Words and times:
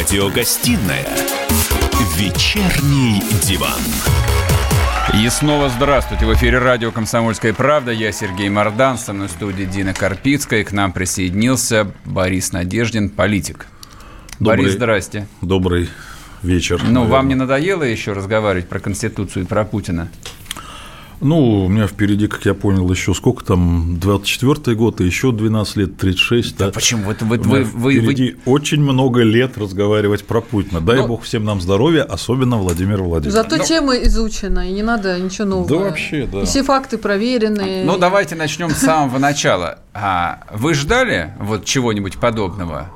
Радиогостинная 0.00 1.06
«Вечерний 2.16 3.22
диван». 3.42 3.78
И 5.22 5.28
снова 5.28 5.68
здравствуйте. 5.68 6.24
В 6.24 6.32
эфире 6.32 6.56
радио 6.56 6.90
«Комсомольская 6.90 7.52
правда». 7.52 7.92
Я 7.92 8.10
Сергей 8.10 8.48
Мордан, 8.48 8.96
со 8.96 9.12
мной 9.12 9.28
в 9.28 9.32
студии 9.32 9.64
Дина 9.64 9.92
Карпицкая. 9.92 10.64
К 10.64 10.72
нам 10.72 10.92
присоединился 10.92 11.92
Борис 12.06 12.52
Надеждин, 12.52 13.10
политик. 13.10 13.66
Добрый, 14.38 14.62
Борис, 14.62 14.72
здрасте. 14.72 15.28
Добрый 15.42 15.90
вечер. 16.42 16.78
Ну, 16.78 16.86
наверное. 16.86 17.10
вам 17.10 17.28
не 17.28 17.34
надоело 17.34 17.82
еще 17.82 18.14
разговаривать 18.14 18.70
про 18.70 18.80
Конституцию 18.80 19.44
и 19.44 19.46
про 19.46 19.66
Путина? 19.66 20.08
Ну, 21.20 21.66
у 21.66 21.68
меня 21.68 21.86
впереди, 21.86 22.28
как 22.28 22.46
я 22.46 22.54
понял, 22.54 22.90
еще 22.90 23.12
сколько 23.12 23.44
там, 23.44 23.96
24-й 23.96 24.74
год 24.74 25.00
и 25.02 25.04
еще 25.04 25.32
12 25.32 25.76
лет, 25.76 25.96
36. 25.98 26.56
Да, 26.56 26.66
да? 26.66 26.72
почему? 26.72 27.04
Вот, 27.04 27.20
вот, 27.20 27.44
вы, 27.44 27.64
вы, 27.64 27.94
впереди 27.94 28.36
вы... 28.46 28.52
очень 28.52 28.80
много 28.80 29.20
лет 29.22 29.58
разговаривать 29.58 30.24
про 30.24 30.40
Путина. 30.40 30.80
Дай 30.80 30.96
Но... 30.96 31.08
бог 31.08 31.22
всем 31.22 31.44
нам 31.44 31.60
здоровья, 31.60 32.04
особенно 32.04 32.56
Владимир 32.56 33.02
Владимирович. 33.02 33.34
Зато 33.34 33.56
Но... 33.56 33.64
тема 33.64 33.94
изучена, 33.96 34.68
и 34.68 34.72
не 34.72 34.82
надо 34.82 35.18
ничего 35.18 35.46
нового. 35.46 35.68
Да 35.68 35.76
вообще, 35.76 36.26
да. 36.30 36.40
И 36.40 36.44
все 36.46 36.62
факты 36.62 36.96
проверены. 36.96 37.82
Ну, 37.84 37.98
давайте 37.98 38.34
начнем 38.34 38.70
с 38.70 38.78
самого 38.78 39.18
начала. 39.18 39.80
А 39.92 40.44
вы 40.52 40.72
ждали 40.72 41.34
вот 41.38 41.66
чего-нибудь 41.66 42.16
подобного 42.16 42.90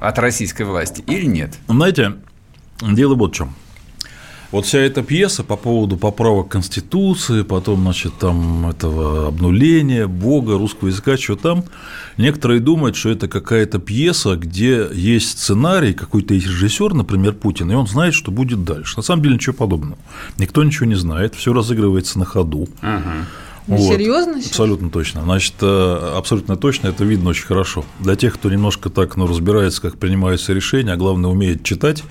от 0.00 0.18
российской 0.18 0.62
власти 0.62 1.04
или 1.06 1.26
нет? 1.26 1.54
Знаете, 1.68 2.14
дело 2.80 3.14
вот 3.14 3.34
в 3.34 3.36
чем. 3.36 3.54
Вот 4.52 4.66
вся 4.66 4.80
эта 4.80 5.02
пьеса 5.02 5.42
по 5.44 5.56
поводу 5.56 5.96
поправок 5.96 6.48
Конституции, 6.48 7.40
потом, 7.42 7.80
значит, 7.80 8.18
там 8.18 8.68
этого 8.68 9.28
обнуления, 9.28 10.06
Бога, 10.06 10.58
русского 10.58 10.88
языка, 10.88 11.16
что 11.16 11.36
там, 11.36 11.64
некоторые 12.18 12.60
думают, 12.60 12.94
что 12.94 13.08
это 13.08 13.28
какая-то 13.28 13.78
пьеса, 13.78 14.36
где 14.36 14.88
есть 14.92 15.38
сценарий, 15.38 15.94
какой-то 15.94 16.34
есть 16.34 16.46
режиссер, 16.46 16.92
например, 16.92 17.32
Путин, 17.32 17.70
и 17.72 17.74
он 17.74 17.86
знает, 17.86 18.12
что 18.12 18.30
будет 18.30 18.62
дальше. 18.62 18.98
На 18.98 19.02
самом 19.02 19.22
деле 19.22 19.36
ничего 19.36 19.54
подобного. 19.54 19.98
Никто 20.36 20.62
ничего 20.62 20.84
не 20.84 20.96
знает, 20.96 21.34
все 21.34 21.54
разыгрывается 21.54 22.18
на 22.18 22.26
ходу. 22.26 22.68
Ага. 23.68 23.76
Вот. 23.76 23.92
Серьезно? 23.94 24.38
Абсолютно 24.38 24.90
точно. 24.90 25.22
Значит, 25.22 25.54
э, 25.60 26.12
абсолютно 26.16 26.56
точно 26.56 26.88
это 26.88 27.04
видно 27.04 27.30
очень 27.30 27.46
хорошо. 27.46 27.84
Для 28.00 28.16
тех, 28.16 28.34
кто 28.34 28.50
немножко 28.50 28.90
так 28.90 29.16
ну, 29.16 29.26
разбирается, 29.26 29.80
как 29.80 29.98
принимаются 29.98 30.52
решения, 30.52 30.92
а 30.92 30.96
главное 30.96 31.30
умеет 31.30 31.62
читать, 31.62 32.02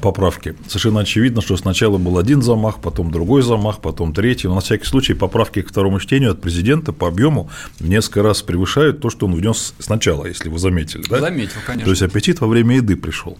поправки. 0.00 0.54
Совершенно 0.66 1.00
очевидно, 1.00 1.40
что 1.40 1.56
сначала 1.56 1.96
был 1.96 2.18
один 2.18 2.42
замах, 2.42 2.80
потом 2.80 3.10
другой 3.10 3.42
замах, 3.42 3.80
потом 3.80 4.12
третий. 4.12 4.48
Но 4.48 4.56
на 4.56 4.60
всякий 4.60 4.84
случай 4.84 5.14
поправки 5.14 5.62
к 5.62 5.70
второму 5.70 5.98
чтению 6.00 6.32
от 6.32 6.42
президента 6.42 6.92
по 6.92 7.08
объему 7.08 7.48
в 7.78 7.88
несколько 7.88 8.22
раз 8.22 8.42
превышают 8.42 9.00
то, 9.00 9.08
что 9.08 9.26
он 9.26 9.34
внес 9.34 9.74
сначала, 9.78 10.26
если 10.26 10.50
вы 10.50 10.58
заметили. 10.58 11.04
Да? 11.08 11.20
Заметил, 11.20 11.56
конечно. 11.64 11.84
То 11.84 11.90
есть 11.90 12.02
аппетит 12.02 12.40
во 12.40 12.48
время 12.48 12.76
еды 12.76 12.96
пришел. 12.96 13.38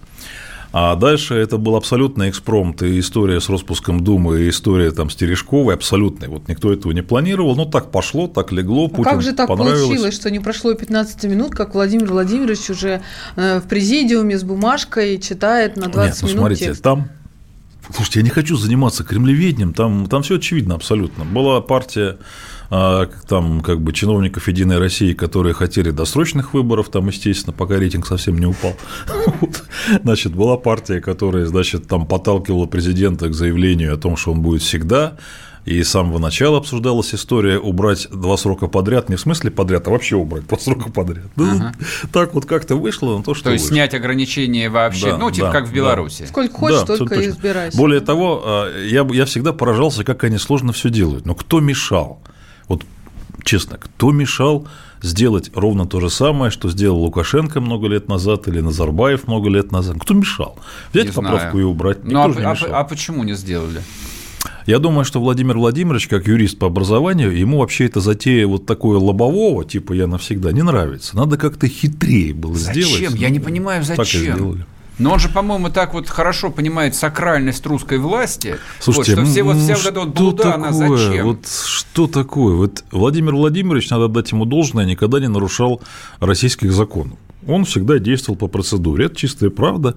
А 0.71 0.97
дальше 0.97 1.35
это 1.35 1.57
был 1.57 1.77
абсолютный 1.77 2.29
экспромт, 2.29 2.83
и 2.83 3.01
история 3.01 3.41
с 3.41 3.49
распуском 3.49 4.05
Думы, 4.05 4.43
и 4.43 4.49
история 4.51 4.91
там 4.91 5.09
с 5.09 5.17
Терешковой 5.17 5.75
абсолютная. 5.75 6.29
Вот 6.29 6.47
никто 6.49 6.73
этого 6.73 6.93
не 6.93 7.03
планировал, 7.03 7.57
но 7.57 7.65
так 7.65 7.91
пошло, 7.91 8.29
так 8.29 8.53
легло, 8.53 8.87
а 8.87 8.89
Путин 8.89 9.05
как 9.05 9.23
же 9.23 9.33
так 9.33 9.49
получилось, 9.49 10.15
что 10.15 10.31
не 10.31 10.41
прошло 10.41 10.75
15 10.75 11.25
минут, 11.25 11.53
как 11.53 11.75
Владимир 11.75 12.07
Владимирович 12.07 12.69
уже 12.69 13.01
э, 13.37 13.61
в 13.61 13.69
президиуме 13.69 14.39
с 14.39 14.45
бумажкой 14.45 15.19
читает 15.19 15.77
на 15.77 15.89
20 15.89 15.97
Нет, 15.97 16.23
ну, 16.23 16.29
минут 16.29 16.41
смотрите, 16.41 16.65
текст? 16.67 16.83
там 16.83 17.09
Слушайте, 17.95 18.21
я 18.21 18.25
не 18.25 18.31
хочу 18.31 18.57
заниматься 18.57 19.03
кремлеведением, 19.03 19.73
там, 19.73 20.07
там 20.09 20.23
все 20.23 20.37
очевидно 20.37 20.75
абсолютно. 20.75 21.25
Была 21.25 21.61
партия 21.63 22.19
там 22.69 23.61
как 23.63 23.81
бы 23.81 23.93
чиновников 23.93 24.49
Единой 24.49 24.79
России, 24.79 25.15
которые 25.15 25.55
хотели 25.55 25.91
досрочных 25.91 26.53
выборов, 26.53 26.91
там, 26.91 27.07
естественно, 27.09 27.53
пока 27.53 27.77
рейтинг 27.77 28.07
совсем 28.07 28.39
не 28.39 28.47
упал. 28.47 28.77
Значит, 30.03 30.35
была 30.35 30.57
партия, 30.57 31.01
которая, 31.01 31.47
значит, 31.47 31.89
там 31.89 32.07
подталкивала 32.07 32.67
президента 32.67 33.29
к 33.29 33.35
заявлению 33.35 33.95
о 33.95 33.97
том, 33.97 34.17
что 34.17 34.33
он 34.33 34.43
будет 34.43 34.63
всегда, 34.63 35.17
и 35.65 35.83
с 35.83 35.91
самого 35.91 36.19
начала 36.19 36.59
обсуждалась 36.59 37.15
история 37.15 37.59
убрать 37.59 38.09
два 38.11 38.37
срока 38.37 38.69
подряд, 38.69 39.09
не 39.09 39.17
в 39.17 39.21
смысле 39.21 39.51
подряд, 39.51 39.87
а 39.87 39.91
вообще 39.91 40.17
убрать 40.17 40.47
два 40.47 40.59
срока 40.59 40.91
подряд. 40.91 41.27
Ага. 41.37 41.75
Так 42.13 42.35
вот 42.35 42.47
как-то 42.47 42.77
вышло 42.77 43.19
на 43.19 43.23
то, 43.23 43.35
что. 43.35 43.45
То 43.45 43.51
есть 43.53 43.65
вышло. 43.65 43.75
снять 43.75 43.95
ограничения 43.95 44.71
вообще, 44.71 45.11
да, 45.11 45.19
ну, 45.19 45.31
типа 45.31 45.49
да, 45.49 45.53
как 45.53 45.69
в 45.69 45.73
Беларуси. 45.73 46.23
Да. 46.23 46.29
Сколько 46.29 46.55
хочешь, 46.55 46.83
да, 46.85 46.97
только 46.97 47.29
избирайся. 47.29 47.77
Более 47.77 48.01
того, 48.01 48.43
а, 48.45 48.83
я, 48.83 49.07
я 49.13 49.27
всегда 49.27 49.53
поражался, 49.53 50.05
как 50.05 50.25
они 50.25 50.39
сложно 50.39 50.73
все 50.73 50.89
делают. 50.89 51.27
Но 51.27 51.35
кто 51.35 51.61
мешал? 51.61 52.23
Вот 52.69 52.85
честно, 53.45 53.79
кто 53.79 54.13
мешал 54.13 54.67
сделать 55.03 55.51
ровно 55.55 55.87
то 55.87 56.01
же 56.01 56.11
самое, 56.11 56.51
что 56.51 56.69
сделал 56.69 56.99
Лукашенко 57.01 57.61
много 57.61 57.89
лет 57.89 58.09
назад 58.09 58.49
или 58.49 58.61
Назарбаев 58.61 59.27
много 59.27 59.49
лет 59.49 59.73
назад? 59.73 59.97
Кто 60.01 60.15
мешал? 60.15 60.59
Взять 60.93 61.07
не 61.07 61.13
поправку 61.13 61.53
знаю. 61.53 61.61
и 61.61 61.63
убрать. 61.63 62.05
Ну, 62.05 62.29
Никто 62.29 62.41
ну, 62.41 62.49
а, 62.49 62.53
а, 62.53 62.81
а 62.81 62.85
почему 62.85 63.25
не 63.25 63.35
сделали? 63.35 63.83
Я 64.67 64.79
думаю, 64.79 65.05
что 65.05 65.19
Владимир 65.19 65.57
Владимирович, 65.57 66.09
как 66.09 66.27
юрист 66.27 66.59
по 66.59 66.67
образованию, 66.67 67.35
ему 67.35 67.61
вообще 67.61 67.87
эта 67.87 68.01
затея 68.01 68.47
вот 68.47 68.67
такое 68.67 68.99
лобового, 68.99 69.65
типа 69.65 69.95
я 69.95 70.07
навсегда, 70.07 70.53
не 70.53 70.63
нравится. 70.63 71.17
Надо 71.17 71.39
как-то 71.39 71.69
хитрее 71.69 72.35
было 72.35 72.55
зачем? 72.55 72.73
сделать. 72.75 73.01
Зачем? 73.01 73.15
Я 73.15 73.31
не 73.31 73.41
понимаю, 73.41 73.83
зачем. 73.83 74.05
Так 74.05 74.15
и 74.15 74.19
сделали. 74.19 74.67
Но 74.99 75.13
он 75.13 75.19
же, 75.19 75.29
по-моему, 75.29 75.71
так 75.71 75.95
вот 75.95 76.09
хорошо 76.09 76.51
понимает 76.51 76.95
сакральность 76.95 77.65
русской 77.67 77.99
власти, 77.99 78.59
Слушайте, 78.81 79.15
вот, 79.15 79.23
что 79.23 79.33
все, 79.33 79.43
вот, 79.43 79.57
вся 79.57 79.75
вот 79.77 79.87
эта 79.87 80.01
вот 80.01 80.09
блуда, 80.09 80.43
такое? 80.43 80.55
она 80.55 80.73
зачем? 80.73 81.27
Вот 81.27 81.47
что 81.47 82.07
такое? 82.07 82.55
Вот 82.57 82.85
Владимир 82.91 83.35
Владимирович, 83.35 83.91
надо 83.91 84.09
дать 84.09 84.33
ему 84.33 84.45
должное, 84.45 84.85
никогда 84.85 85.21
не 85.21 85.29
нарушал 85.29 85.81
российских 86.21 86.73
законов. 86.73 87.19
Он 87.49 87.65
всегда 87.65 87.99
действовал 87.99 88.37
по 88.37 88.47
процедуре. 88.47 89.07
Это 89.07 89.17
чистая 89.17 89.51
правда. 89.51 89.97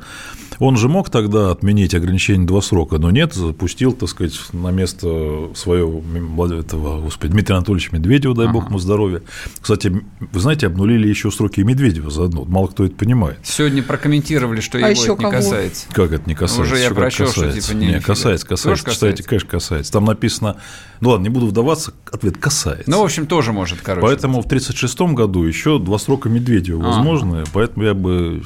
Он 0.60 0.78
же 0.78 0.88
мог 0.88 1.10
тогда 1.10 1.52
отменить 1.52 1.94
ограничение 1.94 2.48
два 2.48 2.62
срока, 2.62 2.98
но 2.98 3.12
нет, 3.12 3.34
запустил, 3.34 3.92
так 3.94 4.10
сказать, 4.10 4.40
на 4.54 4.70
место 4.70 5.50
своего 5.56 6.02
этого, 6.48 7.02
господи, 7.02 7.34
Дмитрия 7.34 7.58
Анатольевича 7.58 7.96
Медведева, 7.96 8.36
дай 8.36 8.46
ага. 8.46 8.54
бог 8.54 8.70
ему 8.70 8.80
здоровья. 8.80 9.22
Кстати, 9.60 9.92
вы 10.20 10.40
знаете, 10.40 10.68
обнулили 10.68 11.08
еще 11.08 11.30
сроки 11.30 11.62
Медведева 11.62 12.10
заодно. 12.10 12.46
Мало 12.46 12.68
кто 12.68 12.86
это 12.86 12.96
понимает. 12.96 13.40
Сегодня 13.44 13.84
прокомментировали, 13.84 14.62
что 14.62 14.78
а 14.78 14.90
его 14.90 15.14
это 15.14 15.24
не 15.24 15.32
касается. 15.32 15.88
Как 15.92 16.12
это 16.12 16.30
не 16.30 16.36
касается? 16.36 16.74
Уже 16.74 16.82
я 16.82 16.92
прощу, 16.92 17.28
что 17.28 17.52
типа 17.52 17.76
не. 17.76 17.88
Не, 17.88 18.00
касается, 18.00 18.48
касается. 18.48 18.86
Тоже 18.86 18.96
Читайте, 18.96 19.24
конечно, 19.24 19.50
касается. 19.50 19.92
Там 19.92 20.06
написано, 20.06 20.58
ну 21.02 21.10
ладно, 21.10 21.24
не 21.24 21.30
буду 21.30 21.48
вдаваться, 21.48 21.94
ответ 22.12 22.38
касается. 22.38 22.90
Ну, 22.90 23.02
в 23.02 23.04
общем, 23.04 23.26
тоже 23.26 23.52
может, 23.52 23.82
короче. 23.82 24.06
Поэтому 24.06 24.42
в 24.42 24.46
1936 24.46 25.14
году 25.14 25.44
еще 25.44 25.80
два 25.80 25.98
срока 25.98 26.30
Медведева 26.30 26.82
возможны, 26.82 27.44
поэтому 27.54 27.86
я 27.86 27.94
бы 27.94 28.44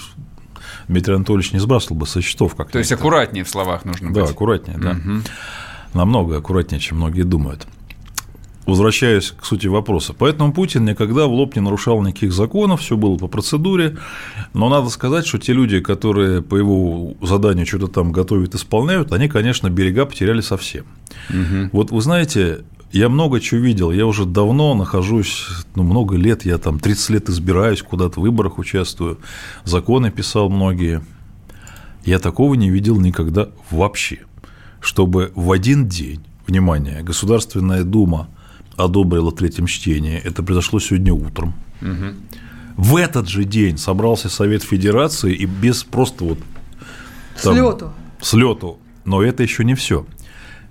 Дмитрий 0.88 1.16
Анатольевич 1.16 1.52
не 1.52 1.60
сбрасывал 1.60 1.98
бы 1.98 2.08
со 2.08 2.22
счетов 2.22 2.56
как 2.56 2.72
То 2.72 2.80
есть 2.80 2.92
аккуратнее 2.92 3.44
в 3.44 3.50
словах 3.50 3.86
нужно 3.86 4.14
да, 4.14 4.22
быть. 4.22 4.30
Да, 4.30 4.32
аккуратнее, 4.32 4.78
да. 4.78 4.92
Угу. 4.92 5.22
Намного 5.94 6.38
аккуратнее, 6.38 6.80
чем 6.80 6.98
многие 6.98 7.24
думают. 7.24 7.68
Возвращаясь 8.66 9.32
к 9.32 9.46
сути 9.46 9.68
вопроса. 9.68 10.14
Поэтому 10.18 10.52
Путин 10.52 10.86
никогда 10.86 11.28
в 11.28 11.34
лоб 11.34 11.56
не 11.56 11.62
нарушал 11.62 12.02
никаких 12.02 12.34
законов, 12.34 12.82
все 12.82 12.98
было 12.98 13.18
по 13.18 13.28
процедуре. 13.28 13.98
Но 14.54 14.70
надо 14.70 14.90
сказать, 14.90 15.28
что 15.28 15.38
те 15.38 15.54
люди, 15.54 15.82
которые 15.82 16.42
по 16.42 16.56
его 16.56 17.14
заданию 17.22 17.68
что-то 17.68 17.88
там 17.88 18.12
готовят, 18.12 18.56
исполняют, 18.56 19.14
они, 19.14 19.28
конечно, 19.28 19.70
берега 19.70 20.06
потеряли 20.06 20.42
совсем. 20.42 20.86
Угу. 21.30 21.70
Вот 21.74 21.92
вы 21.92 22.02
знаете, 22.02 22.66
я 22.92 23.10
много 23.10 23.40
чего 23.42 23.60
видел, 23.60 23.92
я 23.92 24.06
уже 24.06 24.26
давно 24.26 24.74
нахожусь, 24.74 25.48
ну, 25.76 25.84
много 25.84 26.16
лет, 26.16 26.46
я 26.46 26.58
там 26.58 26.80
30 26.80 27.10
лет 27.10 27.30
избираюсь, 27.30 27.82
куда-то 27.82 28.20
в 28.20 28.24
выборах 28.24 28.58
участвую, 28.58 29.20
законы 29.64 30.12
писал 30.12 30.50
многие. 30.50 31.02
Я 32.06 32.20
такого 32.20 32.54
не 32.54 32.70
видел 32.70 33.00
никогда 33.00 33.50
вообще, 33.70 34.20
чтобы 34.80 35.32
в 35.36 35.52
один 35.52 35.90
день, 35.90 36.24
внимание, 36.48 37.04
Государственная 37.04 37.84
Дума 37.84 38.30
одобрила 38.78 39.32
в 39.32 39.36
третьем 39.36 39.68
чтении, 39.68 40.20
это 40.24 40.44
произошло 40.44 40.80
сегодня 40.80 41.14
утром, 41.14 41.54
угу. 41.82 42.16
в 42.78 42.96
этот 42.96 43.28
же 43.28 43.44
день 43.44 43.78
собрался 43.78 44.30
Совет 44.30 44.64
Федерации 44.64 45.34
и 45.34 45.46
без 45.46 45.84
просто 45.84 46.26
вот... 46.26 46.40
Там, 47.42 47.54
слету. 47.54 47.94
Слету. 48.22 48.80
Но 49.04 49.22
это 49.22 49.44
еще 49.44 49.64
не 49.64 49.76
все. 49.76 50.06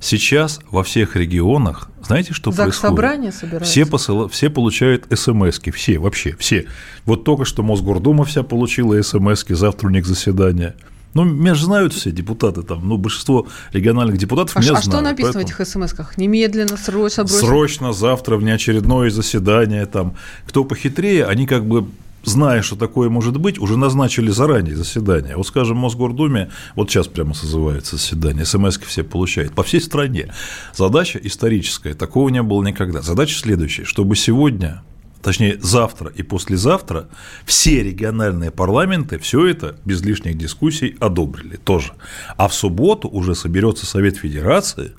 Сейчас 0.00 0.60
во 0.70 0.82
всех 0.82 1.16
регионах, 1.16 1.88
знаете, 2.02 2.34
что 2.34 2.50
Зак 2.50 2.66
происходит? 2.66 2.90
собрание 2.90 3.32
собирается? 3.32 3.70
Все, 3.70 3.86
посыл... 3.86 4.28
все 4.28 4.50
получают 4.50 5.06
смс 5.10 5.60
все, 5.72 5.98
вообще, 5.98 6.36
все. 6.38 6.66
Вот 7.06 7.24
только 7.24 7.46
что 7.46 7.62
Мосгордума 7.62 8.24
вся 8.24 8.42
получила 8.42 9.00
смс 9.00 9.44
завтра 9.48 9.86
у 9.86 9.90
них 9.90 10.04
заседание. 10.04 10.74
Ну, 11.14 11.24
меня 11.24 11.54
же 11.54 11.64
знают 11.64 11.92
все 11.92 12.10
депутаты 12.10 12.62
там, 12.62 12.88
ну, 12.88 12.96
большинство 12.96 13.46
региональных 13.72 14.18
депутатов 14.18 14.56
а 14.56 14.60
меня 14.60 14.72
а 14.72 14.82
знают. 14.82 14.88
А 14.88 14.90
что 14.90 15.00
написано 15.00 15.32
поэтому... 15.34 15.56
в 15.56 15.60
этих 15.60 15.66
смс-ках? 15.66 16.18
Немедленно, 16.18 16.76
срочно, 16.76 17.24
бросить? 17.24 17.40
Срочно, 17.40 17.92
завтра, 17.92 18.36
внеочередное 18.36 19.10
заседание, 19.10 19.86
там. 19.86 20.16
Кто 20.46 20.64
похитрее, 20.64 21.24
они 21.26 21.46
как 21.46 21.66
бы 21.66 21.86
зная, 22.24 22.62
что 22.62 22.76
такое 22.76 23.08
может 23.10 23.38
быть, 23.38 23.58
уже 23.58 23.76
назначили 23.76 24.30
заранее 24.30 24.76
заседание. 24.76 25.36
Вот, 25.36 25.46
скажем, 25.46 25.76
в 25.76 25.80
Мосгордуме, 25.80 26.50
вот 26.74 26.90
сейчас 26.90 27.06
прямо 27.06 27.34
созывается 27.34 27.96
заседание, 27.96 28.44
смс 28.44 28.78
все 28.78 29.04
получают 29.04 29.54
по 29.54 29.62
всей 29.62 29.80
стране. 29.80 30.32
Задача 30.74 31.18
историческая, 31.22 31.94
такого 31.94 32.28
не 32.28 32.42
было 32.42 32.62
никогда. 32.62 33.02
Задача 33.02 33.38
следующая, 33.38 33.84
чтобы 33.84 34.16
сегодня 34.16 34.82
точнее 35.24 35.58
завтра 35.60 36.12
и 36.14 36.22
послезавтра, 36.22 37.08
все 37.46 37.82
региональные 37.82 38.50
парламенты 38.50 39.18
все 39.18 39.46
это 39.46 39.76
без 39.84 40.02
лишних 40.02 40.36
дискуссий 40.36 40.96
одобрили 41.00 41.56
тоже. 41.56 41.94
А 42.36 42.46
в 42.46 42.54
субботу 42.54 43.08
уже 43.08 43.34
соберется 43.34 43.86
Совет 43.86 44.18
Федерации, 44.18 44.92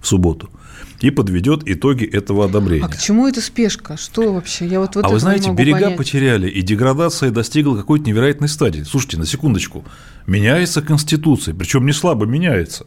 в 0.00 0.06
субботу, 0.06 0.50
и 1.00 1.10
подведет 1.10 1.62
итоги 1.66 2.04
этого 2.04 2.44
одобрения. 2.44 2.84
А 2.84 2.88
к 2.88 2.98
чему 2.98 3.26
эта 3.26 3.40
спешка? 3.40 3.96
Что 3.96 4.32
вообще? 4.32 4.66
Я 4.66 4.80
вот, 4.80 4.94
вот 4.94 5.04
а 5.04 5.08
вы 5.08 5.18
знаете, 5.18 5.50
берега 5.50 5.80
понять. 5.80 5.96
потеряли, 5.96 6.48
и 6.48 6.62
деградация 6.62 7.30
достигла 7.30 7.76
какой-то 7.76 8.04
невероятной 8.04 8.48
стадии. 8.48 8.82
Слушайте, 8.82 9.18
на 9.18 9.26
секундочку. 9.26 9.84
Меняется 10.26 10.80
Конституция, 10.80 11.54
причем 11.54 11.86
не 11.86 11.92
слабо 11.92 12.24
меняется. 12.24 12.86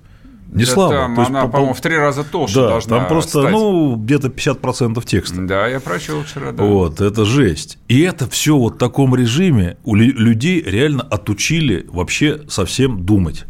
Не 0.51 0.63
да 0.63 0.71
слабо. 0.71 0.94
Там 0.94 1.19
она, 1.19 1.42
по, 1.42 1.47
по-моему, 1.50 1.74
в 1.74 1.81
три 1.81 1.97
раза 1.97 2.24
толще 2.24 2.56
да, 2.56 2.69
должна 2.69 3.00
там 3.00 3.07
просто, 3.07 3.42
стать. 3.42 3.51
ну, 3.51 3.95
где-то 3.95 4.27
50% 4.27 5.06
текста. 5.06 5.42
Да, 5.42 5.68
я 5.68 5.80
прочел 5.80 6.24
вчера, 6.24 6.51
да. 6.51 6.63
Вот, 6.63 7.01
это 7.01 7.25
жесть. 7.25 7.77
И 7.88 8.01
это 8.01 8.30
все 8.30 8.57
вот 8.57 8.75
в 8.75 8.77
таком 8.77 9.15
режиме 9.15 9.77
у 9.83 9.95
людей 9.95 10.62
реально 10.62 11.03
отучили 11.03 11.86
вообще 11.89 12.42
совсем 12.47 13.06
думать. 13.06 13.45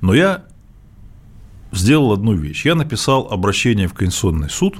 Но 0.00 0.14
я 0.14 0.44
сделал 1.72 2.12
одну 2.12 2.34
вещь. 2.34 2.64
Я 2.64 2.74
написал 2.74 3.28
обращение 3.30 3.88
в 3.88 3.94
Конституционный 3.94 4.50
суд. 4.50 4.78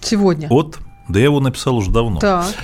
Сегодня? 0.00 0.48
От, 0.50 0.78
да 1.08 1.18
я 1.18 1.26
его 1.26 1.40
написал 1.40 1.76
уже 1.76 1.90
давно. 1.90 2.18
Так. 2.20 2.54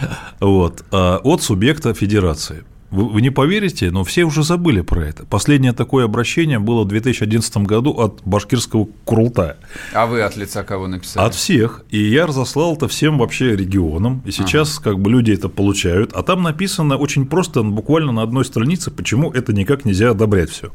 Вот, 0.40 0.84
а, 0.90 1.18
от 1.22 1.42
субъекта 1.42 1.92
федерации. 1.94 2.64
Вы, 2.92 3.08
вы 3.08 3.22
не 3.22 3.30
поверите, 3.30 3.90
но 3.90 4.04
все 4.04 4.24
уже 4.24 4.42
забыли 4.42 4.82
про 4.82 5.06
это. 5.06 5.24
Последнее 5.24 5.72
такое 5.72 6.04
обращение 6.04 6.58
было 6.58 6.84
в 6.84 6.88
2011 6.88 7.56
году 7.58 7.92
от 7.92 8.20
башкирского 8.26 8.86
Курултая. 9.06 9.56
А 9.94 10.06
вы 10.06 10.20
от 10.20 10.36
лица 10.36 10.62
кого 10.62 10.86
написали? 10.86 11.26
От 11.26 11.34
всех. 11.34 11.84
И 11.90 11.98
я 11.98 12.26
разослал 12.26 12.74
это 12.76 12.88
всем 12.88 13.16
вообще 13.16 13.56
регионам. 13.56 14.22
И 14.26 14.30
сейчас 14.30 14.76
ага. 14.76 14.90
как 14.90 15.00
бы 15.00 15.10
люди 15.10 15.32
это 15.32 15.48
получают. 15.48 16.12
А 16.12 16.22
там 16.22 16.42
написано 16.42 16.98
очень 16.98 17.24
просто, 17.26 17.62
буквально 17.62 18.12
на 18.12 18.22
одной 18.22 18.44
странице, 18.44 18.90
почему 18.90 19.32
это 19.32 19.54
никак 19.54 19.86
нельзя 19.86 20.10
одобрять 20.10 20.50
все. 20.50 20.70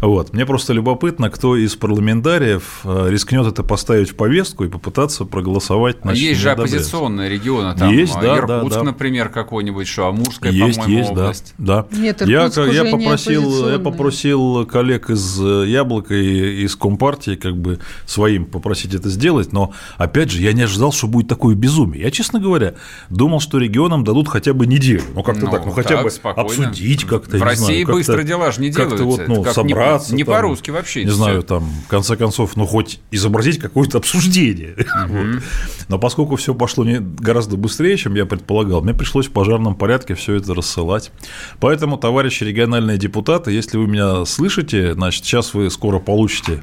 Вот. 0.00 0.32
Мне 0.32 0.46
просто 0.46 0.72
любопытно, 0.72 1.30
кто 1.30 1.56
из 1.56 1.76
парламентариев 1.76 2.80
э, 2.84 3.08
рискнет 3.10 3.46
это 3.46 3.62
поставить 3.62 4.10
в 4.10 4.14
повестку 4.14 4.64
и 4.64 4.68
попытаться 4.68 5.24
проголосовать. 5.24 5.98
А 6.02 6.14
есть 6.14 6.40
же 6.40 6.50
оппозиционные 6.50 7.28
регионы, 7.28 7.76
там 7.76 7.92
есть, 7.92 8.14
да, 8.14 8.38
Иркутск, 8.38 8.70
да, 8.70 8.80
да. 8.80 8.82
например, 8.82 9.28
какой-нибудь, 9.28 9.86
что 9.86 10.08
Амурская, 10.08 10.52
есть, 10.52 10.78
по-моему, 10.78 10.98
есть, 10.98 11.10
область. 11.10 11.54
Да, 11.58 11.86
да. 11.90 11.98
Нет, 11.98 12.22
я, 12.22 12.44
я, 12.46 12.84
попросил, 12.84 13.68
я 13.68 13.78
попросил 13.78 14.66
коллег 14.66 15.10
из 15.10 15.40
э, 15.40 15.66
Яблока 15.68 16.14
и 16.14 16.64
из 16.64 16.76
Компартии 16.76 17.34
как 17.34 17.56
бы 17.56 17.78
своим 18.06 18.46
попросить 18.46 18.94
это 18.94 19.08
сделать, 19.10 19.52
но, 19.52 19.72
опять 19.98 20.30
же, 20.30 20.40
я 20.40 20.52
не 20.52 20.62
ожидал, 20.62 20.92
что 20.92 21.08
будет 21.08 21.28
такое 21.28 21.54
безумие. 21.54 22.02
Я, 22.02 22.10
честно 22.10 22.40
говоря, 22.40 22.74
думал, 23.10 23.40
что 23.40 23.58
регионам 23.58 24.04
дадут 24.04 24.28
хотя 24.28 24.54
бы 24.54 24.66
неделю, 24.66 25.02
ну, 25.14 25.22
как-то 25.22 25.44
ну, 25.44 25.50
так, 25.50 25.66
ну, 25.66 25.72
хотя 25.72 25.96
так, 25.96 26.04
бы 26.04 26.10
спокойно. 26.10 26.68
обсудить 26.68 27.04
как-то, 27.04 27.36
В 27.36 27.42
России 27.42 27.84
знаю, 27.84 27.86
быстро 27.86 28.22
дела 28.22 28.50
же 28.50 28.62
не 28.62 28.70
делаются. 28.70 29.04
Вот, 29.04 29.28
ну, 29.28 29.44
собрать 29.44 29.89
собраться. 29.98 30.14
Не 30.14 30.24
по-русски 30.24 30.70
вообще. 30.70 31.04
Не 31.04 31.10
знаю, 31.10 31.42
там, 31.42 31.64
в 31.86 31.88
конце 31.88 32.16
концов, 32.16 32.56
ну, 32.56 32.66
хоть 32.66 33.00
изобразить 33.10 33.58
какое-то 33.58 33.98
обсуждение. 33.98 34.76
Вот. 35.10 35.42
Но 35.88 35.98
поскольку 35.98 36.36
все 36.36 36.54
пошло 36.54 36.84
не 36.84 36.98
гораздо 37.00 37.56
быстрее, 37.56 37.96
чем 37.96 38.14
я 38.14 38.26
предполагал, 38.26 38.82
мне 38.82 38.94
пришлось 38.94 39.26
в 39.26 39.32
пожарном 39.32 39.74
порядке 39.74 40.14
все 40.14 40.34
это 40.34 40.54
рассылать. 40.54 41.10
Поэтому, 41.58 41.96
товарищи 41.96 42.44
региональные 42.44 42.98
депутаты, 42.98 43.50
если 43.50 43.76
вы 43.78 43.86
меня 43.86 44.24
слышите, 44.24 44.94
значит, 44.94 45.24
сейчас 45.24 45.54
вы 45.54 45.70
скоро 45.70 45.98
получите 45.98 46.62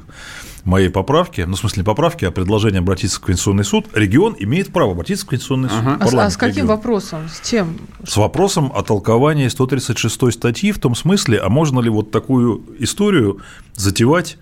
моей 0.68 0.90
поправки, 0.90 1.40
ну, 1.40 1.56
в 1.56 1.58
смысле, 1.58 1.80
не 1.80 1.84
поправки, 1.84 2.24
а 2.24 2.30
предложение 2.30 2.80
обратиться 2.80 3.16
в 3.16 3.20
Конституционный 3.20 3.64
суд, 3.64 3.86
регион 3.94 4.36
имеет 4.38 4.72
право 4.72 4.92
обратиться 4.92 5.24
в 5.24 5.28
Конституционный 5.28 5.70
суд. 5.70 5.78
Ага. 5.80 5.98
А, 6.00 6.26
а 6.26 6.30
с 6.30 6.36
каким 6.36 6.64
регион. 6.64 6.68
вопросом? 6.68 7.28
С 7.28 7.48
чем? 7.48 7.78
С 8.06 8.16
вопросом 8.16 8.70
о 8.74 8.82
толковании 8.82 9.48
136 9.48 10.32
статьи 10.32 10.72
в 10.72 10.78
том 10.78 10.94
смысле, 10.94 11.38
а 11.38 11.48
можно 11.48 11.80
ли 11.80 11.88
вот 11.90 12.10
такую 12.10 12.64
историю 12.78 13.40
затевать 13.74 14.38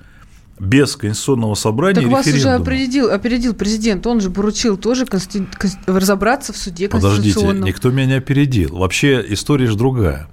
без 0.58 0.96
конституционного 0.96 1.54
собрания 1.54 2.00
так 2.00 2.10
вас 2.10 2.26
уже 2.26 2.50
опередил, 2.50 3.10
опередил 3.10 3.54
президент, 3.54 4.06
он 4.06 4.20
же 4.20 4.30
поручил 4.30 4.76
тоже 4.76 5.04
конститу... 5.06 5.46
разобраться 5.86 6.52
в 6.52 6.56
суде 6.56 6.88
Подождите, 6.88 7.46
никто 7.52 7.90
меня 7.90 8.06
не 8.06 8.14
опередил. 8.14 8.78
Вообще 8.78 9.24
история 9.28 9.66
же 9.66 9.76
другая. 9.76 10.28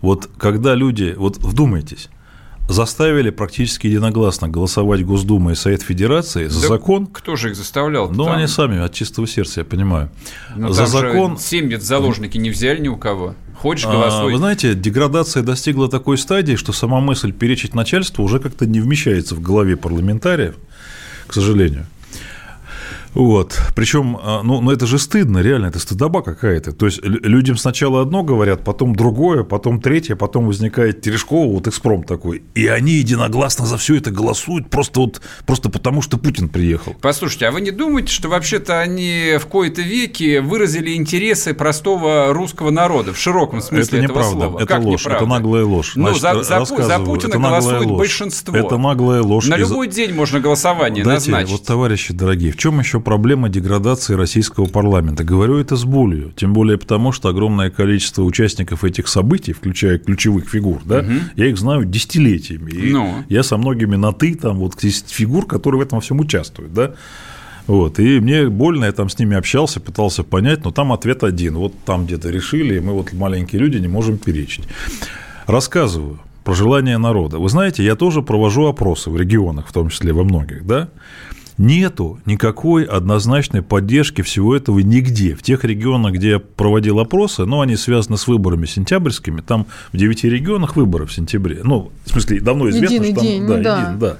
Вот 0.00 0.30
когда 0.38 0.74
люди, 0.74 1.14
вот 1.16 1.36
вдумайтесь, 1.36 2.08
заставили 2.70 3.30
практически 3.30 3.88
единогласно 3.88 4.48
голосовать 4.48 5.04
Госдума 5.04 5.52
и 5.52 5.54
Совет 5.54 5.82
Федерации 5.82 6.46
за 6.46 6.62
да 6.62 6.68
закон. 6.68 7.06
Кто 7.06 7.36
же 7.36 7.50
их 7.50 7.56
заставлял? 7.56 8.10
Ну, 8.10 8.24
там... 8.24 8.34
они 8.34 8.46
сами, 8.46 8.78
от 8.78 8.94
чистого 8.94 9.26
сердца, 9.26 9.60
я 9.60 9.64
понимаю. 9.64 10.10
Но 10.56 10.68
ну, 10.68 10.72
за 10.72 10.86
закон. 10.86 11.38
Семь 11.38 11.68
лет 11.70 11.82
заложники 11.82 12.38
не 12.38 12.50
взяли 12.50 12.80
ни 12.80 12.88
у 12.88 12.96
кого. 12.96 13.34
Хочешь, 13.56 13.86
а, 13.86 13.92
голосуй. 13.92 14.32
Вы 14.32 14.38
знаете, 14.38 14.74
деградация 14.74 15.42
достигла 15.42 15.88
такой 15.88 16.16
стадии, 16.16 16.54
что 16.54 16.72
сама 16.72 17.00
мысль 17.00 17.32
перечить 17.32 17.74
начальству 17.74 18.24
уже 18.24 18.38
как-то 18.38 18.66
не 18.66 18.80
вмещается 18.80 19.34
в 19.34 19.42
голове 19.42 19.76
парламентариев, 19.76 20.54
к 21.26 21.34
сожалению. 21.34 21.86
Вот. 23.14 23.58
Причем, 23.74 24.18
а, 24.22 24.42
ну, 24.42 24.60
ну, 24.60 24.70
это 24.70 24.86
же 24.86 24.98
стыдно, 24.98 25.38
реально, 25.38 25.66
это 25.66 25.78
стыдоба 25.78 26.22
какая-то. 26.22 26.72
То 26.72 26.86
есть 26.86 27.04
людям 27.04 27.56
сначала 27.56 28.02
одно 28.02 28.22
говорят, 28.22 28.64
потом 28.64 28.94
другое, 28.94 29.42
потом 29.42 29.80
третье, 29.80 30.14
потом 30.14 30.46
возникает 30.46 31.00
Терешкова, 31.00 31.52
вот 31.52 31.66
экспром 31.66 32.04
такой. 32.04 32.42
И 32.54 32.66
они 32.66 32.92
единогласно 32.92 33.66
за 33.66 33.76
все 33.78 33.96
это 33.96 34.10
голосуют, 34.10 34.70
просто 34.70 35.00
вот 35.00 35.20
просто 35.46 35.70
потому, 35.70 36.02
что 36.02 36.18
Путин 36.18 36.48
приехал. 36.48 36.94
Послушайте, 37.00 37.46
а 37.46 37.50
вы 37.50 37.60
не 37.60 37.70
думаете, 37.70 38.12
что 38.12 38.28
вообще-то 38.28 38.80
они 38.80 39.38
в 39.40 39.46
кои-то 39.46 39.82
веке 39.82 40.40
выразили 40.40 40.94
интересы 40.94 41.54
простого 41.54 42.32
русского 42.32 42.70
народа 42.70 43.12
в 43.12 43.18
широком 43.18 43.60
смысле 43.60 43.98
это 44.00 44.04
этого 44.04 44.18
неправда, 44.18 44.40
слова? 44.40 44.58
Это 44.58 44.66
как 44.66 44.82
ложь, 44.84 45.00
неправда? 45.00 45.24
это 45.24 45.30
наглая 45.30 45.64
ложь. 45.64 45.92
Ну, 45.96 46.14
за, 46.14 46.42
за, 46.42 46.64
за 46.64 46.98
Путина 47.00 47.38
голосует 47.38 47.86
ложь. 47.86 47.98
большинство. 47.98 48.56
Это 48.56 48.78
наглая 48.78 49.22
ложь. 49.22 49.46
На 49.48 49.56
любой 49.56 49.88
день 49.88 50.12
можно 50.14 50.38
голосование 50.40 51.02
Дайте, 51.02 51.30
назначить. 51.30 51.52
Вот, 51.52 51.64
товарищи 51.64 52.14
дорогие, 52.14 52.52
в 52.52 52.56
чем 52.56 52.78
еще 52.78 52.99
проблема 53.00 53.48
деградации 53.48 54.14
российского 54.14 54.66
парламента. 54.66 55.24
Говорю 55.24 55.58
это 55.58 55.76
с 55.76 55.84
болью, 55.84 56.32
тем 56.36 56.52
более 56.52 56.78
потому, 56.78 57.12
что 57.12 57.28
огромное 57.28 57.70
количество 57.70 58.22
участников 58.22 58.84
этих 58.84 59.08
событий, 59.08 59.52
включая 59.52 59.98
ключевых 59.98 60.48
фигур, 60.48 60.80
да, 60.84 61.00
угу. 61.00 61.12
я 61.36 61.46
их 61.46 61.58
знаю 61.58 61.84
десятилетиями. 61.84 62.70
И 62.70 62.92
ну. 62.92 63.24
Я 63.28 63.42
со 63.42 63.56
многими 63.56 63.96
на 63.96 64.12
«ты», 64.12 64.34
там 64.34 64.58
вот 64.58 64.82
есть 64.82 65.10
фигур, 65.10 65.46
которые 65.46 65.80
в 65.80 65.82
этом 65.82 66.00
всем 66.00 66.20
участвуют, 66.20 66.72
да. 66.72 66.94
Вот, 67.66 67.98
и 68.00 68.20
мне 68.20 68.48
больно, 68.48 68.86
я 68.86 68.92
там 68.92 69.08
с 69.08 69.18
ними 69.18 69.36
общался, 69.36 69.80
пытался 69.80 70.24
понять, 70.24 70.64
но 70.64 70.70
там 70.72 70.92
ответ 70.92 71.22
один. 71.22 71.54
Вот 71.54 71.72
там 71.84 72.06
где-то 72.06 72.30
решили, 72.30 72.76
и 72.76 72.80
мы 72.80 72.92
вот 72.92 73.12
маленькие 73.12 73.60
люди 73.60 73.78
не 73.78 73.88
можем 73.88 74.18
перечить. 74.18 74.64
Рассказываю 75.46 76.18
про 76.42 76.54
желание 76.54 76.98
народа. 76.98 77.38
Вы 77.38 77.48
знаете, 77.48 77.84
я 77.84 77.94
тоже 77.94 78.22
провожу 78.22 78.66
опросы 78.66 79.10
в 79.10 79.16
регионах, 79.16 79.68
в 79.68 79.72
том 79.72 79.88
числе 79.88 80.12
во 80.12 80.24
многих, 80.24 80.66
да 80.66 80.88
нету 81.60 82.18
никакой 82.24 82.84
однозначной 82.84 83.62
поддержки 83.62 84.22
всего 84.22 84.56
этого 84.56 84.78
нигде. 84.80 85.34
В 85.34 85.42
тех 85.42 85.62
регионах, 85.62 86.14
где 86.14 86.30
я 86.30 86.38
проводил 86.38 86.98
опросы, 86.98 87.44
ну, 87.44 87.60
они 87.60 87.76
связаны 87.76 88.16
с 88.16 88.26
выборами 88.26 88.64
сентябрьскими, 88.66 89.42
там 89.42 89.66
в 89.92 89.96
девяти 89.96 90.28
регионах 90.28 90.74
выборы 90.74 91.06
в 91.06 91.12
сентябре. 91.12 91.60
Ну, 91.62 91.92
в 92.06 92.10
смысле, 92.10 92.40
давно 92.40 92.70
известно, 92.70 92.94
единый 92.94 93.12
что 93.12 93.16
там... 93.16 93.24
День, 93.24 93.46
да, 93.46 93.56
ну, 93.56 93.62
да. 93.62 93.80
Един, 93.80 93.98
да. 93.98 94.16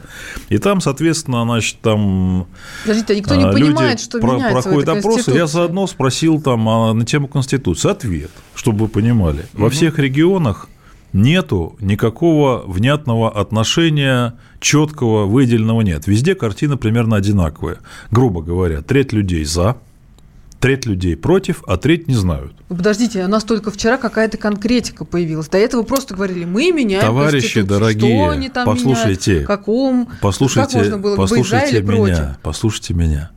И 0.50 0.58
там, 0.58 0.80
соответственно, 0.80 1.44
значит, 1.44 1.80
там... 1.80 2.46
Подождите, 2.82 3.14
а 3.14 3.16
никто 3.16 3.34
не 3.34 3.50
понимает, 3.50 4.00
что 4.00 4.20
про- 4.20 4.38
проходят 4.38 4.88
опросы. 4.90 5.32
Я 5.32 5.46
заодно 5.46 5.86
спросил 5.86 6.40
там 6.42 6.68
а, 6.68 6.92
на 6.92 7.06
тему 7.06 7.26
Конституции. 7.26 7.90
Ответ, 7.90 8.30
чтобы 8.54 8.80
вы 8.84 8.88
понимали. 8.88 9.46
Угу. 9.54 9.62
Во 9.62 9.70
всех 9.70 9.98
регионах 9.98 10.68
нету 11.12 11.76
никакого 11.80 12.62
внятного 12.66 13.30
отношения, 13.30 14.34
четкого, 14.60 15.26
выделенного 15.26 15.82
нет. 15.82 16.06
Везде 16.06 16.34
картина 16.34 16.76
примерно 16.76 17.16
одинаковая. 17.16 17.78
Грубо 18.10 18.42
говоря, 18.42 18.82
треть 18.82 19.12
людей 19.12 19.44
за, 19.44 19.76
треть 20.60 20.86
людей 20.86 21.16
против, 21.16 21.64
а 21.66 21.76
треть 21.76 22.06
не 22.06 22.14
знают. 22.14 22.52
Подождите, 22.68 23.24
у 23.24 23.28
нас 23.28 23.44
только 23.44 23.70
вчера 23.70 23.96
какая-то 23.96 24.36
конкретика 24.36 25.04
появилась. 25.04 25.48
До 25.48 25.58
этого 25.58 25.82
просто 25.82 26.14
говорили, 26.14 26.44
мы 26.44 26.70
меняем 26.70 27.04
Товарищи 27.04 27.62
дорогие, 27.62 28.24
что 28.24 28.30
они 28.30 28.48
там 28.48 28.66
послушайте, 28.66 29.30
меняют, 29.30 29.46
каком, 29.46 30.08
послушайте, 30.20 30.72
как 30.72 30.74
можно 30.74 30.98
было 30.98 31.16
послушайте 31.16 31.82
меня, 31.82 31.86
против? 31.86 32.38
послушайте 32.42 32.94
меня. 32.94 33.30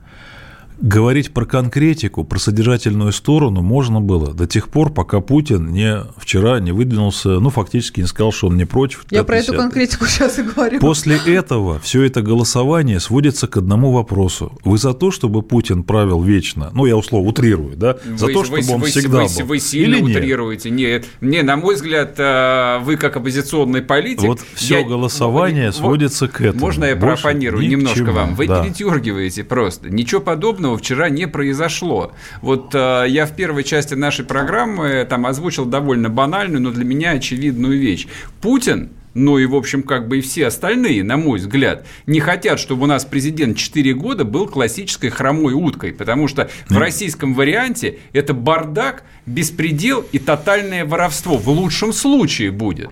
Говорить 0.79 1.33
про 1.33 1.45
конкретику, 1.45 2.23
про 2.23 2.39
содержательную 2.39 3.11
сторону 3.11 3.61
можно 3.61 4.01
было 4.01 4.33
до 4.33 4.47
тех 4.47 4.69
пор, 4.69 4.91
пока 4.91 5.19
Путин 5.21 5.71
не 5.71 6.03
вчера 6.17 6.59
не 6.59 6.71
выдвинулся, 6.71 7.39
ну, 7.39 7.49
фактически 7.49 8.01
не 8.01 8.07
сказал, 8.07 8.31
что 8.31 8.47
он 8.47 8.57
не 8.57 8.65
против. 8.65 9.05
Я 9.09 9.23
про 9.23 9.37
эту 9.37 9.53
конкретику 9.53 10.05
сейчас 10.07 10.39
и 10.39 10.43
говорю. 10.43 10.79
После 10.79 11.17
этого 11.25 11.79
все 11.79 12.03
это 12.03 12.21
голосование 12.21 12.99
сводится 12.99 13.47
к 13.47 13.57
одному 13.57 13.91
вопросу. 13.91 14.57
Вы 14.63 14.77
за 14.77 14.93
то, 14.93 15.11
чтобы 15.11 15.41
Путин 15.41 15.83
правил 15.83 16.21
вечно? 16.21 16.69
Ну, 16.73 16.85
я 16.85 16.97
условно 16.97 17.29
утрирую, 17.29 17.77
да? 17.77 17.97
За 18.17 18.25
вы, 18.25 18.33
то, 18.33 18.43
чтобы 18.43 18.61
вы, 18.61 18.73
он 18.73 18.81
вы, 18.81 18.87
всегда 18.87 19.23
вы, 19.23 19.39
был. 19.39 19.45
Вы 19.45 19.59
сильно 19.59 19.95
Или 19.95 20.17
утрируете. 20.17 20.69
Нет? 20.69 21.05
Не, 21.21 21.41
на 21.43 21.55
мой 21.55 21.75
взгляд, 21.75 22.15
э, 22.17 22.79
вы 22.83 22.97
как 22.97 23.15
оппозиционный 23.15 23.81
политик... 23.81 24.23
Вот 24.23 24.41
все 24.55 24.79
я... 24.79 24.87
голосование 24.87 25.67
вот, 25.67 25.75
сводится 25.75 26.27
к 26.27 26.41
этому. 26.41 26.61
Можно 26.61 26.85
я 26.85 26.95
профанирую 26.95 27.67
немножко 27.67 28.11
вам? 28.11 28.35
Вы 28.35 28.47
да. 28.47 28.63
передергиваете 28.63 29.43
просто. 29.43 29.89
Ничего 29.89 30.21
подобного 30.21 30.72
очевидного 30.73 30.77
вчера 30.77 31.09
не 31.09 31.27
произошло. 31.27 32.11
Вот 32.41 32.73
э, 32.75 33.05
я 33.07 33.25
в 33.25 33.35
первой 33.35 33.63
части 33.63 33.95
нашей 33.95 34.25
программы 34.25 35.05
там 35.09 35.25
озвучил 35.25 35.65
довольно 35.65 36.09
банальную, 36.09 36.61
но 36.61 36.71
для 36.71 36.85
меня 36.85 37.11
очевидную 37.11 37.79
вещь. 37.79 38.07
Путин 38.41 38.89
ну 39.15 39.37
и, 39.37 39.45
в 39.45 39.53
общем, 39.53 39.83
как 39.83 40.07
бы 40.07 40.17
и 40.17 40.21
все 40.21 40.47
остальные, 40.47 41.03
на 41.03 41.17
мой 41.17 41.37
взгляд, 41.37 41.85
не 42.07 42.19
хотят, 42.19 42.59
чтобы 42.59 42.83
у 42.83 42.87
нас 42.87 43.05
президент 43.05 43.57
4 43.57 43.93
года 43.93 44.23
был 44.23 44.47
классической 44.47 45.11
хромой 45.11 45.53
уткой, 45.53 45.93
потому 45.93 46.27
что 46.27 46.49
в 46.67 46.75
российском 46.79 47.35
варианте 47.35 47.99
это 48.13 48.33
бардак, 48.33 49.03
беспредел 49.27 50.03
и 50.11 50.17
тотальное 50.17 50.83
воровство 50.83 51.37
в 51.37 51.47
лучшем 51.47 51.93
случае 51.93 52.49
будет. 52.49 52.89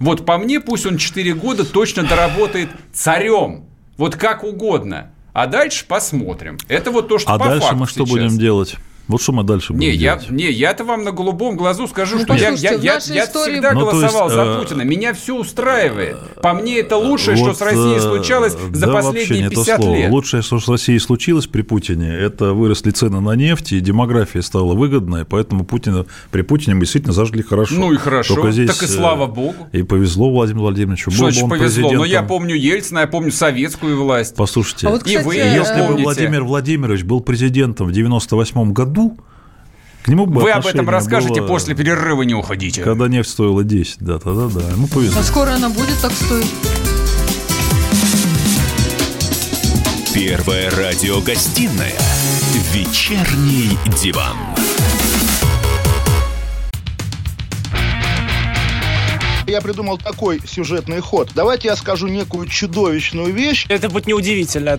Вот 0.00 0.26
по 0.26 0.36
мне 0.36 0.58
пусть 0.58 0.84
он 0.84 0.96
4 0.96 1.32
года 1.34 1.64
точно 1.64 2.02
доработает 2.02 2.68
царем, 2.92 3.66
вот 3.96 4.16
как 4.16 4.42
угодно. 4.42 5.11
А 5.32 5.46
дальше 5.46 5.86
посмотрим. 5.86 6.58
Это 6.68 6.90
вот 6.90 7.08
то, 7.08 7.18
что 7.18 7.32
а 7.32 7.38
по 7.38 7.46
дальше 7.46 7.62
факту 7.62 7.76
мы 7.76 7.86
что 7.86 8.06
сейчас. 8.06 8.10
будем 8.10 8.38
делать? 8.38 8.76
Вот 9.08 9.20
что 9.20 9.32
мы 9.32 9.42
дальше 9.42 9.72
будем 9.72 9.90
не, 9.90 9.96
делать? 9.96 10.26
Я, 10.28 10.34
не, 10.34 10.50
я-то 10.50 10.84
вам 10.84 11.04
на 11.04 11.12
голубом 11.12 11.56
глазу 11.56 11.88
скажу, 11.88 12.16
Ну, 12.18 12.24
что 12.24 12.34
я, 12.34 12.50
послушайте, 12.50 12.86
я, 12.86 12.94
я, 12.94 13.22
я 13.22 13.26
всегда 13.26 13.72
Ну, 13.72 13.80
голосовал 13.80 14.24
есть, 14.24 14.34
за 14.34 14.42
э, 14.42 14.58
Путина. 14.58 14.82
Меня 14.82 15.12
все 15.14 15.36
устраивает. 15.36 16.16
По 16.40 16.54
мне, 16.54 16.78
это 16.78 16.96
лучшее, 16.96 17.36
что 17.36 17.46
Вот, 17.46 17.58
с 17.58 17.60
Россией 17.60 17.96
э, 17.96 18.00
случалось 18.00 18.52
за 18.52 18.86
да, 18.86 18.92
последние 18.92 19.24
вообще 19.24 19.42
не 19.42 19.48
то 19.48 19.64
50 19.64 19.82
слово. 19.82 19.96
лет. 19.96 20.10
Лучшее, 20.10 20.42
что 20.42 20.60
с 20.60 20.68
Россией 20.68 20.98
случилось 20.98 21.46
при 21.46 21.62
Путине, 21.62 22.08
это 22.08 22.52
выросли 22.52 22.90
цены 22.90 23.20
на 23.20 23.34
нефть, 23.34 23.72
и 23.72 23.80
демография 23.80 24.42
стала 24.42 24.74
выгодной, 24.74 25.24
поэтому 25.24 25.64
Путина, 25.64 26.06
при 26.30 26.42
Путине 26.42 26.74
мы 26.74 26.80
действительно 26.82 27.12
зажили 27.12 27.42
хорошо. 27.42 27.74
Ну 27.74 27.92
и 27.92 27.96
хорошо. 27.96 28.34
Только 28.34 28.52
здесь, 28.52 28.70
так 28.70 28.82
и 28.82 28.86
э, 28.86 28.88
слава 28.88 29.26
богу. 29.26 29.68
И 29.72 29.82
повезло 29.82 30.30
Владимиру 30.30 30.62
Владимировичу. 30.62 31.10
Что 31.10 31.30
значит 31.30 31.48
повезло? 31.48 31.92
Но 31.92 32.04
я 32.04 32.22
помню 32.22 32.54
Ельцина, 32.54 33.00
я 33.00 33.06
помню 33.06 33.32
советскую 33.32 34.00
власть. 34.02 34.34
Послушайте, 34.36 34.86
А 34.86 34.90
вот, 34.90 35.06
И 35.06 35.16
вы 35.16 35.34
кстати, 35.34 35.56
если 35.56 35.86
бы. 35.88 36.02
Владимир 36.02 36.44
Владимирович 36.44 37.04
был 37.04 37.20
президентом 37.20 37.88
в 37.88 37.92
98 37.92 38.72
году, 38.72 38.91
к 40.02 40.08
нему 40.08 40.26
бы 40.26 40.42
Вы 40.42 40.50
об 40.50 40.66
этом 40.66 40.88
расскажете 40.88 41.40
было, 41.40 41.48
после 41.48 41.74
перерыва, 41.74 42.22
не 42.22 42.34
уходите. 42.34 42.82
Когда 42.82 43.08
нефть 43.08 43.30
стоила 43.30 43.62
10, 43.62 43.98
да, 44.00 44.18
тогда 44.18 44.48
да, 44.48 44.68
ему 44.70 44.88
повезло. 44.88 45.20
А 45.20 45.22
скоро 45.22 45.50
она 45.50 45.68
будет 45.68 45.98
так 46.00 46.12
стоить? 46.12 46.50
Первая 50.12 50.70
радиогостинная 50.70 51.94
«Вечерний 52.72 53.78
диван». 54.02 54.36
Я 59.46 59.60
придумал 59.60 59.98
такой 59.98 60.40
сюжетный 60.46 61.00
ход. 61.00 61.30
Давайте 61.34 61.68
я 61.68 61.76
скажу 61.76 62.08
некую 62.08 62.48
чудовищную 62.48 63.32
вещь. 63.32 63.66
Это 63.68 63.88
будет 63.88 64.06
неудивительно. 64.06 64.78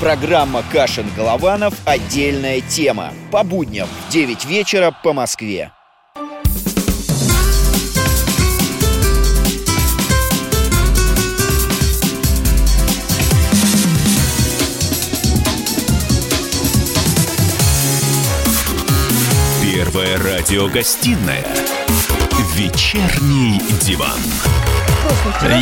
Программа 0.00 0.62
«Кашин-Голованов. 0.72 1.74
Отдельная 1.84 2.60
тема». 2.60 3.12
По 3.32 3.42
будням 3.42 3.88
в 3.88 4.12
9 4.12 4.44
вечера 4.44 4.94
по 5.02 5.12
Москве. 5.12 5.72
Первая 19.60 20.16
радиогостинная 20.18 21.44
«Вечерний 22.54 23.60
диван». 23.80 24.18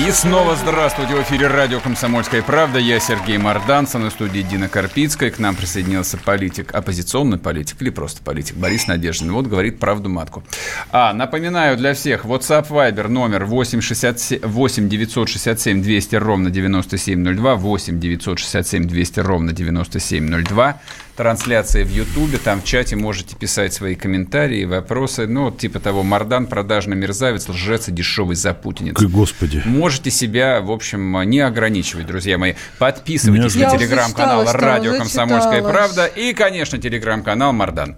И 0.06 0.10
снова 0.10 0.56
здравствуйте. 0.56 1.14
В 1.14 1.22
эфире 1.22 1.48
радио 1.48 1.80
«Комсомольская 1.80 2.42
правда». 2.42 2.78
Я 2.78 3.00
Сергей 3.00 3.38
Мордан, 3.38 3.86
со 3.86 3.98
мной 3.98 4.10
студии 4.10 4.40
Дина 4.40 4.68
Карпицкая. 4.68 5.30
К 5.30 5.38
нам 5.38 5.54
присоединился 5.54 6.16
политик, 6.16 6.74
оппозиционный 6.74 7.38
политик 7.38 7.80
или 7.82 7.90
просто 7.90 8.22
политик 8.22 8.56
Борис 8.56 8.86
Надеждин. 8.86 9.32
Вот 9.32 9.46
говорит 9.46 9.78
правду 9.78 10.08
матку. 10.08 10.42
А, 10.90 11.12
напоминаю 11.12 11.76
для 11.76 11.94
всех, 11.94 12.24
WhatsApp 12.24 12.68
Viber 12.68 13.08
номер 13.08 13.44
8, 13.44 13.80
67, 13.80 14.40
8 14.42 14.88
967 14.88 15.82
200 15.82 16.16
ровно 16.16 16.50
9702, 16.50 17.54
8 17.54 18.00
967 18.00 18.88
200 18.88 19.20
ровно 19.20 19.52
9702. 19.52 20.80
Трансляция 21.16 21.84
в 21.84 21.90
Ютубе, 21.90 22.36
там 22.36 22.60
в 22.60 22.64
чате 22.64 22.94
можете 22.94 23.36
писать 23.36 23.72
свои 23.72 23.94
комментарии, 23.94 24.64
вопросы. 24.64 25.26
Ну, 25.26 25.44
вот 25.44 25.58
типа 25.58 25.80
того, 25.80 26.02
Мордан, 26.02 26.46
продажный 26.46 26.96
мерзавец, 26.96 27.48
лжец 27.48 27.88
и 27.88 27.92
дешевый 27.92 28.36
запутинец. 28.36 29.00
Господи. 29.00 29.62
Можете 29.64 30.10
себя, 30.10 30.60
в 30.60 30.70
общем, 30.70 31.22
не 31.22 31.40
ограничивать, 31.40 32.06
друзья 32.06 32.36
мои. 32.36 32.52
Подписывайтесь 32.78 33.54
на 33.54 33.70
телеграм-канал 33.70 34.44
«Радио 34.52 34.98
Комсомольская 34.98 35.62
правда» 35.62 36.04
и, 36.06 36.34
конечно, 36.34 36.78
телеграм-канал 36.78 37.52
«Мардан». 37.54 37.96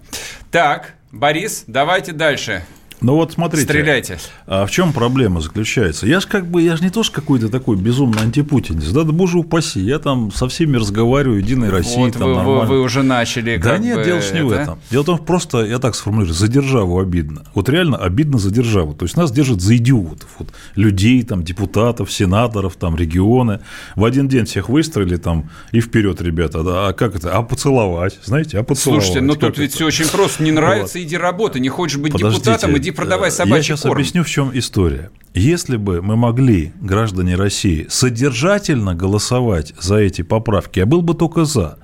Так, 0.49 0.93
Борис, 1.11 1.65
давайте 1.67 2.13
дальше. 2.13 2.63
Ну 3.01 3.15
вот 3.15 3.31
смотрите. 3.31 3.65
Стреляйте. 3.65 4.17
А 4.45 4.65
в 4.65 4.71
чем 4.71 4.91
проблема 4.91 5.39
заключается? 5.41 6.05
Я 6.05 6.19
же 6.19 6.27
как 6.27 6.47
бы, 6.47 6.61
я 6.61 6.75
же 6.75 6.83
не 6.83 6.89
то, 6.89 7.03
что 7.03 7.13
какой-то 7.15 7.49
такой 7.49 7.77
безумный 7.77 8.21
антипутинец. 8.21 8.89
Да, 8.89 9.03
да 9.03 9.11
боже 9.11 9.37
упаси, 9.37 9.79
я 9.79 9.99
там 9.99 10.31
со 10.31 10.49
всеми 10.49 10.75
разговариваю, 10.75 11.39
Единой 11.39 11.69
России, 11.69 11.97
вот 11.97 12.13
там 12.13 12.23
вы, 12.23 12.29
вы- 12.29 12.35
нормально. 12.35 12.65
вы 12.65 12.81
уже 12.81 13.03
начали. 13.03 13.57
Да 13.57 13.77
нет, 13.77 13.97
бы, 13.97 14.03
дело 14.03 14.19
не 14.33 14.43
в 14.43 14.51
это. 14.51 14.61
этом. 14.61 14.79
Дело 14.91 15.03
в 15.03 15.05
том, 15.05 15.17
просто, 15.19 15.65
я 15.65 15.79
так 15.79 15.95
сформулирую, 15.95 16.33
за 16.33 16.47
державу 16.47 16.99
обидно. 16.99 17.43
Вот 17.53 17.69
реально 17.69 17.97
обидно 17.97 18.37
за 18.37 18.51
державу. 18.51 18.93
То 18.93 19.05
есть 19.05 19.15
нас 19.15 19.31
держат 19.31 19.61
за 19.61 19.77
идиотов. 19.77 20.29
Вот, 20.37 20.49
людей, 20.75 21.23
там, 21.23 21.43
депутатов, 21.43 22.11
сенаторов, 22.11 22.75
там, 22.75 22.95
регионы. 22.97 23.61
В 23.95 24.03
один 24.03 24.27
день 24.27 24.45
всех 24.45 24.67
выстроили 24.67 25.15
там 25.15 25.49
и 25.71 25.79
вперед, 25.79 26.21
ребята. 26.21 26.63
Да, 26.63 26.89
а 26.89 26.93
как 26.93 27.15
это? 27.15 27.31
А 27.33 27.43
поцеловать? 27.43 28.19
Знаете, 28.23 28.59
а 28.59 28.63
поцеловать? 28.63 29.05
Слушайте, 29.05 29.25
ну 29.25 29.35
тут 29.35 29.57
ведь 29.57 29.69
это? 29.69 29.75
все 29.77 29.85
очень 29.85 30.07
просто. 30.09 30.43
Не 30.43 30.51
нравится, 30.51 31.01
иди 31.01 31.15
работай. 31.15 31.61
Не 31.61 31.69
хочешь 31.69 31.97
быть 31.97 32.11
Подождите, 32.11 32.43
депутатом, 32.43 32.77
иди 32.77 32.88
продавай 32.91 33.29
э, 33.29 33.31
собачий 33.31 33.57
Я 33.57 33.63
сейчас 33.63 33.81
корм. 33.81 33.93
объясню, 33.93 34.23
в 34.23 34.29
чем 34.29 34.51
история. 34.57 35.11
Если 35.33 35.77
бы 35.77 36.01
мы 36.01 36.15
могли, 36.15 36.73
граждане 36.81 37.35
России, 37.35 37.85
содержательно 37.89 38.95
голосовать 38.95 39.73
за 39.79 39.97
эти 39.97 40.21
поправки, 40.23 40.79
я 40.79 40.85
был 40.85 41.01
бы 41.01 41.13
только 41.13 41.45
за. 41.45 41.77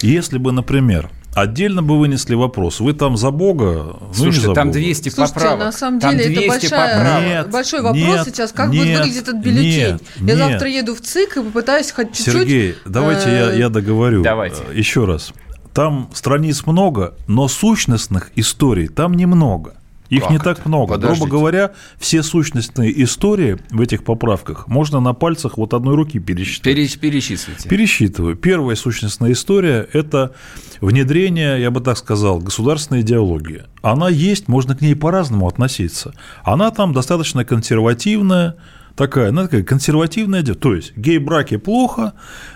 Если 0.00 0.38
бы, 0.38 0.50
например, 0.52 1.08
отдельно 1.34 1.82
бы 1.82 1.98
вынесли 1.98 2.34
вопрос, 2.34 2.80
вы 2.80 2.92
там 2.92 3.16
за 3.16 3.30
Бога, 3.30 3.96
ну, 4.00 4.08
не 4.08 4.14
Слушайте, 4.14 4.48
за 4.48 4.54
там 4.54 4.68
Бога. 4.68 4.78
200 4.80 5.08
Слушайте, 5.08 5.34
поправок. 5.34 5.64
на 5.64 5.72
самом 5.72 6.00
Там 6.00 6.16
деле 6.16 6.24
это 6.24 6.34
200 6.34 6.48
большая, 6.48 6.98
поправок. 6.98 7.28
Нет, 7.28 7.50
большой 7.50 7.82
вопрос 7.82 8.02
нет, 8.02 8.24
сейчас, 8.26 8.52
как 8.52 8.70
будет 8.70 8.84
нет, 8.84 8.98
выглядеть 8.98 9.22
этот 9.22 9.36
бюллетень. 9.36 9.92
нет, 9.92 10.02
я 10.18 10.24
нет. 10.24 10.36
завтра 10.38 10.68
еду 10.68 10.94
в 10.94 11.00
ЦИК 11.00 11.36
и 11.36 11.40
попытаюсь 11.42 11.90
хоть 11.92 12.12
чуть-чуть... 12.12 12.34
Сергей, 12.34 12.74
давайте 12.84 13.30
я, 13.30 13.52
э, 13.52 13.58
я 13.58 13.68
договорю. 13.68 14.22
Давайте. 14.22 14.62
Э, 14.68 14.76
Еще 14.76 15.04
раз. 15.04 15.32
Там 15.72 16.10
страниц 16.14 16.66
много, 16.66 17.14
но 17.26 17.48
сущностных 17.48 18.30
историй 18.36 18.86
там 18.88 19.14
немного. 19.14 19.74
Их 20.14 20.22
Как 20.22 20.30
не 20.30 20.36
это? 20.36 20.54
так 20.54 20.66
много. 20.66 20.94
Подождите. 20.94 21.20
Грубо 21.20 21.38
говоря, 21.38 21.72
все 21.98 22.22
сущностные 22.22 23.02
истории 23.02 23.58
в 23.70 23.80
этих 23.80 24.04
поправках 24.04 24.68
можно 24.68 25.00
на 25.00 25.12
пальцах 25.14 25.56
вот 25.58 25.74
одной 25.74 25.94
руки 25.96 26.18
пересчитать. 26.18 26.64
Пере- 26.74 26.88
Перечислите. 26.88 27.68
Пересчитываю. 27.68 28.36
Первая 28.36 28.76
сущностная 28.76 29.32
история– 29.32 29.88
это 29.92 30.34
внедрение, 30.80 31.60
я 31.60 31.70
бы 31.70 31.80
так 31.80 31.96
сказал, 31.98 32.38
государственной 32.38 33.00
идеологии. 33.00 33.62
Она 33.82 34.08
есть, 34.08 34.48
можно 34.48 34.74
к 34.76 34.80
ней 34.80 34.94
по-разному 34.94 35.48
относиться. 35.48 36.14
Она 36.44 36.70
там 36.70 36.92
достаточно 36.92 37.44
консервативная, 37.44 38.56
такая, 38.96 39.28
она 39.30 39.44
такая 39.44 39.62
консервативная, 39.62 40.42
то 40.42 40.74
есть 40.74 40.96
гей-браки 40.96 41.56
плохо, 41.56 42.12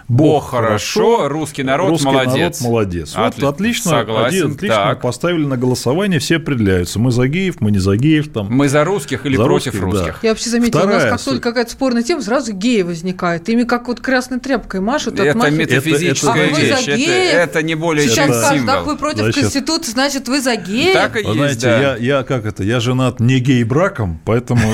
Бог, 0.08 0.42
Бог 0.44 0.50
хорошо, 0.52 1.28
русский 1.28 1.62
народ 1.62 1.90
русский 1.90 2.06
молодец. 2.06 2.60
народ 2.60 2.72
молодец. 2.72 3.14
Вот 3.14 3.34
Отли- 3.38 3.46
отлично, 3.48 3.90
согласен, 3.90 4.52
отлично 4.52 4.76
так. 4.76 5.00
поставили 5.02 5.44
на 5.44 5.56
голосование, 5.58 6.18
все 6.18 6.36
определяются. 6.36 6.98
Мы 6.98 7.10
за 7.10 7.28
геев, 7.28 7.56
мы 7.60 7.70
не 7.70 7.78
за 7.78 7.94
геев. 7.96 8.28
Там. 8.32 8.46
Мы 8.50 8.68
за 8.70 8.84
русских 8.84 9.26
или 9.26 9.36
За 9.36 9.44
против 9.44 9.74
русских, 9.74 9.80
да. 10.00 10.06
русских? 10.06 10.24
Я 10.24 10.30
вообще 10.30 10.48
заметила, 10.50 10.80
у 10.80 10.84
нас 10.86 10.94
Вторая 10.94 11.10
как 11.10 11.20
только 11.22 11.40
какая-то 11.50 11.70
спорная 11.72 12.02
тема, 12.02 12.22
сразу 12.22 12.52
геи 12.52 12.80
возникают. 12.82 13.46
Ими 13.50 13.64
как 13.64 13.88
вот 13.88 14.00
красной 14.00 14.40
тряпкой 14.40 14.80
машут, 14.80 15.20
Это 15.20 15.30
отмахивают. 15.32 15.68
метафизическая 15.70 16.46
А 16.46 16.54
вы 16.54 16.54
за 16.54 16.60
вещь. 16.62 16.88
Это, 16.88 16.96
геев? 16.96 17.34
это 17.34 17.62
не 17.62 17.74
более 17.74 18.08
Сейчас 18.08 18.24
чем 18.26 18.34
скажут, 18.34 18.58
символ. 18.60 18.74
так 18.74 18.86
вы 18.86 18.96
против 18.96 19.18
Значит, 19.20 19.40
Конституции, 19.42 19.90
значит, 19.92 20.28
вы 20.28 20.40
за 20.40 20.56
геев. 20.56 20.94
Так 20.94 21.16
и 21.20 21.22
Вы 21.24 21.34
есть, 21.36 21.60
знаете, 21.60 21.60
да. 21.66 21.80
я, 21.96 22.16
я 22.18 22.22
как 22.22 22.46
это, 22.46 22.62
я 22.64 22.80
женат 22.80 23.20
не 23.20 23.40
гей-браком, 23.40 24.20
поэтому 24.24 24.62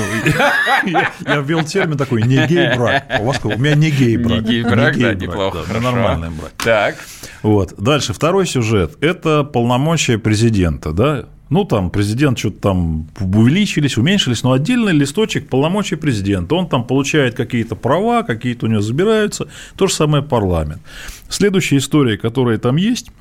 я, 0.85 1.41
ввел 1.55 1.65
термин 1.65 1.97
такой 1.97 2.23
не 2.23 2.45
гей-брак. 2.47 3.19
У 3.19 3.25
вас 3.25 3.39
у 3.43 3.49
меня 3.57 3.75
не 3.75 3.91
гей-брак. 3.91 4.41
Не 4.41 4.47
гей-брак, 4.47 4.97
да, 4.97 5.13
неплохо. 5.13 5.59
Да, 5.71 5.79
нормальный 5.79 6.29
брак. 6.29 6.51
Так. 6.57 6.95
Вот. 7.41 7.73
Дальше, 7.77 8.13
второй 8.13 8.45
сюжет. 8.45 8.97
Это 9.01 9.43
полномочия 9.43 10.17
президента, 10.17 10.91
да, 10.91 11.25
ну, 11.49 11.63
там 11.63 11.91
президент 11.91 12.39
что-то 12.39 12.59
там 12.59 13.07
увеличились, 13.19 13.97
уменьшились, 13.97 14.41
но 14.41 14.51
отдельный 14.53 14.93
листочек 14.93 15.47
полномочий 15.47 15.95
президента. 15.95 16.55
Он 16.55 16.67
там 16.67 16.83
получает 16.83 17.35
какие-то 17.35 17.75
права, 17.75 18.23
какие-то 18.23 18.65
у 18.65 18.69
него 18.69 18.81
забираются. 18.81 19.47
То 19.75 19.85
же 19.85 19.93
самое 19.93 20.23
парламент. 20.23 20.81
Следующая 21.29 21.77
история, 21.77 22.17
которая 22.17 22.57
там 22.57 22.77
есть, 22.77 23.11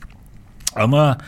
она 0.73 1.19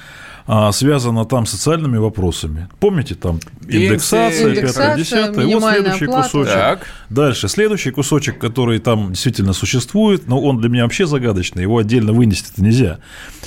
а, 0.47 0.71
связана 0.73 1.25
там 1.25 1.47
с 1.47 1.51
социальными 1.51 1.97
вопросами. 1.97 2.69
Помните, 2.79 3.15
там 3.15 3.41
индексация, 3.69 4.51
индексация 4.51 5.33
5 5.33 5.37
10 5.37 5.53
Вот 5.55 5.73
следующий 5.73 6.07
плата. 6.07 6.23
кусочек. 6.23 6.55
Так. 6.55 6.87
Дальше, 7.11 7.49
следующий 7.49 7.91
кусочек, 7.91 8.39
который 8.39 8.79
там 8.79 9.13
действительно 9.13 9.53
существует, 9.53 10.29
но 10.29 10.41
он 10.41 10.61
для 10.61 10.69
меня 10.69 10.85
вообще 10.85 11.07
загадочный, 11.07 11.63
его 11.63 11.79
отдельно 11.79 12.13
вынести 12.13 12.51
это 12.53 12.63
нельзя. 12.63 12.99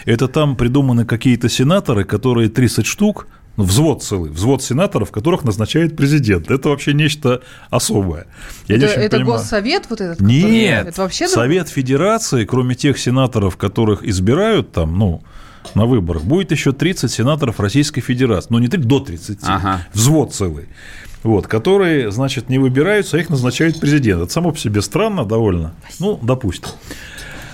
Это 0.06 0.28
там 0.28 0.56
придуманы 0.56 1.06
какие-то 1.06 1.48
сенаторы, 1.50 2.04
которые 2.04 2.50
30 2.50 2.86
штук, 2.86 3.28
ну, 3.56 3.66
взвод 3.66 4.04
целый, 4.04 4.32
взвод 4.32 4.64
сенаторов, 4.64 5.12
которых 5.12 5.44
назначает 5.44 5.98
президент. 5.98 6.50
Это 6.50 6.70
вообще 6.70 6.94
нечто 6.94 7.42
особое. 7.70 8.28
Я 8.68 8.78
это 8.78 8.86
это 8.86 9.18
понимаю. 9.18 9.38
Госсовет 9.40 9.86
вот 9.90 10.00
этот? 10.00 10.22
Нет, 10.22 10.88
это 10.88 11.02
вообще 11.02 11.28
Совет 11.28 11.68
Федерации, 11.68 12.46
кроме 12.46 12.76
тех 12.76 12.98
сенаторов, 12.98 13.58
которых 13.58 14.04
избирают 14.04 14.72
там, 14.72 14.98
ну, 14.98 15.24
на 15.76 15.86
выборах, 15.86 16.24
будет 16.24 16.52
еще 16.52 16.72
30 16.72 17.12
сенаторов 17.12 17.60
Российской 17.60 18.02
Федерации. 18.02 18.48
Ну, 18.52 18.60
не 18.60 18.68
30, 18.68 18.88
до 18.88 19.00
30. 19.00 19.40
Ага. 19.44 19.86
Взвод 19.94 20.34
целый. 20.34 20.68
Вот, 21.24 21.48
которые, 21.48 22.12
значит, 22.12 22.50
не 22.50 22.60
выбираются, 22.60 23.18
а 23.18 23.20
их 23.20 23.30
назначает 23.30 23.80
президент. 23.80 24.24
Это 24.24 24.32
само 24.32 24.52
по 24.52 24.58
себе 24.58 24.82
странно 24.82 25.26
довольно. 25.26 25.74
Ну, 26.00 26.18
допустим. 26.22 26.70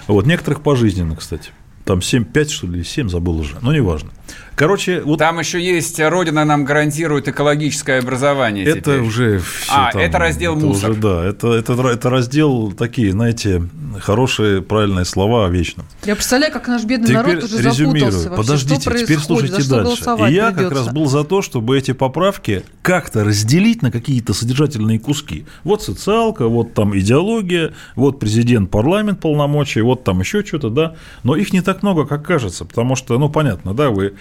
Вот, 0.07 0.25
некоторых 0.27 0.61
пожизненно, 0.61 1.15
кстати. 1.15 1.49
Там 1.83 2.01
7, 2.01 2.25
5, 2.25 2.51
что 2.51 2.67
ли, 2.67 2.83
7, 2.83 3.09
забыл 3.09 3.39
уже. 3.39 3.57
Но 3.61 3.73
неважно. 3.73 4.11
Короче, 4.55 5.01
вот... 5.01 5.19
Там 5.19 5.39
еще 5.39 5.61
есть 5.61 5.99
«Родина 5.99 6.45
нам 6.45 6.63
гарантирует 6.63 7.27
экологическое 7.27 7.99
образование» 7.99 8.65
Это 8.65 8.79
теперь. 8.79 8.99
уже 9.01 9.41
А, 9.69 9.91
там, 9.91 10.01
это 10.01 10.17
раздел 10.17 10.55
это 10.55 10.65
мусор. 10.65 10.91
Уже, 10.91 10.99
да, 11.01 11.25
это, 11.25 11.53
это, 11.53 11.73
это 11.89 12.09
раздел 12.09 12.71
такие, 12.71 13.11
знаете, 13.11 13.67
хорошие, 13.99 14.61
правильные 14.61 15.03
слова 15.03 15.47
о 15.47 15.49
вечном. 15.49 15.85
Я 16.05 16.15
представляю, 16.15 16.53
как 16.53 16.67
наш 16.69 16.85
бедный 16.85 17.07
теперь 17.07 17.17
народ 17.17 17.43
уже 17.43 17.71
запутался 17.71 18.29
вообще, 18.29 18.35
Подождите, 18.35 18.81
что 18.81 18.97
теперь 18.97 19.17
слушайте 19.19 19.69
дальше. 19.69 20.03
И 20.29 20.33
я 20.33 20.51
придется. 20.51 20.53
как 20.53 20.71
раз 20.71 20.87
был 20.87 21.05
за 21.07 21.23
то, 21.25 21.41
чтобы 21.41 21.77
эти 21.77 21.91
поправки 21.91 22.63
как-то 22.81 23.25
разделить 23.25 23.81
на 23.81 23.91
какие-то 23.91 24.33
содержательные 24.33 24.99
куски. 24.99 25.45
Вот 25.65 25.83
социалка, 25.83 26.47
вот 26.47 26.73
там 26.73 26.97
идеология, 26.97 27.73
вот 27.95 28.19
президент, 28.19 28.71
парламент 28.71 29.19
полномочий, 29.19 29.81
вот 29.81 30.05
там 30.05 30.21
еще 30.21 30.45
что-то, 30.45 30.69
да. 30.69 30.95
Но 31.23 31.35
их 31.35 31.51
не 31.51 31.59
так 31.59 31.83
много, 31.83 32.05
как 32.05 32.25
кажется, 32.25 32.63
потому 32.63 32.95
что, 32.95 33.17
ну, 33.17 33.29
понятно, 33.29 33.73
да, 33.73 33.89
вы 33.89 34.14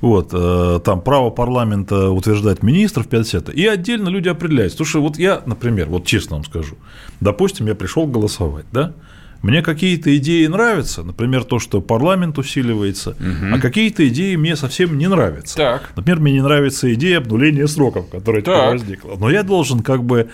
вот, 0.00 0.30
э, 0.32 0.80
там 0.84 1.00
право 1.00 1.30
парламента 1.30 2.10
утверждать 2.10 2.62
министров 2.62 3.08
50 3.08 3.50
и 3.50 3.66
отдельно 3.66 4.08
люди 4.08 4.28
определяются. 4.28 4.84
Что 4.84 5.02
вот 5.02 5.18
я, 5.18 5.42
например, 5.46 5.88
вот 5.88 6.06
честно 6.06 6.36
вам 6.36 6.44
скажу, 6.44 6.76
допустим, 7.20 7.66
я 7.66 7.74
пришел 7.74 8.06
голосовать, 8.06 8.66
да, 8.72 8.94
мне 9.44 9.60
какие-то 9.60 10.16
идеи 10.16 10.46
нравятся, 10.46 11.02
например, 11.02 11.44
то, 11.44 11.58
что 11.58 11.82
парламент 11.82 12.38
усиливается, 12.38 13.10
угу. 13.10 13.54
а 13.54 13.58
какие-то 13.58 14.08
идеи 14.08 14.36
мне 14.36 14.56
совсем 14.56 14.96
не 14.96 15.06
нравятся. 15.06 15.56
Так. 15.56 15.90
Например, 15.96 16.20
мне 16.20 16.32
не 16.32 16.42
нравится 16.42 16.92
идея 16.94 17.18
обнуления 17.18 17.68
сроков, 17.68 18.08
которая 18.08 18.40
теперь 18.40 18.56
возникла. 18.56 19.16
Но 19.18 19.28
я 19.28 19.42
должен 19.42 19.80
как 19.80 20.02
бы 20.02 20.30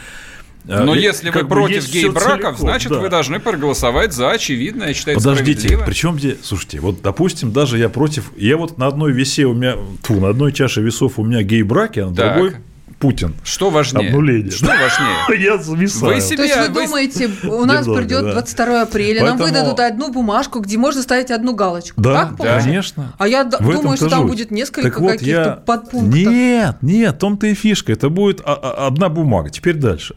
а, 0.69 0.85
Но 0.85 0.95
если 0.95 1.31
вы 1.31 1.45
против 1.45 1.91
гей-браков, 1.91 2.59
значит, 2.59 2.93
да. 2.93 2.99
вы 3.01 3.09
должны 3.09 3.41
проголосовать 3.41 4.13
за 4.13 4.31
очевидное, 4.31 4.89
я 4.89 4.95
считаю, 4.95 5.17
Подождите, 5.17 5.79
причем 5.85 6.17
где, 6.17 6.37
слушайте, 6.43 6.81
вот, 6.81 7.03
допустим, 7.03 7.53
даже 7.53 7.79
я 7.79 7.89
против, 7.89 8.33
я 8.37 8.57
вот 8.57 8.79
на 8.79 8.87
одной 8.87 9.13
весе 9.13 9.45
у 9.45 9.55
меня, 9.55 9.77
тьфу, 10.03 10.21
на 10.21 10.29
одной 10.29 10.53
чаше 10.53 10.81
весов 10.81 11.19
у 11.19 11.25
меня 11.25 11.43
гей-браки, 11.43 12.01
а 12.01 12.11
на 12.11 12.17
так. 12.17 12.35
другой 12.35 12.57
Путин. 13.01 13.35
Что 13.43 13.71
важнее? 13.71 14.11
Обнуление. 14.11 14.51
Что 14.51 14.67
важнее? 14.67 15.43
Я 15.43 15.57
зависаю. 15.57 16.15
Вы 16.15 16.21
себе, 16.21 16.37
То 16.37 16.43
есть 16.43 16.57
вы, 16.57 16.69
вы... 16.69 16.85
думаете, 16.85 17.31
у 17.45 17.65
нас 17.65 17.87
Немного, 17.87 18.03
придет 18.03 18.23
да. 18.25 18.33
22 18.33 18.83
апреля, 18.83 19.21
Поэтому... 19.21 19.39
нам 19.39 19.49
выдадут 19.49 19.81
одну 19.81 20.13
бумажку, 20.13 20.61
где 20.61 20.77
можно 20.77 21.01
ставить 21.01 21.31
одну 21.31 21.55
галочку. 21.55 21.99
Да, 21.99 22.35
да. 22.39 22.61
конечно. 22.61 23.15
А 23.17 23.27
я 23.27 23.45
в 23.45 23.49
думаю, 23.49 23.97
что 23.97 24.11
там 24.11 24.27
будет 24.27 24.51
несколько 24.51 25.01
вот 25.01 25.13
каких-то 25.13 25.33
я... 25.33 25.51
подпунктов. 25.53 26.15
Нет, 26.15 26.77
нет, 26.83 27.19
том-то 27.19 27.47
и 27.47 27.55
фишка. 27.55 27.91
Это 27.91 28.11
будет 28.11 28.43
одна 28.45 29.09
бумага. 29.09 29.49
Теперь 29.49 29.77
дальше. 29.77 30.17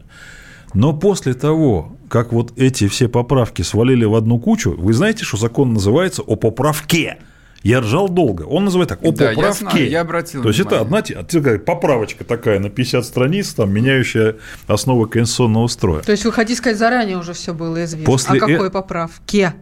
Но 0.74 0.92
после 0.92 1.34
того, 1.34 1.96
как 2.08 2.32
вот 2.32 2.52
эти 2.56 2.88
все 2.88 3.08
поправки 3.08 3.62
свалили 3.62 4.04
в 4.04 4.14
одну 4.14 4.38
кучу, 4.38 4.74
вы 4.76 4.92
знаете, 4.92 5.24
что 5.24 5.36
закон 5.36 5.72
называется 5.72 6.22
о 6.22 6.36
поправке. 6.36 7.18
Я 7.62 7.80
ржал 7.80 8.10
долго. 8.10 8.42
Он 8.42 8.66
называет 8.66 8.90
так, 8.90 8.98
о 9.02 9.10
да, 9.12 9.30
поправке. 9.30 9.40
Я, 9.40 9.52
знаю, 9.52 9.90
я 9.90 10.00
обратил 10.02 10.42
То 10.42 10.48
есть 10.48 10.60
это 10.60 10.80
одна 10.80 11.02
поправочка 11.64 12.22
такая 12.22 12.58
на 12.58 12.68
50 12.68 13.04
страниц, 13.06 13.54
там, 13.54 13.72
меняющая 13.72 14.36
основы 14.66 15.08
конституционного 15.08 15.68
строя. 15.68 16.02
То 16.02 16.12
есть 16.12 16.26
вы 16.26 16.32
хотите 16.32 16.58
сказать, 16.58 16.76
заранее 16.76 17.16
уже 17.16 17.32
все 17.32 17.54
было 17.54 17.82
известно. 17.84 18.04
После 18.04 18.36
о 18.36 18.40
какой 18.40 18.68
э... 18.68 18.70
поправке? 18.70 19.54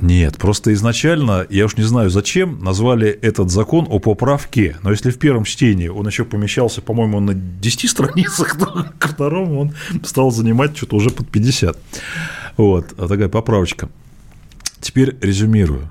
Нет, 0.00 0.38
просто 0.38 0.72
изначально, 0.72 1.46
я 1.50 1.66
уж 1.66 1.76
не 1.76 1.84
знаю 1.84 2.10
зачем, 2.10 2.62
назвали 2.62 3.08
этот 3.08 3.50
закон 3.50 3.86
о 3.88 3.98
поправке. 3.98 4.76
Но 4.82 4.90
если 4.90 5.10
в 5.10 5.18
первом 5.18 5.44
чтении 5.44 5.88
он 5.88 6.06
еще 6.06 6.24
помещался, 6.24 6.82
по-моему, 6.82 7.20
на 7.20 7.34
10 7.34 7.90
страницах, 7.90 8.58
то 8.58 8.86
ко 8.98 9.08
второму 9.08 9.60
он 9.60 9.74
стал 10.04 10.30
занимать 10.30 10.76
что-то 10.76 10.96
уже 10.96 11.10
под 11.10 11.28
50. 11.28 11.78
Вот, 12.56 12.94
а 12.98 13.08
такая 13.08 13.28
поправочка. 13.28 13.88
Теперь 14.80 15.16
резюмирую. 15.20 15.90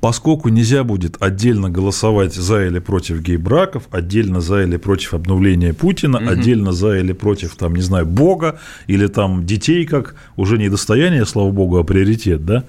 Поскольку 0.00 0.48
нельзя 0.48 0.82
будет 0.82 1.16
отдельно 1.22 1.70
голосовать 1.70 2.34
за 2.34 2.66
или 2.66 2.80
против 2.80 3.20
гей-браков, 3.20 3.84
отдельно 3.92 4.40
за 4.40 4.64
или 4.64 4.76
против 4.76 5.14
обновления 5.14 5.74
Путина, 5.74 6.18
угу. 6.18 6.28
отдельно 6.28 6.72
за 6.72 6.98
или 6.98 7.12
против, 7.12 7.54
там, 7.54 7.76
не 7.76 7.82
знаю, 7.82 8.04
Бога 8.04 8.58
или 8.88 9.06
там 9.06 9.46
детей, 9.46 9.86
как 9.86 10.16
уже 10.34 10.58
не 10.58 10.68
достояние, 10.68 11.24
слава 11.24 11.52
богу, 11.52 11.78
а 11.78 11.84
приоритет, 11.84 12.44
да, 12.44 12.64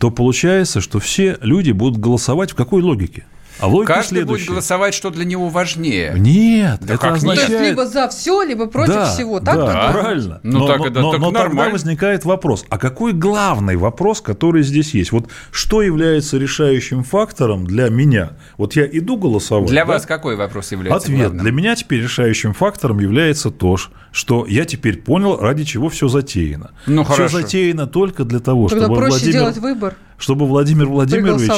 то 0.00 0.10
получается, 0.10 0.80
что 0.80 0.98
все 0.98 1.36
люди 1.42 1.72
будут 1.72 2.00
голосовать 2.00 2.52
в 2.52 2.54
какой 2.54 2.80
логике? 2.80 3.26
А 3.60 3.66
логика 3.66 3.94
Каждый 3.94 4.08
следующая. 4.08 4.44
будет 4.46 4.50
голосовать, 4.54 4.94
что 4.94 5.10
для 5.10 5.24
него 5.24 5.48
важнее. 5.48 6.14
Нет, 6.16 6.80
да 6.80 6.94
это 6.94 7.12
означает... 7.12 7.48
То 7.48 7.52
есть 7.54 7.70
либо 7.70 7.86
за 7.86 8.08
все, 8.08 8.42
либо 8.42 8.66
против 8.66 8.94
да, 8.94 9.12
всего. 9.12 9.40
Так 9.40 9.56
да, 9.56 9.66
тогда? 9.66 9.92
правильно. 9.92 10.40
Ну, 10.42 10.60
но, 10.60 10.66
так, 10.66 10.78
но, 10.78 10.86
это, 10.86 11.00
но, 11.00 11.10
так 11.12 11.20
но 11.20 11.30
нормально. 11.30 11.60
тогда 11.60 11.72
возникает 11.72 12.24
вопрос, 12.24 12.64
а 12.68 12.78
какой 12.78 13.12
главный 13.12 13.76
вопрос, 13.76 14.20
который 14.20 14.62
здесь 14.62 14.94
есть? 14.94 15.12
Вот 15.12 15.28
что 15.50 15.82
является 15.82 16.38
решающим 16.38 17.04
фактором 17.04 17.66
для 17.66 17.88
меня? 17.88 18.32
Вот 18.56 18.76
я 18.76 18.86
иду 18.86 19.16
голосовать. 19.16 19.68
Для 19.68 19.84
да? 19.84 19.92
вас 19.92 20.06
какой 20.06 20.36
вопрос 20.36 20.72
является 20.72 21.06
Ответ. 21.06 21.18
Главным? 21.18 21.42
Для 21.42 21.52
меня 21.52 21.76
теперь 21.76 22.02
решающим 22.02 22.54
фактором 22.54 22.98
является 22.98 23.50
то, 23.50 23.76
что 24.12 24.46
я 24.46 24.64
теперь 24.64 24.98
понял, 24.98 25.36
ради 25.36 25.64
чего 25.64 25.88
все 25.88 26.08
затеяно. 26.08 26.72
Ну, 26.86 27.04
все 27.04 27.14
хорошо. 27.14 27.40
затеяно 27.40 27.86
только 27.86 28.24
для 28.24 28.40
того, 28.40 28.68
Тогда 28.68 28.86
чтобы 28.86 28.98
проще 28.98 29.10
Владимир... 29.10 29.32
делать 29.32 29.58
выбор. 29.58 29.94
Чтобы 30.18 30.46
Владимир 30.46 30.86
Владимирович 30.86 31.50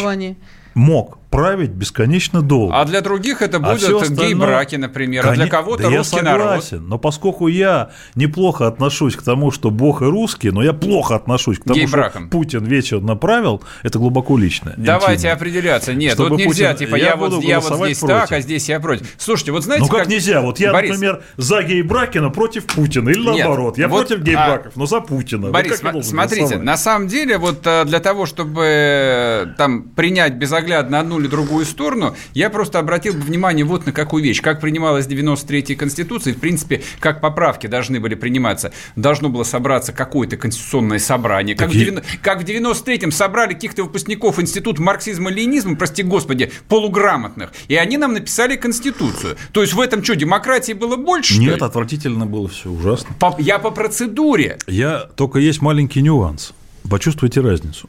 мог 0.74 1.18
править 1.32 1.70
бесконечно 1.70 2.42
долго. 2.42 2.78
А 2.78 2.84
для 2.84 3.00
других 3.00 3.40
это 3.40 3.56
а 3.56 3.60
будут 3.60 3.82
а 3.82 4.14
гей-браки, 4.14 4.76
например, 4.76 5.24
Кон... 5.24 5.32
а 5.32 5.34
для 5.34 5.48
кого-то 5.48 5.84
да 5.84 5.96
русский 5.96 6.16
я 6.16 6.22
согласен, 6.22 6.76
народ. 6.76 6.88
Но 6.90 6.98
поскольку 6.98 7.48
я 7.48 7.90
неплохо 8.14 8.66
отношусь 8.66 9.16
к 9.16 9.22
тому, 9.22 9.50
что 9.50 9.70
Бог 9.70 10.02
и 10.02 10.04
русский, 10.04 10.50
но 10.50 10.62
я 10.62 10.74
плохо 10.74 11.16
отношусь 11.16 11.58
к 11.58 11.64
тому, 11.64 11.88
что 11.88 12.12
Путин 12.30 12.64
вечер 12.64 13.00
направил, 13.00 13.62
это 13.82 13.98
глубоко 13.98 14.36
личное. 14.36 14.74
Давайте 14.76 15.14
интимное. 15.14 15.34
определяться. 15.34 15.94
Нет, 15.94 16.12
Чтобы 16.12 16.30
тут 16.30 16.38
нельзя, 16.40 16.72
Путин... 16.72 16.86
типа, 16.86 16.96
я, 16.96 17.06
я, 17.06 17.16
вот, 17.16 17.42
я 17.42 17.60
вот 17.60 17.84
здесь 17.86 17.98
против. 17.98 18.16
так, 18.16 18.32
а 18.32 18.40
здесь 18.40 18.68
я 18.68 18.78
против. 18.78 19.06
Слушайте, 19.16 19.52
вот 19.52 19.64
знаете, 19.64 19.84
Ну 19.84 19.90
как, 19.90 20.00
как... 20.00 20.08
нельзя? 20.08 20.42
Вот 20.42 20.60
я, 20.60 20.70
Борис... 20.72 20.90
например, 20.90 21.22
за 21.38 21.62
гей-браки, 21.62 22.18
но 22.18 22.30
против 22.30 22.66
Путина, 22.66 23.08
или 23.08 23.24
Нет, 23.24 23.38
наоборот. 23.38 23.78
Я 23.78 23.88
вот, 23.88 24.06
против 24.06 24.22
гей-браков, 24.22 24.72
а... 24.76 24.78
но 24.78 24.84
за 24.84 25.00
Путина. 25.00 25.50
Борис, 25.50 25.82
вот 25.82 26.04
смотрите, 26.04 26.58
на 26.58 26.76
самом 26.76 27.08
деле, 27.08 27.38
вот 27.38 27.66
э, 27.66 27.86
для 27.86 28.00
того, 28.00 28.26
чтобы 28.26 28.64
э, 28.64 29.46
там 29.56 29.84
принять 29.84 30.34
безоглядно 30.34 31.00
одну 31.00 31.21
или 31.22 31.28
другую 31.28 31.64
сторону, 31.64 32.16
я 32.34 32.50
просто 32.50 32.78
обратил 32.78 33.14
бы 33.14 33.20
внимание 33.20 33.64
вот 33.64 33.86
на 33.86 33.92
какую 33.92 34.22
вещь. 34.22 34.40
Как 34.40 34.60
принималась 34.60 35.06
93-я 35.06 35.76
Конституция, 35.76 36.34
в 36.34 36.38
принципе, 36.38 36.82
как 37.00 37.20
поправки 37.20 37.66
должны 37.66 38.00
были 38.00 38.14
приниматься. 38.14 38.72
Должно 38.96 39.28
было 39.28 39.44
собраться 39.44 39.92
какое-то 39.92 40.36
конституционное 40.36 40.98
собрание. 40.98 41.56
Как, 41.56 41.74
и... 41.74 41.90
в, 41.90 42.02
как 42.22 42.42
в 42.42 42.44
93-м 42.44 43.12
собрали 43.12 43.54
каких-то 43.54 43.84
выпускников 43.84 44.38
Института 44.40 44.82
марксизма-ленинизма, 44.82 45.76
прости 45.76 46.02
господи, 46.02 46.52
полуграмотных, 46.68 47.52
и 47.68 47.76
они 47.76 47.96
нам 47.96 48.12
написали 48.14 48.56
Конституцию. 48.56 49.36
То 49.52 49.62
есть 49.62 49.72
в 49.74 49.80
этом 49.80 50.02
что, 50.02 50.16
демократии 50.16 50.72
было 50.72 50.96
больше? 50.96 51.38
Нет, 51.38 51.62
отвратительно 51.62 52.26
было 52.26 52.48
все, 52.48 52.70
ужасно. 52.70 53.14
По, 53.18 53.34
я 53.38 53.58
по 53.58 53.70
процедуре. 53.70 54.58
Я 54.66 55.08
только 55.16 55.38
есть 55.38 55.62
маленький 55.62 56.02
нюанс. 56.02 56.52
Почувствуйте 56.88 57.40
разницу. 57.40 57.88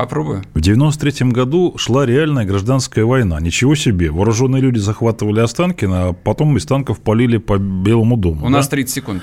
Попробую. 0.00 0.42
В 0.54 0.60
93 0.60 1.28
году 1.30 1.74
шла 1.76 2.06
реальная 2.06 2.44
гражданская 2.46 3.04
война. 3.04 3.38
Ничего 3.40 3.74
себе. 3.74 4.10
Вооруженные 4.10 4.62
люди 4.62 4.78
захватывали 4.78 5.40
Останкино, 5.40 6.08
а 6.08 6.12
потом 6.14 6.56
из 6.56 6.64
танков 6.64 7.00
полили 7.00 7.36
по 7.36 7.58
Белому 7.58 8.16
дому. 8.16 8.40
У 8.40 8.44
да? 8.44 8.48
нас 8.50 8.68
30 8.68 8.94
секунд. 8.94 9.22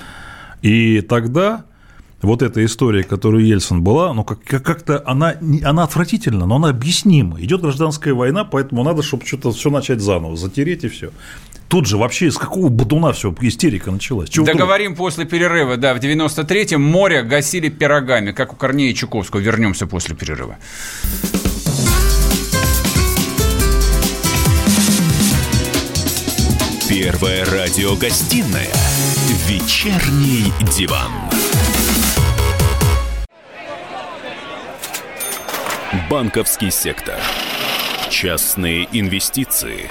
И 0.62 1.00
тогда 1.00 1.64
вот 2.22 2.42
эта 2.42 2.64
история, 2.64 3.02
которую 3.02 3.44
Ельцин 3.46 3.82
была, 3.82 4.12
ну, 4.14 4.24
как- 4.24 4.42
как- 4.44 4.62
как-то 4.64 5.02
она, 5.06 5.34
она 5.64 5.82
отвратительна, 5.84 6.46
но 6.46 6.56
она 6.56 6.68
объяснима. 6.70 7.40
Идет 7.40 7.60
гражданская 7.60 8.14
война, 8.14 8.44
поэтому 8.44 8.82
надо, 8.84 9.02
чтобы 9.02 9.24
что-то 9.26 9.52
все 9.52 9.70
начать 9.70 10.00
заново, 10.00 10.36
затереть 10.36 10.84
и 10.84 10.88
все. 10.88 11.10
Тут 11.68 11.86
же 11.86 11.98
вообще 11.98 12.28
из 12.28 12.38
какого 12.38 12.70
бодуна 12.70 13.12
все 13.12 13.34
истерика 13.42 13.90
началась? 13.90 14.30
Чего 14.30 14.44
вдруг? 14.44 14.58
Договорим 14.58 14.96
после 14.96 15.26
перерыва. 15.26 15.76
Да, 15.76 15.94
в 15.94 15.98
93-м 15.98 16.82
море 16.82 17.22
гасили 17.22 17.68
пирогами, 17.68 18.32
как 18.32 18.54
у 18.54 18.56
Корнея 18.56 18.94
Чуковского. 18.94 19.40
Вернемся 19.40 19.86
после 19.86 20.16
перерыва. 20.16 20.56
Первая 26.88 27.44
радиогостинная 27.44 28.72
«Вечерний 29.46 30.52
диван». 30.74 31.12
Банковский 36.10 36.70
сектор. 36.70 37.16
Частные 38.10 38.88
инвестиции. 38.92 39.90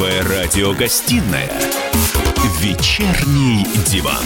Первая 0.00 0.44
радиогостинная 0.46 1.50
«Вечерний 2.58 3.66
диван». 3.84 4.24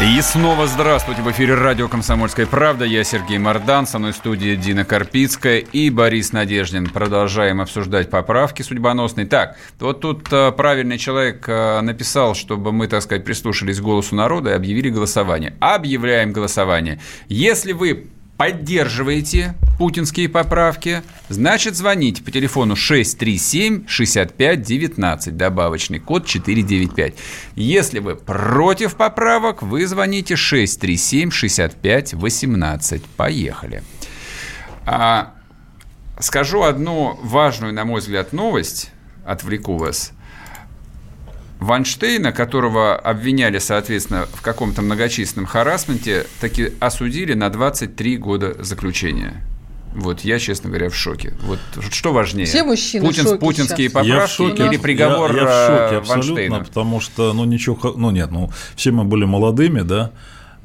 И 0.00 0.20
снова 0.22 0.68
здравствуйте. 0.68 1.20
В 1.22 1.30
эфире 1.32 1.54
радио 1.54 1.88
«Комсомольская 1.88 2.46
правда». 2.46 2.84
Я 2.84 3.02
Сергей 3.02 3.38
Мордан, 3.38 3.88
со 3.88 3.98
мной 3.98 4.12
в 4.12 4.16
студии 4.16 4.54
Дина 4.54 4.84
Карпицкая 4.84 5.58
и 5.58 5.90
Борис 5.90 6.30
Надеждин. 6.30 6.88
Продолжаем 6.90 7.60
обсуждать 7.60 8.08
поправки 8.08 8.62
судьбоносные. 8.62 9.26
Так, 9.26 9.56
вот 9.80 10.00
тут 10.00 10.32
э, 10.32 10.52
правильный 10.52 10.98
человек 10.98 11.48
э, 11.48 11.80
написал, 11.80 12.36
чтобы 12.36 12.70
мы, 12.70 12.86
так 12.86 13.02
сказать, 13.02 13.24
прислушались 13.24 13.80
к 13.80 13.82
голосу 13.82 14.14
народа 14.14 14.50
и 14.50 14.52
объявили 14.52 14.90
голосование. 14.90 15.56
Объявляем 15.58 16.32
голосование. 16.32 17.00
Если 17.26 17.72
вы 17.72 18.06
поддерживаете 18.36 19.54
путинские 19.78 20.28
поправки, 20.28 21.02
значит 21.28 21.76
звоните 21.76 22.22
по 22.22 22.30
телефону 22.30 22.74
637-6519, 22.74 25.32
добавочный 25.32 25.98
код 25.98 26.24
495. 26.26 27.14
Если 27.54 27.98
вы 27.98 28.16
против 28.16 28.96
поправок, 28.96 29.62
вы 29.62 29.86
звоните 29.86 30.34
637-6518. 30.34 33.02
Поехали. 33.16 33.82
А, 34.84 35.32
скажу 36.20 36.62
одну 36.62 37.18
важную, 37.22 37.72
на 37.72 37.84
мой 37.84 38.00
взгляд, 38.00 38.32
новость, 38.32 38.90
отвлеку 39.24 39.76
вас. 39.76 40.12
Ванштейна, 41.60 42.32
которого 42.32 42.96
обвиняли, 42.96 43.58
соответственно, 43.58 44.26
в 44.32 44.42
каком-то 44.42 44.82
многочисленном 44.82 45.46
харасменте, 45.46 46.26
таки 46.40 46.72
осудили 46.80 47.34
на 47.34 47.48
23 47.48 48.16
года 48.18 48.56
заключения. 48.62 49.42
Вот 49.94 50.20
я, 50.20 50.38
честно 50.38 50.68
говоря, 50.68 50.90
в 50.90 50.94
шоке. 50.94 51.32
Вот 51.40 51.58
что 51.90 52.12
важнее? 52.12 52.46
Все 52.46 52.62
мужчины 52.62 53.02
в 53.02 53.08
Путин, 53.08 53.24
шоке 53.24 53.38
путинские 53.38 53.88
сейчас. 53.88 54.04
Я 54.04 54.12
в 54.12 54.12
поправки 54.12 54.36
шоке. 54.36 54.66
или 54.66 54.76
приговор 54.76 55.34
я, 55.34 55.42
я 55.42 55.46
в 55.46 55.66
шоке 55.66 55.94
э, 55.94 55.98
абсолютно, 55.98 56.34
Ванштейна? 56.34 56.64
потому 56.64 57.00
что, 57.00 57.32
ну, 57.32 57.44
ничего, 57.46 57.94
ну, 57.96 58.10
нет, 58.10 58.30
ну, 58.30 58.50
все 58.76 58.90
мы 58.90 59.04
были 59.04 59.24
молодыми, 59.24 59.80
да, 59.80 60.12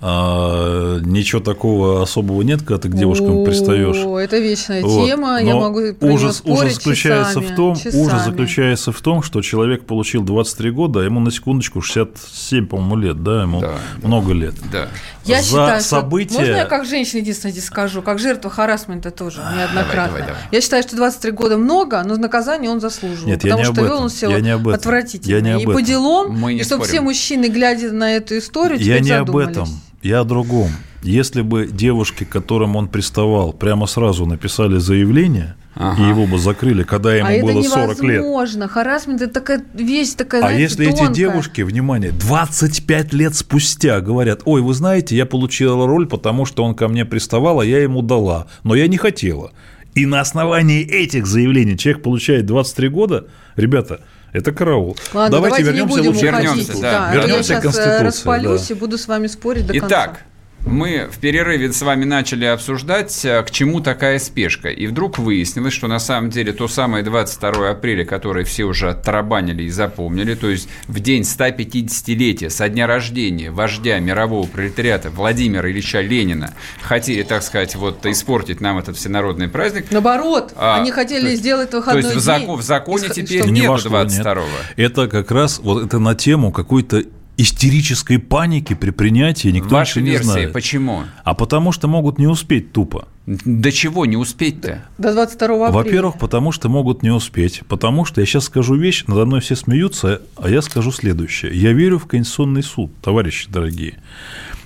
а, 0.03 0.99
ничего 1.01 1.41
такого 1.41 2.01
особого 2.01 2.41
нет, 2.41 2.59
когда 2.61 2.79
ты 2.79 2.89
к 2.89 2.95
девушкам 2.95 3.37
О, 3.41 3.45
пристаешь. 3.45 3.97
Это 4.23 4.39
вечная 4.39 4.81
Вот. 4.81 5.05
тема, 5.05 5.39
я 5.41 5.53
Но 5.53 5.61
могу 5.61 5.93
про 5.93 6.07
ужас, 6.13 6.37
спорить 6.37 6.59
ужас 6.61 6.73
заключается 6.75 7.33
часами, 7.39 7.53
в 7.53 7.55
том, 7.55 7.71
ужас 7.73 7.83
часами. 7.83 8.23
заключается 8.25 8.91
в 8.91 9.01
том, 9.01 9.21
что 9.23 9.41
человек 9.41 9.85
получил 9.85 10.23
23 10.23 10.71
года, 10.71 11.01
а 11.01 11.03
ему 11.03 11.19
на 11.19 11.31
секундочку 11.31 11.81
67, 11.81 12.65
по-моему, 12.65 12.95
лет, 12.97 13.23
да, 13.23 13.43
ему 13.43 13.61
Да, 13.61 13.73
много 14.01 14.33
лет. 14.33 14.55
Да. 14.71 14.87
Я 15.23 15.37
За 15.41 15.47
считаю, 15.49 15.81
события- 15.81 16.29
что... 16.31 16.39
Можно 16.39 16.55
я 16.55 16.65
как 16.65 16.85
женщина 16.85 17.19
единственное 17.19 17.51
здесь 17.51 17.65
скажу, 17.65 18.01
как 18.01 18.17
жертва 18.17 18.49
харасмента 18.49 19.11
тоже 19.11 19.37
неоднократно. 19.55 20.07
давай, 20.17 20.21
давай. 20.23 20.41
Я 20.51 20.61
считаю, 20.61 20.81
что 20.81 20.95
23 20.95 21.31
года 21.31 21.57
много, 21.57 22.01
но 22.03 22.15
наказание 22.17 22.71
он 22.71 22.79
заслуживал. 22.81 23.27
Нет, 23.27 23.43
я 23.43 23.51
потому 23.51 23.59
не 23.59 23.63
что 23.65 23.71
об 23.73 23.77
вел 23.85 23.93
этом. 23.93 24.03
он 24.05 24.09
себя 24.09 24.29
Я 24.31 24.39
не 24.41 24.49
об 24.49 24.61
этом. 24.61 24.73
отвратительно. 24.73 25.31
Я 25.35 25.41
не 25.41 25.51
об 25.51 25.61
и 25.61 25.65
по 25.65 25.71
этом. 25.73 25.83
делам, 25.83 26.31
Мы 26.39 26.53
не 26.55 26.61
и 26.61 26.63
чтобы 26.63 26.85
спорим. 26.85 26.91
все 26.99 27.01
мужчины, 27.01 27.45
глядя 27.49 27.91
на 27.91 28.15
эту 28.15 28.39
историю, 28.39 28.79
Я 28.79 28.99
не 28.99 29.11
об 29.11 29.27
задумались. 29.27 29.51
этом, 29.57 29.69
я 30.01 30.21
о 30.21 30.23
другом. 30.23 30.69
Если 31.03 31.41
бы 31.41 31.67
девушки, 31.67 32.23
к 32.25 32.29
которым 32.29 32.75
он 32.75 32.87
приставал, 32.87 33.53
прямо 33.53 33.87
сразу 33.87 34.25
написали 34.27 34.77
заявление, 34.77 35.55
Ага. 35.73 36.03
и 36.03 36.09
его 36.09 36.27
бы 36.27 36.37
закрыли, 36.37 36.83
когда 36.83 37.15
ему 37.15 37.27
а 37.27 37.31
это 37.31 37.45
было 37.45 37.61
40 37.63 38.01
лет. 38.03 38.19
невозможно. 38.19 38.67
Харасмент– 38.67 39.21
это 39.23 39.33
такая 39.33 39.63
вещь 39.73 40.09
такая, 40.15 40.41
А 40.41 40.47
знаете, 40.49 40.61
если 40.63 40.87
эти 40.87 40.97
тонкая. 40.97 41.15
девушки, 41.15 41.61
внимание, 41.61 42.11
25 42.11 43.13
лет 43.13 43.35
спустя 43.35 43.99
говорят, 44.01 44.41
ой, 44.45 44.61
вы 44.61 44.73
знаете, 44.73 45.15
я 45.15 45.25
получила 45.25 45.87
роль, 45.87 46.07
потому 46.07 46.45
что 46.45 46.63
он 46.63 46.75
ко 46.75 46.87
мне 46.87 47.05
приставал, 47.05 47.61
а 47.61 47.65
я 47.65 47.79
ему 47.81 48.01
дала, 48.01 48.47
но 48.63 48.75
я 48.75 48.87
не 48.87 48.97
хотела. 48.97 49.51
И 49.95 50.05
на 50.05 50.19
основании 50.21 50.83
этих 50.85 51.25
заявлений 51.25 51.77
человек 51.77 52.03
получает 52.03 52.45
23 52.45 52.89
года, 52.89 53.25
ребята, 53.55 54.01
это 54.33 54.51
караул. 54.51 54.97
Ладно, 55.13 55.37
давайте, 55.37 55.59
не 55.59 55.63
вернемся 55.63 55.95
будем 55.97 56.07
лучше 56.11 56.27
к 56.27 56.29
уходить. 56.29 56.49
Вернемся, 56.49 56.81
да. 56.81 56.91
Да, 56.91 57.13
Вернемся 57.13 57.53
я 57.53 57.59
к 57.59 57.63
сейчас 57.63 57.75
Конституции, 57.75 58.03
распалюсь 58.03 58.67
да. 58.67 58.75
и 58.75 58.77
буду 58.77 58.97
с 58.97 59.07
вами 59.07 59.27
спорить 59.27 59.67
до 59.67 59.73
конца. 59.73 59.87
Итак, 59.87 60.21
мы 60.65 61.07
в 61.11 61.17
перерыве 61.19 61.71
с 61.73 61.81
вами 61.81 62.05
начали 62.05 62.45
обсуждать, 62.45 63.25
э, 63.25 63.41
к 63.43 63.51
чему 63.51 63.81
такая 63.81 64.19
спешка. 64.19 64.69
И 64.69 64.87
вдруг 64.87 65.17
выяснилось, 65.17 65.73
что 65.73 65.87
на 65.87 65.99
самом 65.99 66.29
деле 66.29 66.53
то 66.53 66.67
самое 66.67 67.03
22 67.03 67.71
апреля, 67.71 68.05
которое 68.05 68.45
все 68.45 68.63
уже 68.65 68.89
оттарабанили 68.89 69.63
и 69.63 69.69
запомнили, 69.69 70.35
то 70.35 70.49
есть 70.49 70.69
в 70.87 70.99
день 70.99 71.23
150-летия 71.23 72.49
со 72.49 72.69
дня 72.69 72.87
рождения 72.87 73.51
вождя 73.51 73.99
мирового 73.99 74.45
пролетариата 74.47 75.09
Владимира 75.09 75.69
Ильича 75.69 76.01
Ленина, 76.01 76.53
хотели, 76.81 77.23
так 77.23 77.43
сказать, 77.43 77.75
вот 77.75 78.05
испортить 78.05 78.61
нам 78.61 78.77
этот 78.77 78.97
всенародный 78.97 79.47
праздник. 79.49 79.85
Наоборот, 79.91 80.53
А, 80.55 80.79
они 80.79 80.91
хотели 80.91 81.21
то 81.21 81.27
есть- 81.27 81.41
сделать 81.41 81.69
То 81.71 81.77
выходной 81.77 82.03
есть 82.03 82.15
в, 82.15 82.25
день. 82.25 82.47
зако- 82.47 82.55
в 82.55 82.61
законе 82.61 83.03
Исход- 83.07 83.15
теперь 83.15 83.45
нет 83.49 83.67
вошло, 83.67 83.89
нет. 84.03 84.09
22 84.09 84.43
Это 84.77 85.07
как 85.07 85.31
раз 85.31 85.59
вот 85.59 85.85
это 85.85 85.99
на 85.99 86.15
тему 86.15 86.51
какой-то 86.51 87.03
истерической 87.41 88.17
паники 88.17 88.73
при 88.73 88.91
принятии 88.91 89.49
никто 89.49 89.75
Ваши 89.75 89.99
ничего 89.99 90.05
не 90.05 90.11
версии, 90.11 90.25
знает. 90.25 90.53
почему? 90.53 91.03
А 91.23 91.33
потому 91.33 91.71
что 91.71 91.87
могут 91.87 92.19
не 92.19 92.27
успеть 92.27 92.71
тупо. 92.71 93.07
До 93.25 93.71
чего 93.71 94.05
не 94.05 94.17
успеть-то? 94.17 94.83
До 94.97 95.13
22 95.13 95.67
апреля. 95.67 95.71
Во-первых, 95.71 96.17
потому 96.17 96.51
что 96.51 96.69
могут 96.69 97.03
не 97.03 97.11
успеть. 97.11 97.61
Потому 97.67 98.03
что 98.05 98.19
я 98.21 98.27
сейчас 98.27 98.45
скажу 98.45 98.75
вещь, 98.75 99.05
надо 99.07 99.25
мной 99.25 99.41
все 99.41 99.55
смеются, 99.55 100.21
а 100.35 100.49
я 100.49 100.61
скажу 100.61 100.91
следующее. 100.91 101.51
Я 101.53 101.73
верю 101.73 101.99
в 101.99 102.07
Конституционный 102.07 102.63
суд, 102.63 102.91
товарищи 103.01 103.47
дорогие. 103.49 103.99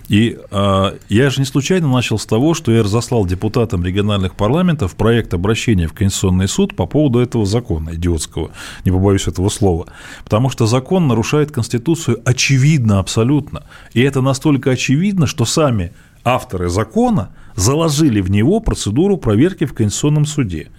И 0.07 0.37
э, 0.51 0.97
я 1.09 1.29
же 1.29 1.39
не 1.39 1.45
случайно 1.45 1.87
начал 1.87 2.19
с 2.19 2.25
того, 2.25 2.53
что 2.53 2.71
я 2.71 2.83
разослал 2.83 3.25
депутатам 3.25 3.83
региональных 3.83 4.35
парламентов 4.35 4.95
проект 4.95 5.33
обращения 5.33 5.87
в 5.87 5.93
Конституционный 5.93 6.47
суд 6.47 6.75
по 6.75 6.85
поводу 6.85 7.19
этого 7.19 7.45
закона 7.45 7.95
идиотского, 7.95 8.51
не 8.83 8.91
побоюсь 8.91 9.27
этого 9.27 9.49
слова. 9.49 9.87
Потому 10.23 10.49
что 10.49 10.67
закон 10.67 11.07
нарушает 11.07 11.51
Конституцию 11.51 12.21
очевидно 12.25 12.99
абсолютно. 12.99 13.63
И 13.93 14.01
это 14.01 14.21
настолько 14.21 14.71
очевидно, 14.71 15.27
что 15.27 15.45
сами 15.45 15.91
авторы 16.23 16.69
закона 16.69 17.29
заложили 17.55 18.21
в 18.21 18.29
него 18.29 18.59
процедуру 18.59 19.17
проверки 19.17 19.65
в 19.65 19.73
Конституционном 19.73 20.25
суде. 20.25 20.69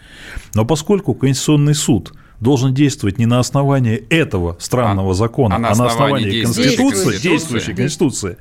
Но 0.54 0.64
поскольку 0.64 1.14
Конституционный 1.14 1.74
суд 1.74 2.12
должен 2.40 2.74
действовать 2.74 3.18
не 3.18 3.26
на 3.26 3.38
основании 3.38 3.96
этого 4.10 4.56
странного 4.60 5.12
А- 5.12 5.14
закона, 5.14 5.54
а 5.54 5.58
а 5.58 5.60
на 5.60 5.68
на 5.68 5.70
основании 5.72 5.94
основании 5.96 6.30
действующей 6.30 6.76
Конституции, 6.76 7.04
Конституции. 7.10 7.28
действующей 7.30 7.74
Конституции, 7.74 8.36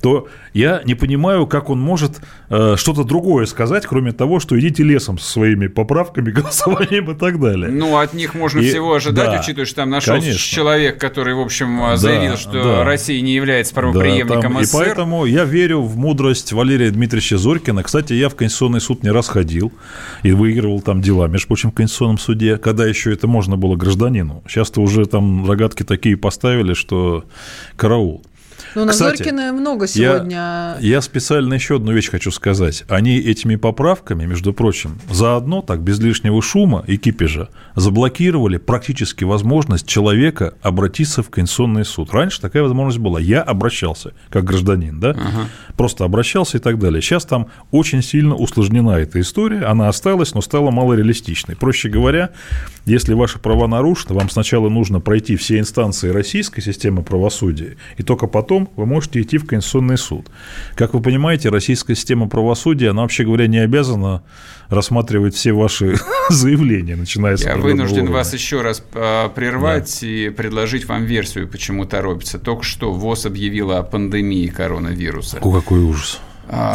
то 0.00 0.28
я 0.54 0.82
не 0.84 0.94
понимаю, 0.94 1.46
как 1.46 1.70
он 1.70 1.80
может 1.80 2.20
э, 2.50 2.74
что-то 2.76 3.04
другое 3.04 3.46
сказать, 3.46 3.86
кроме 3.86 4.12
того, 4.12 4.40
что 4.40 4.58
идите 4.58 4.82
лесом 4.82 5.18
со 5.18 5.30
своими 5.30 5.66
поправками, 5.66 6.30
голосованием 6.32 7.10
и 7.10 7.14
так 7.14 7.40
далее. 7.40 7.68
Ну, 7.70 7.96
от 7.98 8.14
них 8.14 8.34
можно 8.34 8.60
И- 8.60 8.68
всего 8.68 8.94
ожидать, 8.94 9.26
да, 9.32 9.40
учитывая, 9.40 9.66
что 9.66 9.76
там 9.76 9.90
нашелся 9.90 10.20
конечно. 10.20 10.38
человек, 10.56 10.98
который, 11.00 11.34
в 11.34 11.40
общем, 11.40 11.78
Да, 11.78 11.96
заявил, 11.96 12.36
что 12.36 12.52
да. 12.62 12.84
Россия 12.84 13.20
не 13.20 13.34
является 13.34 13.74
Да, 13.74 13.80
правоприемником 13.82 14.40
там- 14.42 14.60
и 14.60 14.64
СССР. 14.64 14.78
поэтому 14.84 15.24
я 15.26 15.44
верю 15.44 15.82
в 15.82 15.96
мудрость 15.96 16.52
Валерия 16.52 16.90
Дмитриевича 16.90 17.38
Зорькина. 17.38 17.82
Кстати, 17.82 18.12
я 18.14 18.28
в 18.28 18.34
Конституционный 18.34 18.80
суд 18.80 19.02
не 19.02 19.10
раз 19.10 19.28
ходил 19.28 19.72
и 20.22 20.32
выигрывал 20.32 20.80
там 20.80 21.00
дела, 21.00 21.28
между 21.28 21.46
прочим, 21.48 21.70
в 21.70 21.74
Конституционном 21.74 22.18
суде, 22.18 22.56
когда 22.56 22.86
еще 22.86 23.12
это 23.12 23.26
можно 23.26 23.37
можно 23.38 23.56
было 23.56 23.76
гражданину. 23.76 24.42
Сейчас-то 24.48 24.80
уже 24.80 25.06
там 25.06 25.48
рогатки 25.48 25.84
такие 25.84 26.16
поставили, 26.16 26.74
что 26.74 27.22
караул. 27.76 28.24
Ну, 28.74 28.84
на 28.84 28.92
Кстати, 28.92 29.18
Зорькина 29.18 29.52
много 29.52 29.86
сегодня. 29.86 30.36
Я, 30.36 30.76
я 30.80 31.00
специально 31.00 31.54
еще 31.54 31.76
одну 31.76 31.92
вещь 31.92 32.10
хочу 32.10 32.30
сказать. 32.30 32.84
Они 32.88 33.18
этими 33.18 33.56
поправками, 33.56 34.24
между 34.26 34.52
прочим, 34.52 34.98
заодно, 35.10 35.62
так, 35.62 35.82
без 35.82 35.98
лишнего 35.98 36.40
шума 36.42 36.84
и 36.86 36.96
кипежа, 36.96 37.48
заблокировали 37.74 38.56
практически 38.56 39.24
возможность 39.24 39.86
человека 39.86 40.54
обратиться 40.62 41.22
в 41.22 41.30
Конституционный 41.30 41.84
суд. 41.84 42.12
Раньше 42.12 42.40
такая 42.40 42.62
возможность 42.62 42.98
была. 42.98 43.20
Я 43.20 43.42
обращался 43.42 44.12
как 44.30 44.44
гражданин, 44.44 45.00
да, 45.00 45.10
ага. 45.10 45.48
просто 45.76 46.04
обращался 46.04 46.58
и 46.58 46.60
так 46.60 46.78
далее. 46.78 47.00
Сейчас 47.02 47.24
там 47.24 47.48
очень 47.70 48.02
сильно 48.02 48.34
усложнена 48.34 48.92
эта 48.92 49.20
история. 49.20 49.64
Она 49.64 49.88
осталась, 49.88 50.34
но 50.34 50.40
стала 50.40 50.70
малореалистичной. 50.70 51.56
Проще 51.56 51.88
говоря, 51.88 52.30
если 52.84 53.14
ваши 53.14 53.38
права 53.38 53.66
нарушены, 53.66 54.14
вам 54.14 54.30
сначала 54.30 54.68
нужно 54.68 55.00
пройти 55.00 55.36
все 55.36 55.58
инстанции 55.58 56.08
российской 56.10 56.60
системы 56.60 57.02
правосудия, 57.02 57.76
и 57.96 58.02
только 58.02 58.26
потом 58.26 58.57
вы 58.76 58.86
можете 58.86 59.20
идти 59.20 59.38
в 59.38 59.46
Конституционный 59.46 59.98
суд. 59.98 60.26
Как 60.74 60.94
вы 60.94 61.00
понимаете, 61.00 61.50
российская 61.50 61.94
система 61.94 62.28
правосудия, 62.28 62.90
она, 62.90 63.02
вообще 63.02 63.24
говоря, 63.24 63.46
не 63.46 63.58
обязана 63.58 64.22
рассматривать 64.68 65.34
все 65.34 65.52
ваши 65.52 65.96
заявления, 66.30 66.96
начиная 66.96 67.36
с 67.36 67.44
Я 67.44 67.56
вынужден 67.56 68.04
уровня. 68.04 68.14
вас 68.14 68.32
еще 68.34 68.62
раз 68.62 68.82
а, 68.94 69.28
прервать 69.28 69.98
да. 70.00 70.06
и 70.06 70.30
предложить 70.30 70.86
вам 70.86 71.04
версию, 71.04 71.48
почему 71.48 71.84
торопится. 71.84 72.38
Только 72.38 72.64
что 72.64 72.92
ВОЗ 72.92 73.26
объявила 73.26 73.78
о 73.78 73.82
пандемии 73.82 74.46
коронавируса. 74.48 75.36
Какой 75.38 75.80
ужас. 75.80 76.20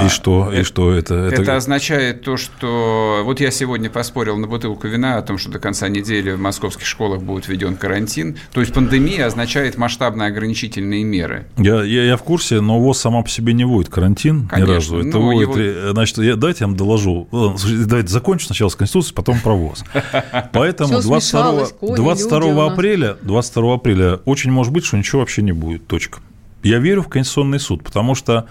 И 0.06 0.10
что? 0.10 0.50
Это, 0.52 0.62
и 0.62 0.64
что 0.64 0.92
это, 0.92 1.16
это? 1.16 1.42
Это 1.42 1.56
означает 1.56 2.22
то, 2.22 2.38
что... 2.38 3.22
Вот 3.24 3.40
я 3.40 3.50
сегодня 3.52 3.90
поспорил 3.90 4.38
на 4.38 4.48
бутылку 4.48 4.88
вина 4.88 5.18
о 5.18 5.22
том, 5.22 5.38
что 5.38 5.50
до 5.50 5.60
конца 5.60 5.90
недели 5.90 6.32
в 6.32 6.40
московских 6.40 6.86
школах 6.86 7.24
будет 7.24 7.48
введен 7.48 7.76
карантин. 7.76 8.38
То 8.52 8.62
есть 8.62 8.74
пандемия 8.74 9.26
означает 9.26 9.78
масштабные 9.78 10.28
ограничительные 10.28 11.04
меры. 11.04 11.48
Я, 11.58 11.84
я, 11.84 12.04
я 12.04 12.18
в 12.18 12.24
курсе, 12.24 12.62
но 12.62 12.80
ВОЗ 12.80 13.00
сама 13.00 13.24
по 13.24 13.30
себе 13.30 13.54
не 13.54 13.66
вводит 13.66 13.90
карантин 13.90 14.48
Конечно, 14.48 14.72
ни 14.72 14.76
разу. 14.76 15.08
Это 15.08 15.18
вводит, 15.18 15.56
его... 15.56 15.92
Значит, 15.94 16.18
я, 16.20 16.36
давайте 16.36 16.64
я 16.64 16.68
вам 16.68 16.76
доложу. 16.76 17.28
Давайте 17.32 18.10
закончу 18.10 18.46
сначала 18.46 18.70
с 18.70 18.76
Конституцией, 18.76 19.16
потом 19.16 19.40
про 19.40 19.54
ВОЗ. 19.54 19.84
Поэтому 20.54 21.02
22, 21.02 21.96
22 21.96 22.66
апреля, 22.72 23.18
22 23.22 23.74
апреля 23.74 24.16
очень 24.26 24.52
может 24.52 24.72
быть, 24.72 24.86
что 24.86 24.98
ничего 24.98 25.22
вообще 25.22 25.42
не 25.42 25.52
будет. 25.52 25.88
Точка. 25.88 26.20
Я 26.62 26.80
верю 26.80 27.02
в 27.02 27.10
Конституционный 27.10 27.60
суд, 27.60 27.84
потому 27.84 28.16
что 28.16 28.48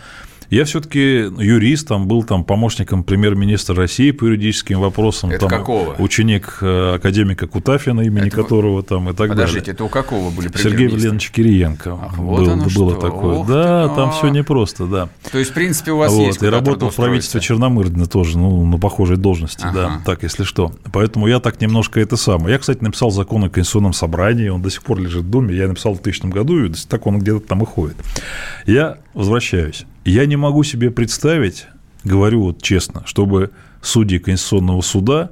я 0.57 0.67
все-таки 0.67 1.01
юрист, 1.01 1.89
там 1.89 2.07
был 2.07 2.25
там 2.25 2.45
помощником 2.45 3.05
премьер-министра 3.05 3.75
России 3.75 4.11
по 4.11 4.27
юридическим 4.27 4.81
вопросам. 4.81 5.31
Это 5.31 5.49
там 5.49 5.49
какого? 5.49 5.95
Ученик 5.99 6.59
э, 6.61 6.97
академика 6.97 7.47
Кутафина, 7.47 8.03
имени 8.03 8.27
это... 8.27 8.37
которого 8.37 8.83
там 8.83 9.09
и 9.09 9.15
так 9.15 9.31
Подождите, 9.31 9.35
далее. 9.35 9.47
Подождите, 9.47 9.71
это 9.73 9.85
у 9.85 9.89
какого 9.89 10.31
были 10.31 10.51
Сергей 10.55 10.89
Валерьевич 10.89 11.31
Кириенко. 11.31 11.99
Ах, 12.03 12.19
вот 12.19 12.41
был, 12.41 12.51
оно 12.51 12.65
было 12.65 12.93
что. 12.93 13.01
такое. 13.01 13.35
Ох 13.37 13.49
да, 13.49 13.89
ты, 13.89 13.95
там 13.95 14.09
а. 14.11 14.13
все 14.13 14.29
непросто, 14.29 14.85
да. 14.85 15.09
То 15.31 15.39
есть, 15.39 15.53
в 15.53 15.55
принципе, 15.55 15.93
у 15.93 15.97
вас 15.97 16.13
вот, 16.13 16.27
есть 16.27 16.43
И 16.43 16.47
работал 16.47 16.91
в 16.91 16.97
правительстве 16.97 17.41
Черномырдина 17.41 18.05
тоже, 18.05 18.37
ну, 18.37 18.67
на 18.67 18.77
похожей 18.77 19.17
должности, 19.17 19.65
ага. 19.65 19.73
да, 19.73 20.03
так, 20.05 20.23
если 20.23 20.45
что. 20.45 20.73
Поэтому 20.93 21.29
я 21.29 21.41
так 21.41 21.63
немножко 21.63 21.99
это 21.99 22.19
самое. 22.19 22.53
Я, 22.53 22.59
кстати, 22.59 22.83
написал 22.83 23.11
закон 23.11 23.45
о 23.45 23.49
Конституционном 23.49 23.95
собрании, 23.95 24.49
он 24.49 24.61
до 24.61 24.69
сих 24.69 24.83
пор 24.83 24.99
лежит 24.99 25.23
в 25.23 25.31
Думе, 25.31 25.57
я 25.57 25.67
написал 25.67 25.95
в 25.95 26.03
2000 26.03 26.27
году, 26.27 26.63
и 26.63 26.73
так 26.89 27.07
он 27.07 27.21
где-то 27.21 27.41
там 27.41 27.63
и 27.63 27.65
ходит. 27.65 27.97
Я 28.67 28.99
возвращаюсь. 29.15 29.87
Я 30.05 30.27
не 30.27 30.37
могу 30.37 30.65
себе 30.65 30.91
представить, 30.91 31.67
говорю 32.05 32.43
вот 32.43 32.63
честно, 32.63 33.03
чтобы 33.07 33.51
судьи 33.81 34.19
Конституционного 34.19 34.81
суда, 34.81 35.31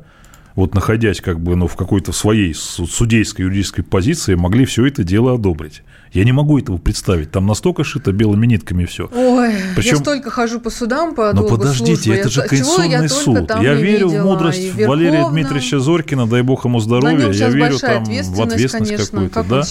вот 0.61 0.75
находясь 0.75 1.23
как 1.23 1.41
бы 1.41 1.57
ну, 1.57 1.67
в 1.67 1.75
какой-то 1.75 2.13
своей 2.13 2.55
судейской 2.55 3.47
юридической 3.47 3.83
позиции, 3.83 4.35
могли 4.35 4.67
все 4.67 4.85
это 4.85 5.03
дело 5.03 5.35
одобрить. 5.35 5.83
Я 6.13 6.25
не 6.25 6.33
могу 6.33 6.59
этого 6.59 6.77
представить. 6.77 7.31
Там 7.31 7.47
настолько 7.47 7.83
шито 7.83 8.13
белыми 8.13 8.47
нитками 8.47 8.85
все. 8.85 9.09
Ой, 9.15 9.55
Причем... 9.75 9.93
я 9.93 9.97
столько 9.97 10.31
хожу 10.31 10.61
по 10.61 10.69
судам 10.69 11.15
по 11.15 11.33
Но 11.33 11.45
подождите, 11.45 11.95
службы. 11.95 12.15
это 12.15 12.29
же 12.29 12.43
Конституционный 12.43 12.91
я 12.91 13.09
суд. 13.09 13.51
Я 13.63 13.75
верю 13.75 14.09
в 14.09 14.23
мудрость 14.23 14.75
в 14.75 14.87
Валерия 14.87 15.31
Дмитриевича 15.31 15.81
Зоркина, 15.81 16.27
дай 16.27 16.43
бог 16.43 16.67
ему 16.67 16.79
здоровья. 16.81 17.31
Я 17.31 17.49
верю 17.49 17.79
там 17.79 18.05
в 18.05 18.43
ответственность 18.43 19.11
какую-то. 19.11 19.43
Да? 19.45 19.63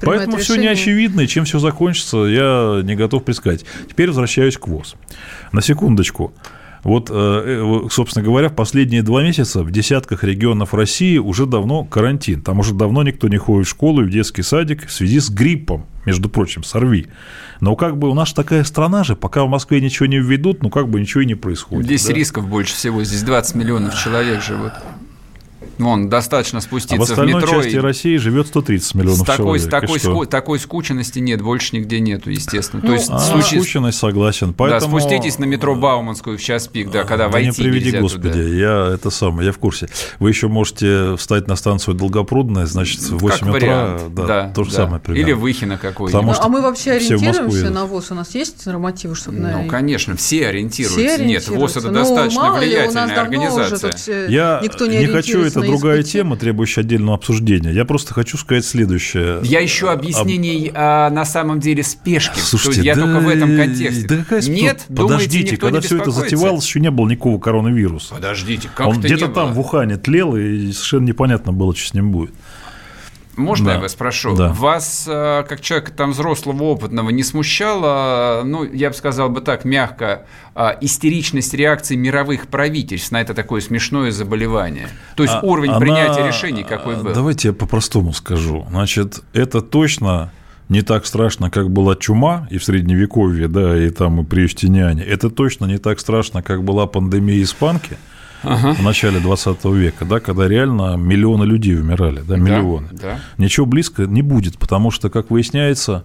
Поэтому 0.00 0.38
решение? 0.38 0.42
все 0.42 0.56
не 0.56 0.68
очевидно, 0.68 1.20
и 1.22 1.26
чем 1.26 1.44
все 1.44 1.58
закончится, 1.58 2.24
я 2.24 2.80
не 2.82 2.96
готов 2.96 3.24
предсказать. 3.24 3.66
Теперь 3.86 4.08
возвращаюсь 4.08 4.56
к 4.56 4.66
ВОЗ. 4.66 4.94
На 5.52 5.60
секундочку. 5.60 6.32
Вот, 6.88 7.10
э, 7.10 7.14
э, 7.14 7.88
собственно 7.90 8.24
говоря, 8.24 8.48
в 8.48 8.54
последние 8.54 9.02
два 9.02 9.22
месяца 9.22 9.62
в 9.62 9.70
десятках 9.70 10.24
регионов 10.24 10.72
России 10.72 11.18
уже 11.18 11.44
давно 11.44 11.84
карантин. 11.84 12.40
Там 12.40 12.60
уже 12.60 12.72
давно 12.72 13.02
никто 13.02 13.28
не 13.28 13.36
ходит 13.36 13.66
в 13.66 13.70
школу 13.70 14.00
и 14.00 14.04
в 14.06 14.10
детский 14.10 14.40
садик 14.40 14.86
в 14.86 14.90
связи 14.90 15.20
с 15.20 15.28
гриппом, 15.28 15.84
между 16.06 16.30
прочим, 16.30 16.64
сорви. 16.64 17.08
Но 17.60 17.76
как 17.76 17.98
бы 17.98 18.08
у 18.08 18.14
нас 18.14 18.32
такая 18.32 18.64
страна 18.64 19.04
же, 19.04 19.16
пока 19.16 19.44
в 19.44 19.50
Москве 19.50 19.82
ничего 19.82 20.06
не 20.06 20.18
введут, 20.18 20.62
ну 20.62 20.70
как 20.70 20.88
бы 20.88 20.98
ничего 20.98 21.20
и 21.20 21.26
не 21.26 21.34
происходит. 21.34 21.84
Здесь 21.84 22.06
да? 22.06 22.14
рисков 22.14 22.48
больше 22.48 22.74
всего, 22.74 23.04
здесь 23.04 23.22
20 23.22 23.54
миллионов 23.56 23.94
человек 23.94 24.42
живут. 24.42 24.72
Вон, 25.78 26.08
достаточно 26.08 26.60
спуститься 26.60 26.96
а 26.96 26.98
в, 26.98 27.02
остальной 27.02 27.40
в 27.40 27.44
метро. 27.44 27.62
части 27.62 27.76
и... 27.76 27.78
России 27.78 28.16
живет 28.16 28.48
130 28.48 28.94
миллионов 28.94 29.18
с 29.18 29.24
такой, 29.24 29.36
человек. 29.36 29.62
С 29.62 29.68
такой, 29.68 30.00
ску... 30.00 30.26
такой 30.26 30.58
скученности 30.58 31.20
нет, 31.20 31.40
больше 31.40 31.76
нигде 31.76 32.00
нету, 32.00 32.30
естественно. 32.30 32.82
Ну, 32.82 32.88
То 32.88 32.94
есть, 32.94 33.08
а, 33.10 33.18
случай... 33.18 33.56
скученность, 33.56 33.98
согласен. 33.98 34.54
Поэтому... 34.54 34.96
Да, 34.96 35.00
спуститесь 35.00 35.38
на 35.38 35.44
метро 35.44 35.76
Бауманскую 35.76 36.36
в 36.36 36.42
час 36.42 36.66
пик, 36.68 36.90
да, 36.90 37.04
когда 37.04 37.26
да 37.26 37.30
войти 37.30 37.62
не 37.62 37.70
приведи, 37.70 37.98
господи, 37.98 38.30
туда. 38.30 38.42
я 38.42 38.90
это 38.92 39.10
самое, 39.10 39.46
я 39.46 39.52
в 39.52 39.58
курсе. 39.58 39.88
Вы 40.18 40.30
еще 40.30 40.48
можете 40.48 41.16
встать 41.16 41.46
на 41.46 41.56
станцию 41.56 41.94
Долгопрудная, 41.94 42.66
значит, 42.66 43.00
в 43.00 43.18
8 43.18 43.38
как 43.38 43.48
утра, 43.48 43.52
вариант. 43.52 44.14
да, 44.14 44.26
да, 44.26 44.52
то 44.54 44.64
же 44.64 44.70
да. 44.70 44.76
самое 44.76 45.00
примерно. 45.00 45.28
Или 45.28 45.32
Выхина 45.32 45.78
какой-нибудь. 45.78 46.24
Ну, 46.24 46.34
а 46.40 46.48
мы 46.48 46.60
вообще 46.60 46.92
ориентируемся 46.92 47.70
на 47.70 47.86
ВОЗ? 47.86 48.10
У 48.10 48.14
нас 48.14 48.34
есть 48.34 48.66
нормативы, 48.66 49.14
чтобы 49.14 49.38
Ну, 49.38 49.62
на... 49.62 49.68
конечно, 49.68 50.16
все 50.16 50.48
ориентируются. 50.48 51.14
Все 51.14 51.24
Нет, 51.24 51.48
ВОЗ 51.48 51.76
это 51.76 51.88
ну, 51.88 51.94
достаточно 51.94 52.52
влиятельная 52.52 53.20
организация. 53.20 54.28
Я 54.28 54.60
не 54.60 55.06
хочу, 55.06 55.42
это 55.42 55.67
другая 55.70 56.02
тема, 56.02 56.36
требующая 56.36 56.82
отдельного 56.82 57.16
обсуждения. 57.16 57.70
Я 57.70 57.84
просто 57.84 58.14
хочу 58.14 58.36
сказать 58.36 58.64
следующее. 58.64 59.40
Я 59.42 59.64
ищу 59.64 59.88
объяснений 59.88 60.70
а, 60.74 61.10
на 61.10 61.24
самом 61.24 61.60
деле 61.60 61.82
спешки. 61.82 62.38
Слушайте, 62.38 62.82
я 62.82 62.94
да, 62.94 63.02
только 63.02 63.20
в 63.20 63.28
этом 63.28 63.56
контексте. 63.56 64.06
Да 64.06 64.16
какая 64.16 64.42
Нет, 64.42 64.86
подождите, 64.88 65.56
думаете, 65.56 65.56
когда 65.56 65.78
не 65.78 65.84
все 65.84 65.96
это 65.98 66.10
затевалось, 66.10 66.66
еще 66.66 66.80
не 66.80 66.90
было 66.90 67.08
никакого 67.08 67.38
коронавируса. 67.38 68.14
Подождите, 68.14 68.68
как 68.74 68.88
Он 68.88 69.00
где-то 69.00 69.28
там 69.28 69.52
в 69.52 69.60
Ухане 69.60 69.96
тлел, 69.96 70.36
и 70.36 70.72
совершенно 70.72 71.06
непонятно 71.06 71.52
было, 71.52 71.74
что 71.74 71.88
с 71.88 71.94
ним 71.94 72.10
будет. 72.10 72.34
Можно 73.38 73.66
да. 73.66 73.74
я 73.74 73.80
вас 73.80 73.92
спрошу? 73.92 74.36
Да. 74.36 74.52
Вас, 74.52 75.06
э, 75.08 75.44
как 75.48 75.60
человека 75.60 75.92
там 75.92 76.10
взрослого, 76.10 76.64
опытного, 76.64 77.10
не 77.10 77.22
смущало, 77.22 78.42
ну, 78.44 78.64
я 78.64 78.90
бы 78.90 78.94
сказал 78.94 79.30
бы 79.30 79.40
так, 79.40 79.64
мягко, 79.64 80.26
э, 80.54 80.70
истеричность 80.80 81.54
реакции 81.54 81.96
мировых 81.96 82.48
правительств 82.48 83.12
на 83.12 83.20
это 83.20 83.34
такое 83.34 83.60
смешное 83.60 84.10
заболевание? 84.10 84.88
То 85.16 85.22
есть 85.22 85.36
а, 85.36 85.40
уровень 85.40 85.70
она... 85.70 85.80
принятия 85.80 86.26
решений 86.26 86.64
какой 86.64 86.96
был? 86.96 87.14
Давайте 87.14 87.48
я 87.48 87.54
по-простому 87.54 88.12
скажу. 88.12 88.66
Значит, 88.70 89.22
это 89.32 89.60
точно 89.60 90.32
не 90.68 90.82
так 90.82 91.06
страшно, 91.06 91.50
как 91.50 91.70
была 91.70 91.96
чума 91.96 92.46
и 92.50 92.58
в 92.58 92.64
Средневековье, 92.64 93.48
да, 93.48 93.78
и 93.78 93.88
там 93.90 94.20
и 94.20 94.24
при 94.24 94.42
Юстиниане. 94.42 95.02
Это 95.02 95.30
точно 95.30 95.64
не 95.64 95.78
так 95.78 96.00
страшно, 96.00 96.42
как 96.42 96.62
была 96.62 96.86
пандемия 96.86 97.42
испанки– 97.42 97.96
ага. 98.42 98.74
в 98.74 98.82
начале 98.82 99.20
20 99.20 99.64
века, 99.66 100.04
да, 100.04 100.20
когда 100.20 100.48
реально 100.48 100.96
миллионы 100.96 101.44
людей 101.44 101.78
умирали, 101.78 102.22
да, 102.26 102.36
миллионы. 102.36 102.88
Да, 102.92 102.98
да. 103.00 103.20
Ничего 103.36 103.66
близко 103.66 104.04
не 104.06 104.22
будет, 104.22 104.58
потому 104.58 104.90
что, 104.90 105.10
как 105.10 105.30
выясняется, 105.30 106.04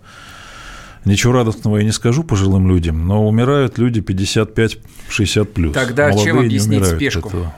Ничего 1.05 1.33
радостного 1.33 1.77
я 1.77 1.83
не 1.83 1.91
скажу 1.91 2.23
пожилым 2.23 2.67
людям, 2.69 3.05
но 3.05 3.27
умирают 3.27 3.77
люди 3.77 3.99
55-60 3.99 5.45
плюс. 5.45 5.73
Тогда 5.73 6.07
Молодые 6.07 6.23
чем 6.23 6.39
объяснить 6.39 6.85
спешку? 6.85 7.27
Этого. 7.27 7.53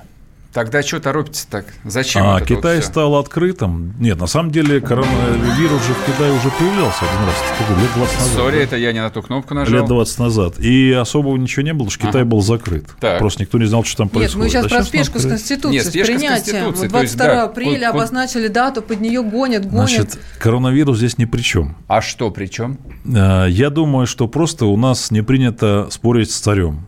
Тогда 0.55 0.81
что 0.83 1.01
торопится 1.01 1.45
так? 1.49 1.65
Зачем 1.83 2.23
а, 2.23 2.37
это 2.37 2.45
Китай 2.45 2.77
вот 2.77 2.85
стал 2.85 3.15
открытым. 3.17 3.93
Нет, 3.99 4.17
на 4.17 4.25
самом 4.25 4.51
деле 4.51 4.79
коронавирус 4.79 5.85
же 5.85 5.93
в 5.93 6.05
Китае 6.05 6.31
уже 6.31 6.49
появлялся 6.49 6.99
один 7.03 7.25
раз. 7.27 7.35
Сколько, 7.55 7.81
лет 7.81 7.89
20 7.93 8.19
назад. 8.19 8.33
Сори, 8.35 8.55
да? 8.55 8.63
это 8.63 8.77
я 8.77 8.93
не 8.93 9.01
на 9.01 9.09
ту 9.09 9.21
кнопку 9.21 9.53
нажал. 9.53 9.73
Лет 9.73 9.85
20 9.85 10.19
назад. 10.19 10.59
И 10.59 10.93
особого 10.93 11.35
ничего 11.35 11.63
не 11.63 11.73
было, 11.73 11.89
что 11.89 12.07
Китай 12.07 12.21
ага. 12.21 12.29
был 12.29 12.41
закрыт. 12.41 12.85
Так. 13.01 13.19
Просто 13.19 13.41
никто 13.41 13.57
не 13.57 13.65
знал, 13.65 13.83
что 13.83 13.97
там 13.97 14.07
происходит. 14.07 14.33
Нет, 14.33 14.43
мы 14.45 14.49
сейчас 14.49 14.65
а 14.65 14.69
про 14.69 14.83
спешку 14.85 15.19
с 15.19 15.27
Конституцией, 15.27 15.73
Нет, 15.73 15.87
с 15.87 15.91
принятием. 15.91 16.65
Вот 16.67 16.87
22 16.87 17.01
есть, 17.01 17.17
да, 17.17 17.43
апреля 17.43 17.87
под, 17.87 17.95
обозначили 17.95 18.47
дату, 18.47 18.81
под 18.81 19.01
нее 19.01 19.23
гонят, 19.23 19.69
гонят. 19.69 19.89
Значит, 19.89 20.19
коронавирус 20.39 20.99
здесь 20.99 21.17
ни 21.17 21.25
при 21.25 21.41
чем. 21.41 21.75
А 21.89 21.99
что 21.99 22.31
при 22.31 22.45
чем? 22.45 22.79
Я 23.03 23.69
думаю, 23.69 24.07
что 24.07 24.29
просто 24.29 24.67
у 24.67 24.77
нас 24.77 25.11
не 25.11 25.21
принято 25.21 25.89
спорить 25.91 26.31
с 26.31 26.39
царем. 26.39 26.87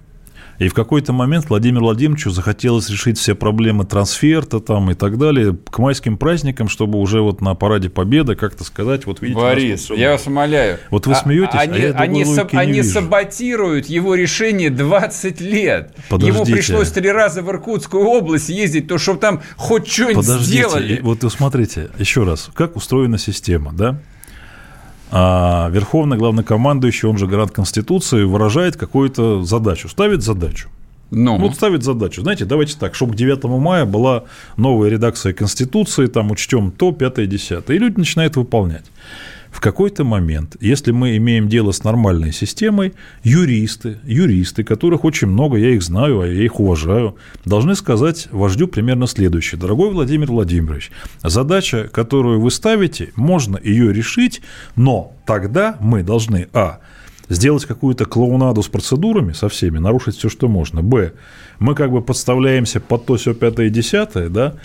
И 0.60 0.70
в 0.70 0.74
какой-то 0.74 1.14
момент 1.14 1.50
Владимиру 1.50 1.86
Владимировичу 1.86 2.32
захотелось 2.32 2.90
решить 2.90 3.18
все 3.20 3.36
проблемы 3.36 3.86
трансферта 3.86 4.60
там 4.60 4.90
и 4.92 4.96
так 4.96 5.18
далее 5.18 5.56
к 5.70 5.78
майским 5.78 6.18
праздникам, 6.18 6.68
чтобы 6.68 7.00
уже 7.00 7.22
вот 7.22 7.42
на 7.42 7.54
параде 7.54 7.90
Победы 7.90 8.36
как-то 8.36 8.64
сказать, 8.64 9.06
вот 9.06 9.22
видите... 9.22 9.40
Борис, 9.40 9.90
я 9.92 10.12
вас 10.12 10.26
умоляю. 10.26 10.80
Вот 10.90 11.06
вы 11.06 11.16
смеетесь, 11.16 11.54
а, 11.54 11.60
они, 11.60 11.78
а 11.78 11.82
я 11.82 11.92
они, 11.94 12.26
саб, 12.26 12.50
они 12.54 12.74
вижу. 12.74 12.90
саботируют 12.90 13.86
его 13.88 14.16
решение 14.16 14.70
20 14.70 15.42
лет. 15.42 15.96
Подождите. 16.10 16.36
Ему 16.36 16.46
пришлось 16.46 16.90
три 16.90 17.12
раза 17.12 17.42
в 17.42 17.50
Иркутскую 17.50 18.04
область 18.06 18.50
ездить, 18.50 18.88
то 18.88 18.98
чтобы 18.98 19.20
там 19.20 19.42
хоть 19.56 19.88
что-нибудь 19.88 20.26
Подождите, 20.26 20.52
сделали. 20.52 21.00
вот 21.02 21.24
смотрите, 21.32 21.90
еще 22.00 22.24
раз, 22.24 22.50
как 22.54 22.76
устроена 22.76 23.18
система, 23.18 23.74
да? 23.74 24.00
А 25.12 25.70
Верховный 25.70 26.18
главнокомандующий, 26.18 27.08
он 27.08 27.18
же 27.18 27.28
гарант 27.28 27.52
Конституции, 27.52 28.24
выражает 28.24 28.76
какую-то 28.76 29.44
задачу, 29.44 29.90
ставит 29.90 30.24
задачу. 30.24 30.70
Ну. 31.10 31.38
Вот 31.38 31.56
ставит 31.56 31.84
задачу. 31.84 32.22
Знаете, 32.22 32.46
давайте 32.46 32.78
так, 32.78 32.94
чтобы 32.94 33.14
к 33.14 33.16
9 33.16 33.44
мая 33.46 33.86
была 33.86 34.24
новая 34.58 34.90
редакция 34.90 35.34
Конституции, 35.34 36.08
там 36.08 36.32
учтем 36.32 36.72
то, 36.72 36.92
5 36.92 37.30
10 37.30 37.70
И 37.70 37.78
люди 37.78 37.98
начинают 37.98 38.36
выполнять. 38.36 38.86
В 39.52 39.60
какой-то 39.60 40.04
момент, 40.04 40.56
если 40.60 40.92
мы 40.92 41.18
имеем 41.18 41.48
дело 41.48 41.72
с 41.72 41.84
нормальной 41.84 42.32
системой, 42.32 42.94
юристы, 43.24 43.98
юристы, 44.04 44.64
которых 44.64 45.06
очень 45.06 45.28
много, 45.28 45.58
я 45.58 45.70
их 45.70 45.82
знаю, 45.82 46.22
а 46.22 46.28
я 46.28 46.44
их 46.44 46.60
уважаю, 46.60 47.16
должны 47.46 47.76
сказать 47.76 48.28
вождю 48.32 48.68
примерно 48.68 49.08
следующее. 49.08 49.60
Дорогой 49.60 49.92
Владимир 49.92 50.28
Владимирович, 50.32 50.92
задача, 51.24 51.90
которую 51.92 52.40
вы 52.42 52.52
ставите, 52.52 53.12
можно 53.16 53.60
ее 53.64 53.94
решить, 53.94 54.42
но 54.76 55.14
тогда 55.26 55.78
мы 55.80 56.04
должны, 56.04 56.50
а, 56.54 56.80
сделать 57.30 57.66
какую-то 57.66 58.06
клоунаду 58.06 58.64
с 58.64 58.68
процедурами 58.68 59.34
со 59.34 59.50
всеми, 59.50 59.80
нарушить 59.80 60.18
все, 60.18 60.30
что 60.30 60.48
можно. 60.48 60.82
Б. 60.82 61.14
Мы 61.60 61.76
как 61.76 61.92
бы 61.92 62.02
подставляемся 62.02 62.80
под 62.80 63.06
то, 63.06 63.16
все 63.16 63.34
пятое 63.34 63.68
и 63.68 63.70
десятое, 63.70 64.30
да. 64.30 64.56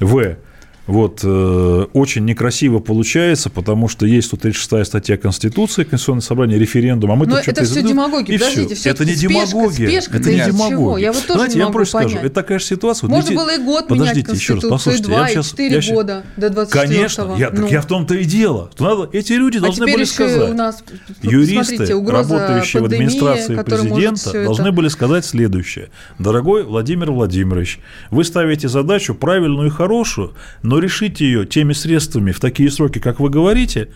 В 0.00 0.36
вот, 0.86 1.20
э, 1.22 1.86
очень 1.92 2.24
некрасиво 2.24 2.80
получается, 2.80 3.50
потому 3.50 3.88
что 3.88 4.04
есть 4.04 4.26
136 4.28 4.88
статья 4.88 5.16
Конституции, 5.16 5.84
Конституционное 5.84 6.22
собрание, 6.22 6.58
референдум, 6.58 7.12
а 7.12 7.14
мы 7.14 7.26
Но 7.26 7.36
тут 7.36 7.48
это 7.48 7.64
все 7.64 7.82
демагогия, 7.82 8.38
подождите. 8.38 8.74
Все. 8.74 8.90
Это 8.90 9.04
не 9.04 9.14
спешка, 9.14 9.46
демагогия. 9.46 9.88
Спешка, 9.88 10.16
это 10.18 10.30
не 10.30 10.36
демагогия. 10.44 10.68
чего? 10.70 10.98
Я 10.98 11.12
вот 11.12 11.22
тоже 11.26 11.38
Знаете, 11.38 11.54
не 11.54 11.58
я 11.60 11.64
могу 11.66 11.72
вам 11.72 11.72
просто 11.72 11.98
понять. 11.98 12.10
скажу, 12.10 12.26
это 12.26 12.34
такая 12.34 12.58
же 12.58 12.64
ситуация. 12.64 13.08
Можно 13.08 13.30
вот 13.30 13.36
было 13.36 13.54
и 13.54 13.58
год 13.62 13.88
Подождите, 13.88 14.26
менять 14.28 14.40
еще 14.40 14.54
раз, 14.54 14.62
Конституцию, 14.62 14.70
послушайте, 14.70 15.12
я 15.12 15.28
и 15.28 15.32
сейчас, 15.32 15.50
четыре 15.50 15.74
я 15.76 15.82
сейчас, 15.82 15.94
года 15.94 16.24
до 16.36 16.50
24 16.50 16.88
Конечно, 16.88 17.34
я, 17.38 17.50
ну. 17.50 17.56
так 17.62 17.70
я 17.70 17.80
в 17.80 17.86
том-то 17.86 18.14
и 18.14 18.24
дело. 18.24 18.70
Надо, 18.80 19.08
эти 19.12 19.32
люди 19.34 19.58
а 19.58 19.60
должны 19.60 19.86
были 19.86 20.04
сказать. 20.04 20.50
у 20.50 20.54
нас, 20.54 20.82
Юристы, 21.22 21.76
смотрите, 21.76 22.10
работающие 22.10 22.80
в 22.80 22.84
пандемии, 22.84 23.06
администрации 23.06 23.54
которая 23.54 23.82
может 23.84 24.02
президента, 24.24 24.44
должны 24.44 24.62
это- 24.64 24.72
были 24.72 24.88
сказать 24.88 25.24
следующее. 25.24 25.90
Дорогой 26.18 26.64
Владимир 26.64 27.12
Владимирович, 27.12 27.78
вы 28.10 28.24
ставите 28.24 28.68
задачу 28.68 29.14
правильную 29.14 29.68
и 29.68 29.70
хорошую, 29.70 30.34
но 30.62 30.71
решите 30.78 31.24
ее 31.24 31.46
теми 31.46 31.72
средствами 31.72 32.32
в 32.32 32.40
такие 32.40 32.70
сроки, 32.70 32.98
как 32.98 33.20
вы 33.20 33.30
говорите, 33.30 33.88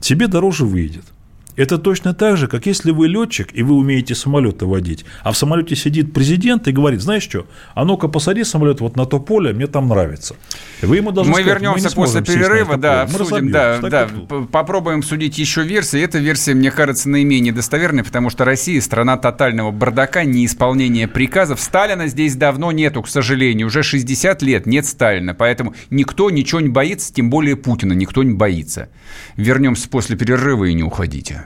тебе 0.00 0.28
дороже 0.28 0.64
выйдет. 0.64 1.04
Это 1.56 1.78
точно 1.78 2.12
так 2.14 2.36
же, 2.36 2.48
как 2.48 2.66
если 2.66 2.90
вы 2.90 3.08
летчик, 3.08 3.48
и 3.52 3.62
вы 3.62 3.74
умеете 3.74 4.14
самолеты 4.14 4.66
водить, 4.66 5.04
а 5.22 5.32
в 5.32 5.36
самолете 5.36 5.74
сидит 5.74 6.12
президент 6.12 6.68
и 6.68 6.72
говорит, 6.72 7.00
знаешь 7.00 7.22
что, 7.22 7.46
а 7.74 7.84
ну-ка 7.84 8.08
посади 8.08 8.44
самолет 8.44 8.80
вот 8.80 8.96
на 8.96 9.06
то 9.06 9.18
поле, 9.18 9.52
мне 9.52 9.66
там 9.66 9.88
нравится. 9.88 10.36
Вы 10.82 10.96
ему 10.96 11.12
должны 11.12 11.32
Мы 11.32 11.40
сказать, 11.40 11.62
вернемся 11.62 11.88
не 11.88 11.94
после 11.94 12.22
перерыва, 12.22 12.76
да, 12.76 13.08
мы 13.10 13.20
обсудим, 13.20 13.50
да, 13.50 13.80
да, 13.80 14.08
попробуем 14.52 15.02
судить 15.02 15.38
еще 15.38 15.62
версии. 15.62 16.00
Эта 16.00 16.18
версия, 16.18 16.54
мне 16.54 16.70
кажется, 16.70 17.08
наименее 17.08 17.52
достоверной, 17.52 18.04
потому 18.04 18.28
что 18.28 18.44
Россия 18.44 18.80
страна 18.82 19.16
тотального 19.16 19.70
бардака, 19.70 20.24
неисполнения 20.24 21.08
приказов. 21.08 21.60
Сталина 21.60 22.06
здесь 22.06 22.36
давно 22.36 22.70
нету, 22.72 23.02
к 23.02 23.08
сожалению, 23.08 23.68
уже 23.68 23.82
60 23.82 24.42
лет 24.42 24.66
нет 24.66 24.84
Сталина, 24.84 25.34
поэтому 25.34 25.74
никто 25.88 26.28
ничего 26.30 26.60
не 26.60 26.68
боится, 26.68 27.14
тем 27.14 27.30
более 27.30 27.56
Путина 27.56 27.94
никто 27.94 28.22
не 28.22 28.34
боится. 28.34 28.90
Вернемся 29.36 29.88
после 29.88 30.16
перерыва 30.16 30.64
и 30.64 30.74
не 30.74 30.82
уходите. 30.82 31.45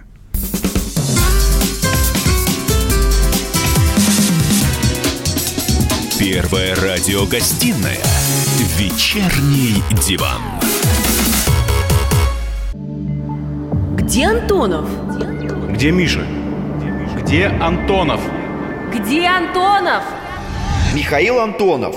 Первая 6.21 6.75
радиогостинная 6.75 7.97
«Вечерний 8.77 9.83
диван». 10.07 10.43
Где 13.97 14.27
Антонов? 14.27 14.87
Где 15.73 15.91
Миша? 15.91 16.27
Где 17.17 17.47
Антонов? 17.47 18.21
Где 18.95 19.29
Антонов? 19.29 20.05
Михаил 20.93 21.41
Антонов. 21.41 21.97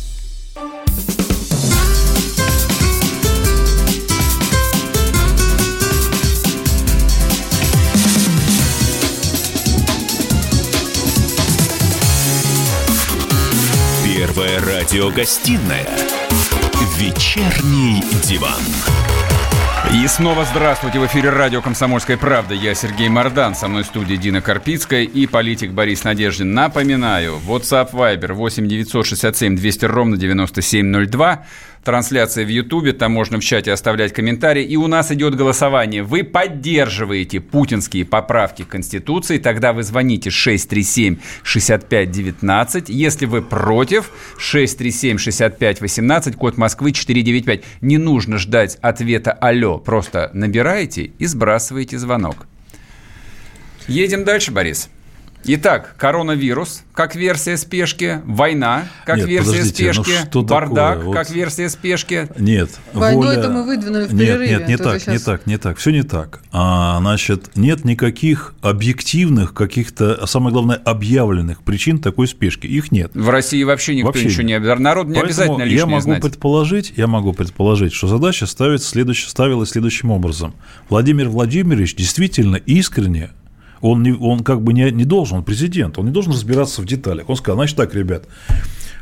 Радиогостинная 14.81 15.85
«Вечерний 16.97 18.01
диван». 18.23 18.61
И 19.93 20.07
снова 20.07 20.43
здравствуйте. 20.45 20.97
В 20.99 21.05
эфире 21.05 21.29
радио 21.29 21.61
«Комсомольская 21.61 22.17
правда». 22.17 22.55
Я 22.55 22.73
Сергей 22.73 23.07
Мордан. 23.07 23.53
Со 23.53 23.67
мной 23.67 23.83
в 23.83 23.87
студии 23.87 24.15
Дина 24.15 24.41
Карпицкая 24.41 25.03
и 25.03 25.27
политик 25.27 25.71
Борис 25.71 26.03
Надеждин. 26.03 26.55
Напоминаю, 26.55 27.39
WhatsApp 27.47 27.91
Viber 27.91 28.33
8 28.33 28.67
967 28.67 29.55
200 29.55 29.85
ровно 29.85 30.17
9702. 30.17 31.45
Трансляция 31.83 32.45
в 32.45 32.49
Ютубе, 32.49 32.93
там 32.93 33.11
можно 33.11 33.39
в 33.39 33.43
чате 33.43 33.71
оставлять 33.71 34.13
комментарии. 34.13 34.63
И 34.63 34.77
у 34.77 34.85
нас 34.85 35.11
идет 35.11 35.33
голосование. 35.35 36.03
Вы 36.03 36.23
поддерживаете 36.23 37.39
путинские 37.39 38.05
поправки 38.05 38.61
к 38.63 38.67
Конституции, 38.67 39.39
тогда 39.39 39.73
вы 39.73 39.81
звоните 39.81 40.29
637-6519. 40.29 42.83
Если 42.87 43.25
вы 43.25 43.41
против, 43.41 44.11
637-6518, 44.37 46.33
код 46.33 46.57
Москвы 46.57 46.91
495. 46.91 47.63
Не 47.81 47.97
нужно 47.97 48.37
ждать 48.37 48.77
ответа 48.81 49.31
«Алло», 49.31 49.79
просто 49.79 50.29
набираете 50.33 51.13
и 51.17 51.25
сбрасываете 51.25 51.97
звонок. 51.97 52.45
Едем 53.87 54.23
дальше, 54.23 54.51
Борис. 54.51 54.91
Итак, 55.43 55.95
коронавирус 55.97 56.83
как 56.93 57.15
версия 57.15 57.57
спешки, 57.57 58.21
война 58.25 58.83
как 59.05 59.17
Нет, 59.17 59.27
версия 59.27 59.59
ну 59.63 59.65
спешки, 59.65 60.11
что 60.29 60.43
бардак 60.43 60.93
такое? 60.99 61.05
Вот- 61.07 61.15
как 61.15 61.29
версия 61.31 61.67
спешки. 61.69 62.27
Нет. 62.37 62.69
Войну 62.93 63.23
воля- 63.23 63.39
это 63.39 63.49
мы 63.49 63.65
выдвинули 63.65 64.05
в 64.05 64.13
Нет, 64.13 64.19
перерыве, 64.27 64.49
нет, 64.49 64.67
не 64.67 64.73
а 64.75 64.77
так, 64.77 65.05
вы 65.07 65.11
не 65.13 65.17
так, 65.19 65.47
не 65.47 65.57
так. 65.57 65.77
Все 65.77 65.89
не 65.91 66.03
так. 66.03 66.41
А, 66.51 66.99
значит, 66.99 67.55
нет 67.55 67.85
никаких 67.85 68.53
объективных, 68.61 69.53
каких-то, 69.55 70.13
а 70.21 70.27
самое 70.27 70.53
главное, 70.53 70.75
объявленных 70.75 71.63
причин 71.63 71.97
такой 71.99 72.27
спешки. 72.27 72.67
Их 72.67 72.91
нет. 72.91 73.09
В 73.15 73.29
России 73.29 73.63
вообще 73.63 73.95
никто 73.95 74.07
Вообще 74.07 74.25
ничего 74.25 74.43
не 74.43 74.47
нет. 74.49 74.57
обязательно. 74.59 74.89
Народ 74.89 75.07
не 75.07 75.13
Поэтому 75.15 75.27
обязательно 75.29 75.59
я 75.63 75.65
лишнее 75.65 75.85
могу 75.87 76.01
знать. 76.01 76.21
предположить, 76.21 76.93
я 76.97 77.07
могу 77.07 77.33
предположить, 77.33 77.93
что 77.93 78.07
задача 78.07 78.45
ставится 78.45 78.87
следующ- 78.89 79.25
ставилась 79.27 79.69
следующим 79.71 80.11
образом. 80.11 80.53
Владимир 80.87 81.29
Владимирович 81.29 81.95
действительно 81.95 82.57
искренне 82.57 83.31
он, 83.81 84.03
не, 84.03 84.11
он 84.13 84.43
как 84.43 84.61
бы 84.61 84.73
не, 84.73 84.91
не 84.91 85.05
должен, 85.05 85.39
он 85.39 85.43
президент, 85.43 85.97
он 85.97 86.05
не 86.05 86.11
должен 86.11 86.33
разбираться 86.33 86.81
в 86.81 86.85
деталях. 86.85 87.29
Он 87.29 87.35
сказал, 87.35 87.57
значит 87.57 87.77
так, 87.77 87.93
ребят, 87.95 88.25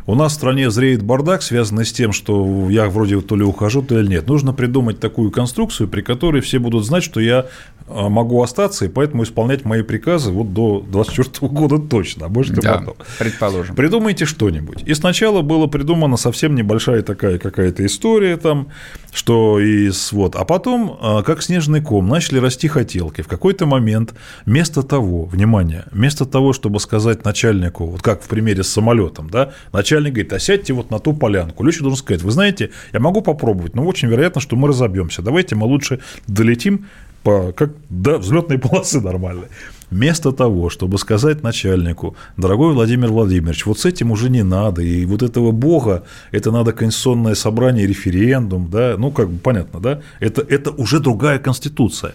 у 0.10 0.16
нас 0.16 0.32
в 0.32 0.36
стране 0.36 0.72
зреет 0.72 1.04
бардак, 1.04 1.44
связанный 1.44 1.86
с 1.86 1.94
тем, 1.94 2.14
что 2.14 2.68
я 2.72 2.90
вроде 2.90 3.22
то 3.22 3.36
ли 3.36 3.44
ухожу, 3.44 3.84
то 3.84 4.00
ли 4.00 4.08
нет. 4.08 4.28
Нужно 4.28 4.54
придумать 4.54 5.00
такую 5.00 5.30
конструкцию, 5.30 5.88
при 5.88 6.02
которой 6.02 6.42
все 6.42 6.58
будут 6.58 6.84
знать, 6.84 7.04
что 7.04 7.20
я 7.20 7.46
а, 7.88 8.10
могу 8.10 8.42
остаться, 8.42 8.86
и 8.86 8.88
поэтому 8.88 9.22
исполнять 9.24 9.66
мои 9.66 9.84
приказы 9.84 10.32
вот 10.32 10.54
до 10.54 10.84
24 10.88 11.48
года 11.52 11.78
точно, 11.78 12.26
а 12.26 12.30
может 12.30 12.58
и 12.58 12.62
Да, 12.62 12.78
потом. 12.80 12.96
предположим. 13.20 13.76
Придумайте 13.76 14.26
что-нибудь. 14.26 14.82
И 14.86 14.96
сначала 14.96 15.44
была 15.44 15.68
придумана 15.68 16.18
совсем 16.18 16.56
небольшая 16.56 17.04
такая 17.04 17.38
какая-то 17.38 17.86
история 17.86 18.38
там, 18.38 18.70
что 19.12 19.60
из 19.60 20.12
вот, 20.12 20.36
а 20.36 20.44
потом, 20.46 20.98
а, 21.02 21.22
как 21.24 21.44
снежный 21.44 21.82
ком, 21.82 22.08
начали 22.08 22.40
расти 22.40 22.68
хотелки. 22.68 23.22
В 23.22 23.28
какой-то 23.28 23.66
момент 23.66 24.16
вместо 24.46 24.82
того, 24.82 25.26
внимание, 25.26 25.86
вместо 25.92 26.26
того, 26.26 26.54
чтобы 26.54 26.80
сказать 26.80 27.26
начальнику, 27.26 27.86
вот 27.86 28.02
как 28.02 28.24
в 28.24 28.28
примере 28.28 28.64
с 28.64 28.70
самолетом, 28.70 29.30
да, 29.30 29.52
начальник 29.72 29.99
говорит, 30.08 30.32
а 30.34 30.40
сядьте 30.40 30.74
вот 30.74 30.92
на 30.92 31.00
ту 31.00 31.14
полянку. 31.14 31.64
Лещик 31.64 31.82
должен 31.82 31.98
сказать, 31.98 32.22
вы 32.22 32.32
знаете, 32.32 32.72
я 32.94 33.00
могу 33.00 33.22
попробовать, 33.22 33.76
но 33.76 33.86
очень 33.86 34.08
вероятно, 34.08 34.40
что 34.42 34.56
мы 34.56 34.70
разобьемся. 34.70 35.22
Давайте 35.22 35.56
мы 35.56 35.66
лучше 35.66 36.00
долетим 36.28 36.86
по, 37.24 37.52
как 37.52 37.72
до 37.90 38.18
взлетной 38.18 38.58
полосы 38.60 39.02
нормальной. 39.02 39.48
вместо 39.92 40.32
того, 40.32 40.70
чтобы 40.70 40.98
сказать 40.98 41.44
начальнику, 41.44 42.16
дорогой 42.38 42.74
Владимир 42.74 43.10
Владимирович, 43.10 43.66
вот 43.66 43.80
с 43.80 43.86
этим 43.86 44.12
уже 44.12 44.30
не 44.30 44.44
надо, 44.44 44.82
и 44.82 45.06
вот 45.06 45.24
этого 45.24 45.52
бога, 45.52 46.04
это 46.32 46.52
надо 46.52 46.72
конституционное 46.72 47.36
собрание, 47.36 47.88
референдум, 47.88 48.70
да, 48.70 48.96
ну, 48.98 49.12
как 49.12 49.30
бы 49.30 49.40
понятно, 49.40 49.80
да, 49.80 50.02
это, 50.20 50.42
это 50.42 50.72
уже 50.72 51.00
другая 51.00 51.40
конституция. 51.40 52.14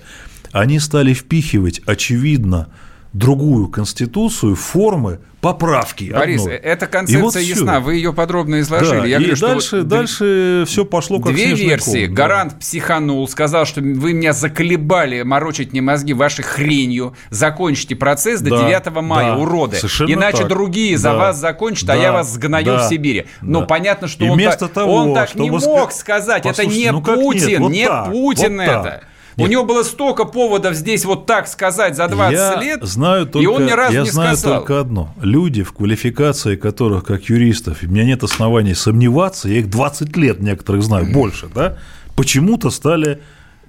Они 0.53 0.79
стали 0.79 1.15
впихивать, 1.15 1.81
очевидно, 1.85 2.69
другую 3.15 3.69
конституцию, 3.69 4.57
формы 4.57 5.21
поправки. 5.41 6.11
Борис, 6.13 6.41
одной. 6.41 6.57
эта 6.57 6.87
концепция 6.87 7.23
вот 7.23 7.37
ясна, 7.37 7.75
всё. 7.75 7.81
вы 7.83 7.95
ее 7.97 8.13
подробно 8.13 8.61
изложили. 8.61 9.01
Да, 9.01 9.07
Я 9.07 9.17
и 9.19 9.21
говорю, 9.21 9.37
что 9.37 9.47
дальше, 9.47 9.77
вот 9.79 9.89
дальше 9.89 10.65
все 10.67 10.85
пошло 10.85 11.21
как 11.21 11.33
Две 11.33 11.55
версии. 11.55 12.07
ком, 12.07 12.15
да. 12.15 12.23
Гарант 12.23 12.59
психанул, 12.59 13.29
сказал, 13.29 13.67
что 13.67 13.81
вы 13.83 14.15
меня 14.15 14.33
заколебали 14.33 15.23
морочить 15.23 15.73
мне 15.73 15.81
мозги 15.83 16.13
вашей 16.15 16.43
хренью. 16.45 17.15
Закончите 17.31 17.95
процесс 17.95 18.41
до 18.41 18.51
Да, 18.51 18.67
9 18.69 19.03
мая, 19.03 19.33
да, 19.35 19.37
уроды. 19.39 19.77
Иначе 19.77 20.39
так. 20.39 20.49
другие 20.49 20.97
за 20.99 21.11
Да, 21.11 21.17
вас 21.19 21.39
закончат, 21.39 21.91
а 21.91 21.95
да, 21.95 22.03
я 22.03 22.13
вас 22.13 22.33
сгною 22.33 22.65
да, 22.65 22.87
в 22.87 22.89
Сибири. 22.89 23.27
Но 23.43 23.61
да. 23.61 23.67
понятно, 23.67 24.09
что 24.09 24.25
И 24.25 24.29
он 24.29 24.39
так, 24.41 24.71
того, 24.73 24.95
он 24.95 25.15
так 25.15 25.35
не 25.37 25.51
мог 25.51 25.61
ска- 25.63 25.93
сказать. 25.93 26.47
Это 26.47 26.49
Послушайте, 26.57 26.81
не 26.87 26.91
ну 26.91 27.03
как 27.03 27.17
нет? 27.17 27.25
Путин, 27.25 27.63
Вот 27.63 27.71
не 27.73 27.87
так, 27.87 28.11
Путин 28.11 28.57
вот 28.57 28.65
так. 28.83 29.05
Это. 29.35 29.43
У 29.43 29.43
Нет. 29.43 29.51
него 29.51 29.65
было 29.65 29.83
столько 29.83 30.25
поводов 30.25 30.75
здесь 30.75 31.05
вот 31.05 31.27
так 31.27 31.49
сказать 31.49 31.97
за 31.97 32.09
20 32.09 32.33
я 32.35 32.61
лет, 32.61 32.83
знаю 32.83 33.27
только, 33.27 33.45
и 33.45 33.47
он 33.47 33.67
ни 33.67 33.71
разу 33.71 33.95
я 33.95 34.03
не 34.03 34.11
знаю 34.11 34.37
сказал. 34.37 34.61
только 34.61 34.81
одно. 34.81 35.15
Люди, 35.21 35.63
в 35.63 35.73
квалификации 35.73 36.57
которых, 36.57 37.05
как 37.05 37.25
юристов, 37.25 37.79
у 37.83 37.87
меня 37.87 38.05
нет 38.05 38.23
оснований 38.23 38.75
сомневаться, 38.75 39.49
я 39.49 39.59
их 39.59 39.71
20 39.71 40.17
лет 40.17 40.41
некоторых 40.41 40.83
знаю, 40.83 41.13
больше, 41.13 41.49
да, 41.55 41.77
почему-то 42.17 42.71
стали 42.71 43.21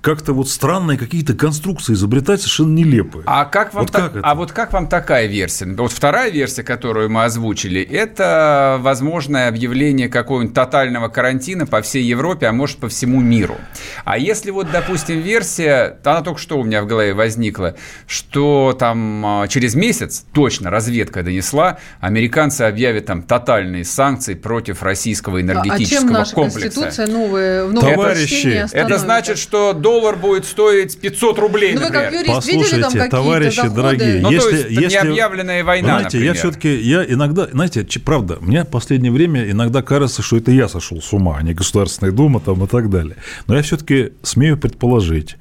как-то 0.05 0.33
вот 0.33 0.47
странные 0.47 0.99
какие-то 0.99 1.33
конструкции 1.33 1.93
изобретать 1.93 2.39
совершенно 2.39 2.75
нелепые. 2.75 3.23
А 3.25 3.43
как 3.45 3.73
вам 3.73 3.85
Вот 3.85 3.91
так- 3.91 4.03
как 4.03 4.15
это? 4.17 4.27
а 4.27 4.35
вот 4.35 4.51
как 4.51 4.71
вам 4.71 4.87
такая 4.87 5.25
версия? 5.25 5.65
Вот 5.65 5.91
вторая 5.91 6.29
версия, 6.29 6.61
которую 6.61 7.09
мы 7.09 7.23
озвучили, 7.23 7.81
это 7.81 8.77
возможное 8.81 9.47
объявление 9.47 10.07
какого-нибудь 10.07 10.53
тотального 10.53 11.07
карантина 11.07 11.65
по 11.65 11.81
всей 11.81 12.03
Европе, 12.03 12.45
а 12.45 12.51
может 12.51 12.77
по 12.77 12.87
всему 12.87 13.19
миру. 13.19 13.55
А 14.03 14.19
если 14.19 14.51
вот, 14.51 14.67
допустим, 14.71 15.21
версия, 15.21 15.97
она 16.03 16.21
только 16.21 16.39
что 16.39 16.59
у 16.59 16.63
меня 16.63 16.83
в 16.83 16.85
голове 16.85 17.15
возникла, 17.15 17.75
что 18.05 18.75
там 18.77 19.25
а, 19.25 19.47
через 19.47 19.73
месяц, 19.73 20.23
точно 20.33 20.69
разведка 20.69 21.23
донесла, 21.23 21.79
американцы 21.99 22.61
объявят 22.61 23.07
там 23.07 23.23
тотальные 23.23 23.83
санкции 23.85 24.35
против 24.35 24.83
российского 24.83 25.39
А 25.39 25.41
энергетического 25.41 26.01
чем 26.01 26.13
наша 26.13 26.35
комплекса. 26.35 26.59
конституция 26.59 27.07
новая, 27.07 27.65
в 27.65 27.73
новом 27.73 27.89
Товарищи, 27.95 28.67
Это 28.71 28.99
значит, 28.99 29.39
что 29.39 29.73
доллар 29.95 30.15
будет 30.17 30.45
стоить 30.45 30.97
500 30.99 31.39
рублей, 31.39 31.73
Ну, 31.73 31.79
вы 31.79 31.85
например. 31.85 32.03
как 32.05 32.13
юрист 32.13 32.47
видели 32.47 32.61
там 32.61 32.61
Послушайте, 32.61 32.83
какие-то 32.85 33.09
товарищи 33.09 33.55
заходы? 33.55 33.75
дорогие, 33.75 34.19
Ну, 34.21 34.27
то 34.29 34.33
если, 34.35 34.51
есть, 34.55 34.63
это 34.71 34.81
если- 34.81 34.95
необъявленная 35.07 35.63
война, 35.63 35.87
знаете, 35.99 36.17
я 36.19 36.23
например. 36.31 36.35
все-таки, 36.35 36.75
я 36.81 37.05
иногда, 37.05 37.47
знаете, 37.51 37.85
правда, 38.03 38.37
мне 38.41 38.63
в 38.63 38.67
последнее 38.67 39.11
время 39.11 39.49
иногда 39.49 39.81
кажется, 39.81 40.21
что 40.21 40.37
это 40.37 40.51
я 40.51 40.67
сошел 40.67 41.01
с 41.01 41.13
ума, 41.13 41.37
а 41.39 41.43
не 41.43 41.53
Государственная 41.53 42.11
Дума 42.11 42.39
там 42.39 42.63
и 42.63 42.67
так 42.67 42.89
далее. 42.89 43.15
Но 43.47 43.55
я 43.55 43.61
все-таки 43.61 44.11
смею 44.23 44.57
предположить, 44.57 45.37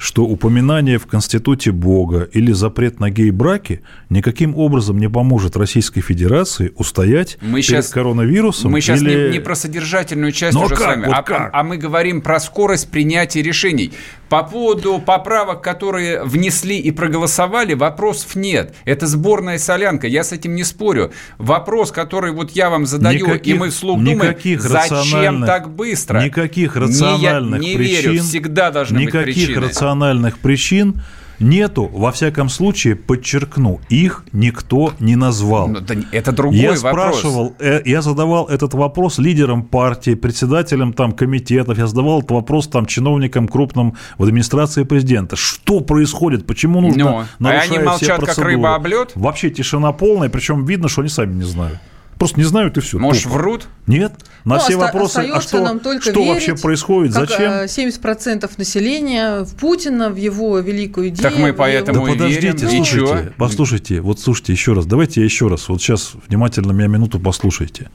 что 0.00 0.24
упоминание 0.24 0.98
в 0.98 1.06
Конституте 1.06 1.72
Бога 1.72 2.26
или 2.32 2.52
запрет 2.52 3.00
на 3.00 3.10
гей-браки 3.10 3.82
никаким 4.08 4.56
образом 4.56 4.96
не 4.98 5.10
поможет 5.10 5.58
Российской 5.58 6.00
Федерации 6.00 6.72
устоять 6.76 7.36
Мы 7.42 7.60
перед 7.60 7.64
щас- 7.66 7.90
коронавирусом. 7.90 8.70
Мы 8.72 8.80
сейчас 8.80 9.02
или... 9.02 9.26
не, 9.26 9.32
не 9.32 9.40
про 9.40 9.54
содержательную 9.54 10.32
часть 10.32 10.54
Ну, 10.54 10.62
а 10.62 10.64
уже 10.64 10.74
как? 10.74 10.84
с 10.84 10.86
вами, 10.86 11.04
Вот 11.06 11.14
а, 11.14 11.22
как? 11.22 11.50
а 11.52 11.62
мы 11.62 11.76
говорим 11.76 12.22
про 12.22 12.40
скорость 12.40 12.88
принятия 12.90 13.42
решений. 13.42 13.92
По 14.30 14.44
поводу 14.44 15.00
поправок, 15.04 15.60
которые 15.60 16.22
внесли 16.22 16.78
и 16.78 16.92
проголосовали, 16.92 17.74
вопросов 17.74 18.36
нет. 18.36 18.76
Это 18.84 19.08
сборная 19.08 19.58
солянка, 19.58 20.06
я 20.06 20.22
с 20.22 20.30
этим 20.30 20.54
не 20.54 20.62
спорю. 20.62 21.10
Вопрос, 21.38 21.90
который 21.90 22.30
вот 22.30 22.52
я 22.52 22.70
вам 22.70 22.86
задаю, 22.86 23.34
и 23.34 23.54
мы 23.54 23.70
вслух 23.70 23.98
думаем, 23.98 24.18
никаких 24.18 24.60
зачем 24.62 24.98
рациональных- 24.98 25.46
так 25.46 25.70
быстро? 25.74 26.20
Никаких 26.22 26.76
Не 26.76 26.80
я- 26.80 26.86
рациональных 26.86 27.60
не 27.60 27.74
причин. 27.74 28.12
верю, 28.12 28.22
всегда 28.22 28.70
должны 28.70 28.98
быть 29.00 29.06
никаких 29.08 29.34
причины. 29.34 29.66
рациональных 29.66 30.38
причин 30.38 31.02
нету. 31.40 31.90
Во 31.92 32.12
всяком 32.12 32.48
случае, 32.48 32.94
подчеркну, 32.96 33.80
их 33.88 34.24
никто 34.32 34.92
не 35.00 35.16
назвал. 35.16 35.68
Ну, 35.68 35.80
да 35.80 35.94
это 36.12 36.32
другой 36.32 36.58
я 36.58 36.72
вопрос. 36.72 36.80
спрашивал, 36.80 37.54
э, 37.58 37.82
я 37.84 38.02
задавал 38.02 38.46
этот 38.46 38.74
вопрос 38.74 39.18
лидерам 39.18 39.62
партии, 39.62 40.14
председателям 40.14 40.92
там 40.92 41.12
комитетов, 41.12 41.78
я 41.78 41.86
задавал 41.86 42.18
этот 42.18 42.30
вопрос 42.30 42.68
там 42.68 42.86
чиновникам 42.86 43.48
крупным 43.48 43.94
в 44.18 44.24
администрации 44.24 44.84
президента. 44.84 45.36
Что 45.36 45.80
происходит? 45.80 46.46
Почему 46.46 46.80
нужно 46.80 47.04
Ну, 47.04 47.18
а 47.18 47.26
нарушая 47.38 47.62
они 47.62 47.78
все 47.78 47.84
молчат, 47.84 48.08
как 48.08 48.24
процедуры? 48.26 48.52
рыба 48.52 48.74
об 48.74 48.86
лед? 48.86 49.12
Вообще 49.14 49.50
тишина 49.50 49.92
полная, 49.92 50.28
причем 50.28 50.64
видно, 50.64 50.88
что 50.88 51.00
они 51.00 51.10
сами 51.10 51.34
не 51.34 51.44
знают. 51.44 51.78
Просто 52.20 52.38
не 52.38 52.44
знают 52.44 52.76
и 52.76 52.80
все. 52.82 52.98
Может, 52.98 53.24
врут? 53.24 53.66
Нет. 53.86 54.12
На 54.44 54.56
Ну, 54.56 54.60
все 54.60 54.76
оста- 54.76 54.78
вопросы, 54.86 55.16
а 55.32 55.40
что, 55.40 55.62
нам 55.64 55.80
только 55.80 56.02
что 56.02 56.12
верить, 56.12 56.28
вообще 56.28 56.54
происходит, 56.54 57.14
как, 57.14 57.30
зачем? 57.30 57.50
э, 57.50 57.66
70% 57.66 58.58
населения 58.58 59.40
в 59.44 59.54
Путина, 59.56 60.10
в 60.10 60.16
его 60.16 60.58
великую 60.58 61.08
идею. 61.08 61.22
Так 61.22 61.38
мы 61.38 61.54
поэтому 61.54 62.06
его- 62.06 62.06
Да 62.08 62.12
и 62.12 62.16
подождите, 62.34 62.66
верим. 62.66 62.82
И 62.82 62.84
слушайте, 62.84 63.32
послушайте, 63.38 64.00
вот 64.02 64.20
слушайте 64.20 64.52
еще 64.52 64.74
раз, 64.74 64.84
давайте 64.84 65.20
я 65.20 65.24
еще 65.24 65.48
раз, 65.48 65.68
вот 65.70 65.80
сейчас 65.80 66.12
внимательно 66.28 66.72
меня 66.72 66.88
минуту 66.88 67.18
послушайте. 67.18 67.90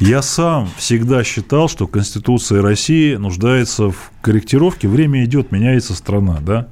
Я 0.00 0.22
сам 0.22 0.68
всегда 0.76 1.22
считал, 1.22 1.68
что 1.68 1.86
Конституция 1.86 2.62
России 2.62 3.14
нуждается 3.14 3.90
в 3.90 4.10
корректировке, 4.22 4.88
время 4.88 5.24
идет, 5.24 5.52
меняется 5.52 5.94
страна, 5.94 6.38
да? 6.40 6.68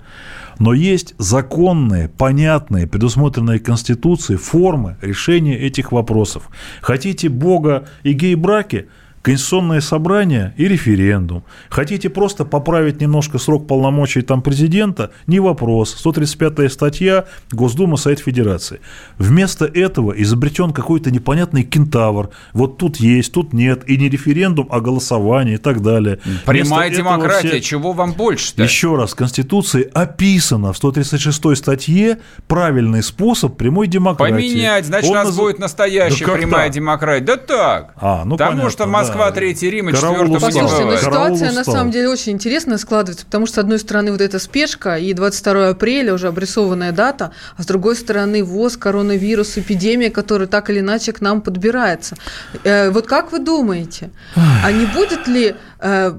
Но 0.59 0.75
есть 0.75 1.15
законные, 1.19 2.09
понятные, 2.09 2.87
предусмотренные 2.87 3.59
Конституцией 3.59 4.39
формы 4.39 4.97
решения 5.01 5.57
этих 5.57 5.93
вопросов. 5.93 6.49
Хотите 6.81 7.29
Бога 7.29 7.89
и 8.03 8.13
гей-браки– 8.13 8.89
Конституционное 9.23 9.81
собрание 9.81 10.53
и 10.57 10.67
референдум. 10.67 11.45
Хотите 11.71 12.11
просто 12.11 12.45
поправить 12.45 13.01
немножко 13.01 13.39
срок 13.39 13.69
полномочий 13.69 14.23
там 14.23 14.43
президента? 14.43 15.13
Не 15.29 15.39
вопрос. 15.39 15.95
135 15.97 16.73
статья 16.73 17.27
Госдума, 17.53 17.97
Совет 17.97 18.19
Федерации. 18.19 18.81
Вместо 19.19 19.65
этого 19.65 20.11
изобретен 20.13 20.73
какой-то 20.73 21.13
непонятный 21.13 21.63
кентавр. 21.63 22.31
Вот 22.53 22.79
тут 22.79 22.97
есть, 22.97 23.33
тут 23.33 23.53
нет. 23.53 23.89
И 23.89 23.97
не 23.97 24.09
референдум, 24.09 24.67
а 24.71 24.81
голосование 24.81 25.55
и 25.55 25.59
так 25.59 25.83
далее. 25.83 26.19
Прямая 26.45 26.89
Вместо 26.89 27.03
демократия, 27.05 27.49
все- 27.49 27.61
чего 27.61 27.93
вам 27.93 28.15
больше-то? 28.15 28.63
Еще 28.65 28.97
раз, 28.97 29.13
в 29.13 29.17
Конституции 29.17 29.89
описано 29.95 30.73
в 30.73 30.77
136 30.77 31.55
статье 31.57 32.19
правильный 32.49 33.05
способ 33.05 33.57
прямой 33.57 33.87
демократии. 33.87 34.33
Поменять, 34.35 34.85
значит, 34.87 35.11
Он 35.11 35.17
у 35.17 35.21
нас 35.21 35.29
наз- 35.29 35.37
будет 35.37 35.59
настоящая 35.61 36.27
Да 36.27 36.33
прямая 36.33 36.65
так? 36.67 36.75
демократия. 36.75 37.25
Да 37.25 37.37
так. 37.37 37.93
А, 38.01 38.25
ну 38.25 38.33
Потому 38.37 38.51
понятно, 38.53 38.71
что 38.71 38.87
Москва, 38.87 39.12
да. 39.12 39.12
Третий 39.33 39.71
Рим 39.71 39.89
и 39.89 39.93
устал. 39.93 40.13
Послушайте, 40.41 40.61
ну 40.63 40.69
бывает. 40.85 41.01
Караул 41.01 41.37
ситуация 41.37 41.53
на 41.53 41.65
самом 41.65 41.91
деле 41.91 42.09
очень 42.09 42.33
интересно 42.33 42.79
складывается, 42.79 43.25
потому 43.27 43.47
что, 43.47 43.57
с 43.57 43.59
одной 43.59 43.79
стороны, 43.79 44.13
вот 44.13 44.21
эта 44.21 44.39
спешка 44.39 44.97
и 44.97 45.13
22 45.13 45.69
апреля 45.69 46.15
уже 46.15 46.29
обрисованная 46.29 46.93
дата, 46.93 47.33
а 47.57 47.63
с 47.63 47.67
другой 47.67 47.97
стороны, 47.97 48.43
ВОЗ, 48.45 48.77
коронавирус, 48.77 49.59
эпидемия, 49.59 50.11
которая 50.11 50.49
так 50.49 50.71
или 50.71 50.81
иначе 50.81 51.13
к 51.13 51.21
нам 51.21 51.41
подбирается. 51.41 52.17
Э, 52.65 52.91
Вот 52.91 53.07
как 53.07 53.33
вы 53.33 53.39
думаете, 53.39 54.11
а 54.37 54.71
не 54.73 54.87
будет 54.87 55.27
ли 55.29 55.55
э, 55.81 56.13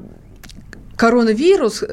коронавирус 0.96 1.84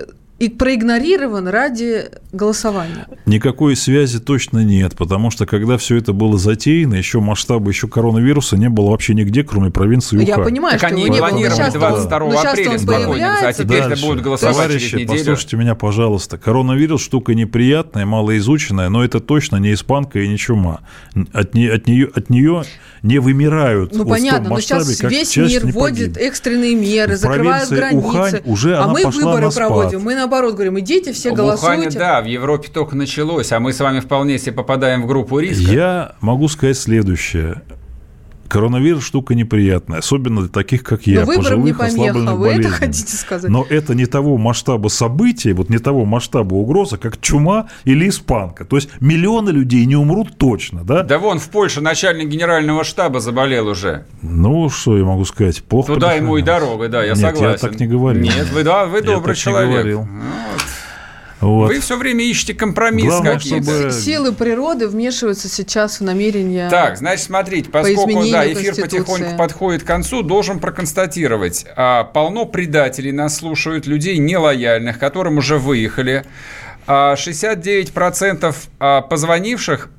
и 0.40 0.48
проигнорирован 0.48 1.46
ради 1.48 2.06
голосования? 2.32 3.06
Никакой 3.26 3.76
связи 3.76 4.18
точно 4.20 4.64
нет, 4.64 4.96
потому 4.96 5.30
что 5.30 5.46
когда 5.46 5.76
все 5.76 5.96
это 5.96 6.12
было 6.12 6.38
затеяно, 6.38 6.94
еще 6.94 7.20
масштаба 7.20 7.70
еще 7.70 7.86
коронавируса 7.88 8.56
не 8.56 8.68
было 8.70 8.90
вообще 8.90 9.14
нигде, 9.14 9.44
кроме 9.44 9.70
провинции 9.70 10.16
Ну, 10.16 10.22
Я 10.22 10.38
понимаю, 10.38 10.78
Так 10.80 10.88
что 10.88 10.96
они 10.96 11.04
не 11.10 11.18
планировали 11.18 11.54
сейчас-то 11.54 11.78
он- 11.78 11.90
22 11.92 12.18
но 12.18 12.30
сейчас-то 12.32 12.50
апреля 12.50 12.70
он 12.70 12.78
спокойно, 12.78 13.04
а 13.04 13.10
появляется. 13.10 13.62
теперь 13.64 13.82
Дальше. 13.82 14.06
будут 14.06 14.22
голосовать 14.24 14.56
Товарищи, 14.56 14.90
через 14.90 15.08
неделю. 15.08 15.18
послушайте 15.18 15.56
меня, 15.58 15.74
пожалуйста. 15.74 16.38
Коронавирус 16.38 17.02
штука 17.02 17.34
неприятная, 17.34 18.06
малоизученная, 18.06 18.88
но 18.88 19.04
это 19.04 19.20
точно 19.20 19.56
не 19.56 19.74
испанка 19.74 20.20
и 20.20 20.26
не 20.28 20.38
чума. 20.38 20.80
От, 21.34 21.54
не, 21.54 21.66
от, 21.68 21.86
нее, 21.86 22.08
от 22.14 22.30
нее 22.30 22.64
не 23.02 23.18
вымирают 23.18 23.92
Ну 23.94 24.04
вот 24.04 24.10
понятно, 24.10 24.48
но 24.48 24.54
масштабе, 24.56 24.84
сейчас 24.84 25.10
весь 25.10 25.36
мир 25.36 25.66
вводит 25.66 26.16
экстренные 26.16 26.74
меры, 26.74 27.16
закрывают 27.16 27.68
границы. 27.70 28.06
Ухань 28.08 28.40
уже 28.46 28.76
а 28.76 28.84
она 28.84 28.92
мы 28.94 29.02
пошла 29.02 29.24
выборы 29.26 29.44
на 29.46 29.50
спад. 29.50 29.66
проводим. 29.68 30.00
Мы 30.02 30.14
наоборот 30.30 30.54
говорим, 30.54 30.78
идите 30.78 31.12
все 31.12 31.32
В 31.32 31.34
голосуйте. 31.34 31.88
Ухане, 31.88 31.90
да, 31.90 32.20
в 32.20 32.26
Европе 32.26 32.68
только 32.72 32.96
началось, 32.96 33.52
а 33.52 33.60
мы 33.60 33.72
с 33.72 33.80
вами 33.80 34.00
вполне 34.00 34.38
себе 34.38 34.52
попадаем 34.52 35.02
в 35.02 35.06
группу 35.06 35.38
риска. 35.38 35.72
Я 35.72 36.14
могу 36.20 36.48
сказать 36.48 36.78
следующее. 36.78 37.62
Коронавирус 38.50 39.04
штука 39.04 39.34
неприятная, 39.36 40.00
особенно 40.00 40.40
для 40.40 40.48
таких, 40.50 40.82
как 40.82 41.06
я, 41.06 41.24
Но 41.24 41.32
не 41.32 41.36
пожилых, 41.38 41.78
помеха, 41.78 41.84
ослабленных 41.86 42.34
вы 42.34 42.48
это 42.48 42.68
хотите 42.68 43.16
сказать? 43.16 43.48
Но 43.50 43.64
это 43.68 43.94
не 43.94 44.06
того 44.06 44.36
масштаба 44.38 44.88
события, 44.88 45.52
вот 45.54 45.68
не 45.70 45.78
того 45.78 46.04
масштаба 46.04 46.54
угрозы, 46.54 46.96
как 46.96 47.20
чума 47.20 47.68
или 47.84 48.08
испанка. 48.08 48.64
То 48.64 48.74
есть 48.76 48.90
миллионы 49.00 49.50
людей 49.50 49.86
не 49.86 49.94
умрут 49.94 50.36
точно, 50.36 50.82
да? 50.82 51.04
Да 51.04 51.18
вон 51.20 51.38
в 51.38 51.48
Польше 51.48 51.80
начальник 51.80 52.28
генерального 52.28 52.82
штаба 52.82 53.20
заболел 53.20 53.68
уже. 53.68 54.04
Ну, 54.20 54.68
что 54.68 54.98
я 54.98 55.04
могу 55.04 55.24
сказать? 55.24 55.62
Плохо 55.62 55.94
Туда 55.94 56.14
ему 56.14 56.36
и 56.36 56.42
дорога, 56.42 56.88
да, 56.88 57.02
я 57.04 57.10
Нет, 57.10 57.18
согласен. 57.18 57.50
я 57.52 57.56
так 57.56 57.78
не 57.78 57.86
говорил. 57.86 58.22
Нет, 58.22 58.50
вы, 58.52 58.64
да, 58.64 58.84
вы 58.86 58.98
Я 58.98 59.04
добрый 59.04 59.34
не 59.34 59.40
человек. 59.40 59.70
говорил. 59.70 60.00
Ну, 60.04 60.20
вот. 60.52 60.62
Вот. 61.40 61.68
Вы 61.68 61.80
все 61.80 61.96
время 61.96 62.24
ищете 62.24 62.54
компромисс 62.54 63.20
какие-то. 63.22 63.72
Чтобы... 63.72 63.92
Силы 63.92 64.32
природы 64.32 64.88
вмешиваются 64.88 65.48
сейчас 65.48 66.00
в 66.00 66.04
намерения 66.04 66.68
Так, 66.68 66.98
значит, 66.98 67.24
смотрите, 67.24 67.70
поскольку 67.70 68.06
по 68.12 68.30
да, 68.30 68.52
эфир 68.52 68.74
потихоньку 68.74 69.36
подходит 69.36 69.82
к 69.82 69.86
концу, 69.86 70.22
должен 70.22 70.58
проконстатировать. 70.58 71.64
А, 71.76 72.04
полно 72.04 72.44
предателей 72.44 73.12
нас 73.12 73.36
слушают, 73.36 73.86
людей 73.86 74.18
нелояльных, 74.18 74.98
которым 74.98 75.38
уже 75.38 75.58
выехали. 75.58 76.24
69% 76.86 78.54
а, 78.78 79.00
позвонивших 79.02 79.90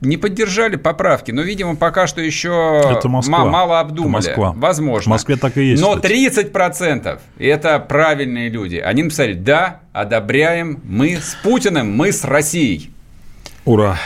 не 0.00 0.16
поддержали 0.16 0.76
поправки, 0.76 1.30
но, 1.30 1.42
видимо, 1.42 1.76
пока 1.76 2.06
что 2.06 2.20
еще 2.20 3.00
мало 3.28 3.80
обдумали. 3.80 4.30
Это 4.30 4.40
Москва. 4.40 4.52
Возможно. 4.56 5.10
В 5.10 5.14
Москве 5.14 5.36
так 5.36 5.56
и 5.56 5.64
есть. 5.64 5.82
Но 5.82 5.96
30% 5.96 7.20
это 7.38 7.78
правильные 7.80 8.48
люди. 8.48 8.76
Они 8.76 9.02
написали, 9.02 9.34
да, 9.34 9.80
одобряем, 9.92 10.80
мы 10.84 11.16
с 11.16 11.36
Путиным, 11.42 11.96
мы 11.96 12.12
с 12.12 12.24
Россией. 12.24 12.90
Ура! 13.64 13.98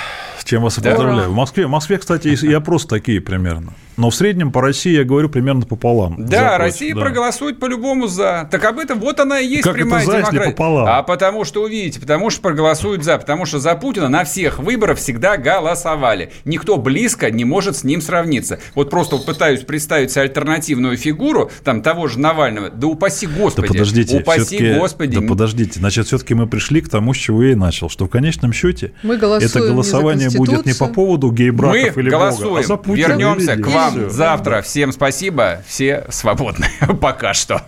Чем 0.45 0.65
вас 0.65 0.77
и 0.77 0.83
поздравляю. 0.83 1.31
В 1.31 1.35
Москве, 1.35 1.67
в 1.67 1.71
Москве, 1.71 1.97
кстати, 1.97 2.29
и 2.29 2.53
опросы 2.53 2.87
такие 2.87 3.23
примерно. 3.23 3.73
Но 3.97 4.11
в 4.11 4.15
среднем 4.15 4.53
по 4.53 4.61
России, 4.61 4.93
я 4.93 5.05
говорю, 5.05 5.29
примерно 5.29 5.63
пополам. 5.63 6.17
Да, 6.27 6.59
Россия 6.59 6.95
да. 6.95 7.01
проголосует 7.01 7.61
по-любому 7.61 8.07
за. 8.07 8.49
Так 8.51 8.65
об 8.65 8.79
этом 8.79 9.01
вот 9.01 9.21
она 9.21 9.41
и 9.41 9.47
есть 9.47 9.63
как 9.65 9.75
прямая 9.75 10.03
это 10.03 10.11
за, 10.11 10.19
демократия. 10.19 10.51
Пополам? 10.51 10.87
А 10.89 11.03
потому 11.03 11.45
что, 11.45 11.63
увидите, 11.63 12.01
потому 12.01 12.31
что 12.31 12.41
проголосуют 12.41 13.05
за. 13.05 13.19
Потому 13.19 13.45
что 13.45 13.59
за 13.59 13.75
Путина 13.75 14.09
на 14.09 14.25
всех 14.25 14.59
выборах 14.59 14.99
всегда 14.99 15.37
голосовали. 15.37 16.33
Никто 16.45 16.77
близко 16.79 17.31
не 17.31 17.45
может 17.45 17.77
с 17.77 17.85
ним 17.85 18.01
сравниться. 18.01 18.59
Вот 18.75 18.91
просто 18.91 19.19
пытаюсь 19.19 19.61
представить 19.61 20.11
себе 20.11 20.23
альтернативную 20.23 20.97
фигуру, 20.97 21.51
там, 21.65 21.83
того 21.83 22.09
же 22.09 22.19
Навального. 22.19 22.71
Да 22.71 22.87
упаси 22.87 23.27
Господи. 23.27 23.69
Да 23.69 23.73
подождите. 23.73 24.19
Упаси 24.19 24.75
Господи. 24.75 25.19
Да 25.19 25.27
подождите. 25.27 25.81
Значит, 25.81 26.07
все-таки 26.07 26.35
мы 26.35 26.47
пришли 26.47 26.81
к 26.81 26.89
тому, 26.89 27.15
с 27.15 27.17
чего 27.17 27.43
я 27.43 27.53
и 27.53 27.55
начал. 27.55 27.89
Что 27.89 28.07
в 28.07 28.09
конечном 28.09 28.53
счете 28.53 28.93
мы 29.03 29.17
это 29.17 29.61
голосование 29.61 30.31
будет 30.31 30.67
не 30.67 30.73
по 30.73 30.87
поводу 30.87 31.31
гей-браков 31.31 31.99
или 31.99 32.11
голосуем. 32.11 32.49
Бога, 32.49 32.61
а 32.61 32.65
за 32.65 32.77
Путина. 32.77 33.07
Вернемся 33.09 33.57
к 33.57 33.67
вам 33.83 33.93
все. 33.93 34.11
завтра. 34.11 34.63
Всем 34.63 34.93
спасибо. 34.93 35.63
Все 35.67 36.05
свободны. 36.09 36.69
Пока 37.01 37.35
что. 37.35 37.63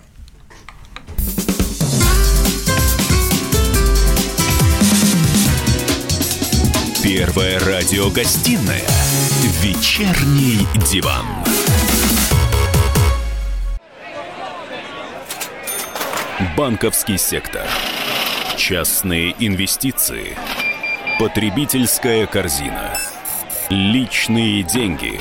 Первая 7.03 7.61
радиогостинная 7.61 8.83
«Вечерний 9.61 10.67
диван». 10.91 11.27
Банковский 16.57 17.19
сектор. 17.19 17.62
Частные 18.57 19.35
инвестиции. 19.39 20.37
Потребительская 21.19 22.27
корзина. 22.27 22.97
Личные 23.71 24.62
деньги. 24.62 25.21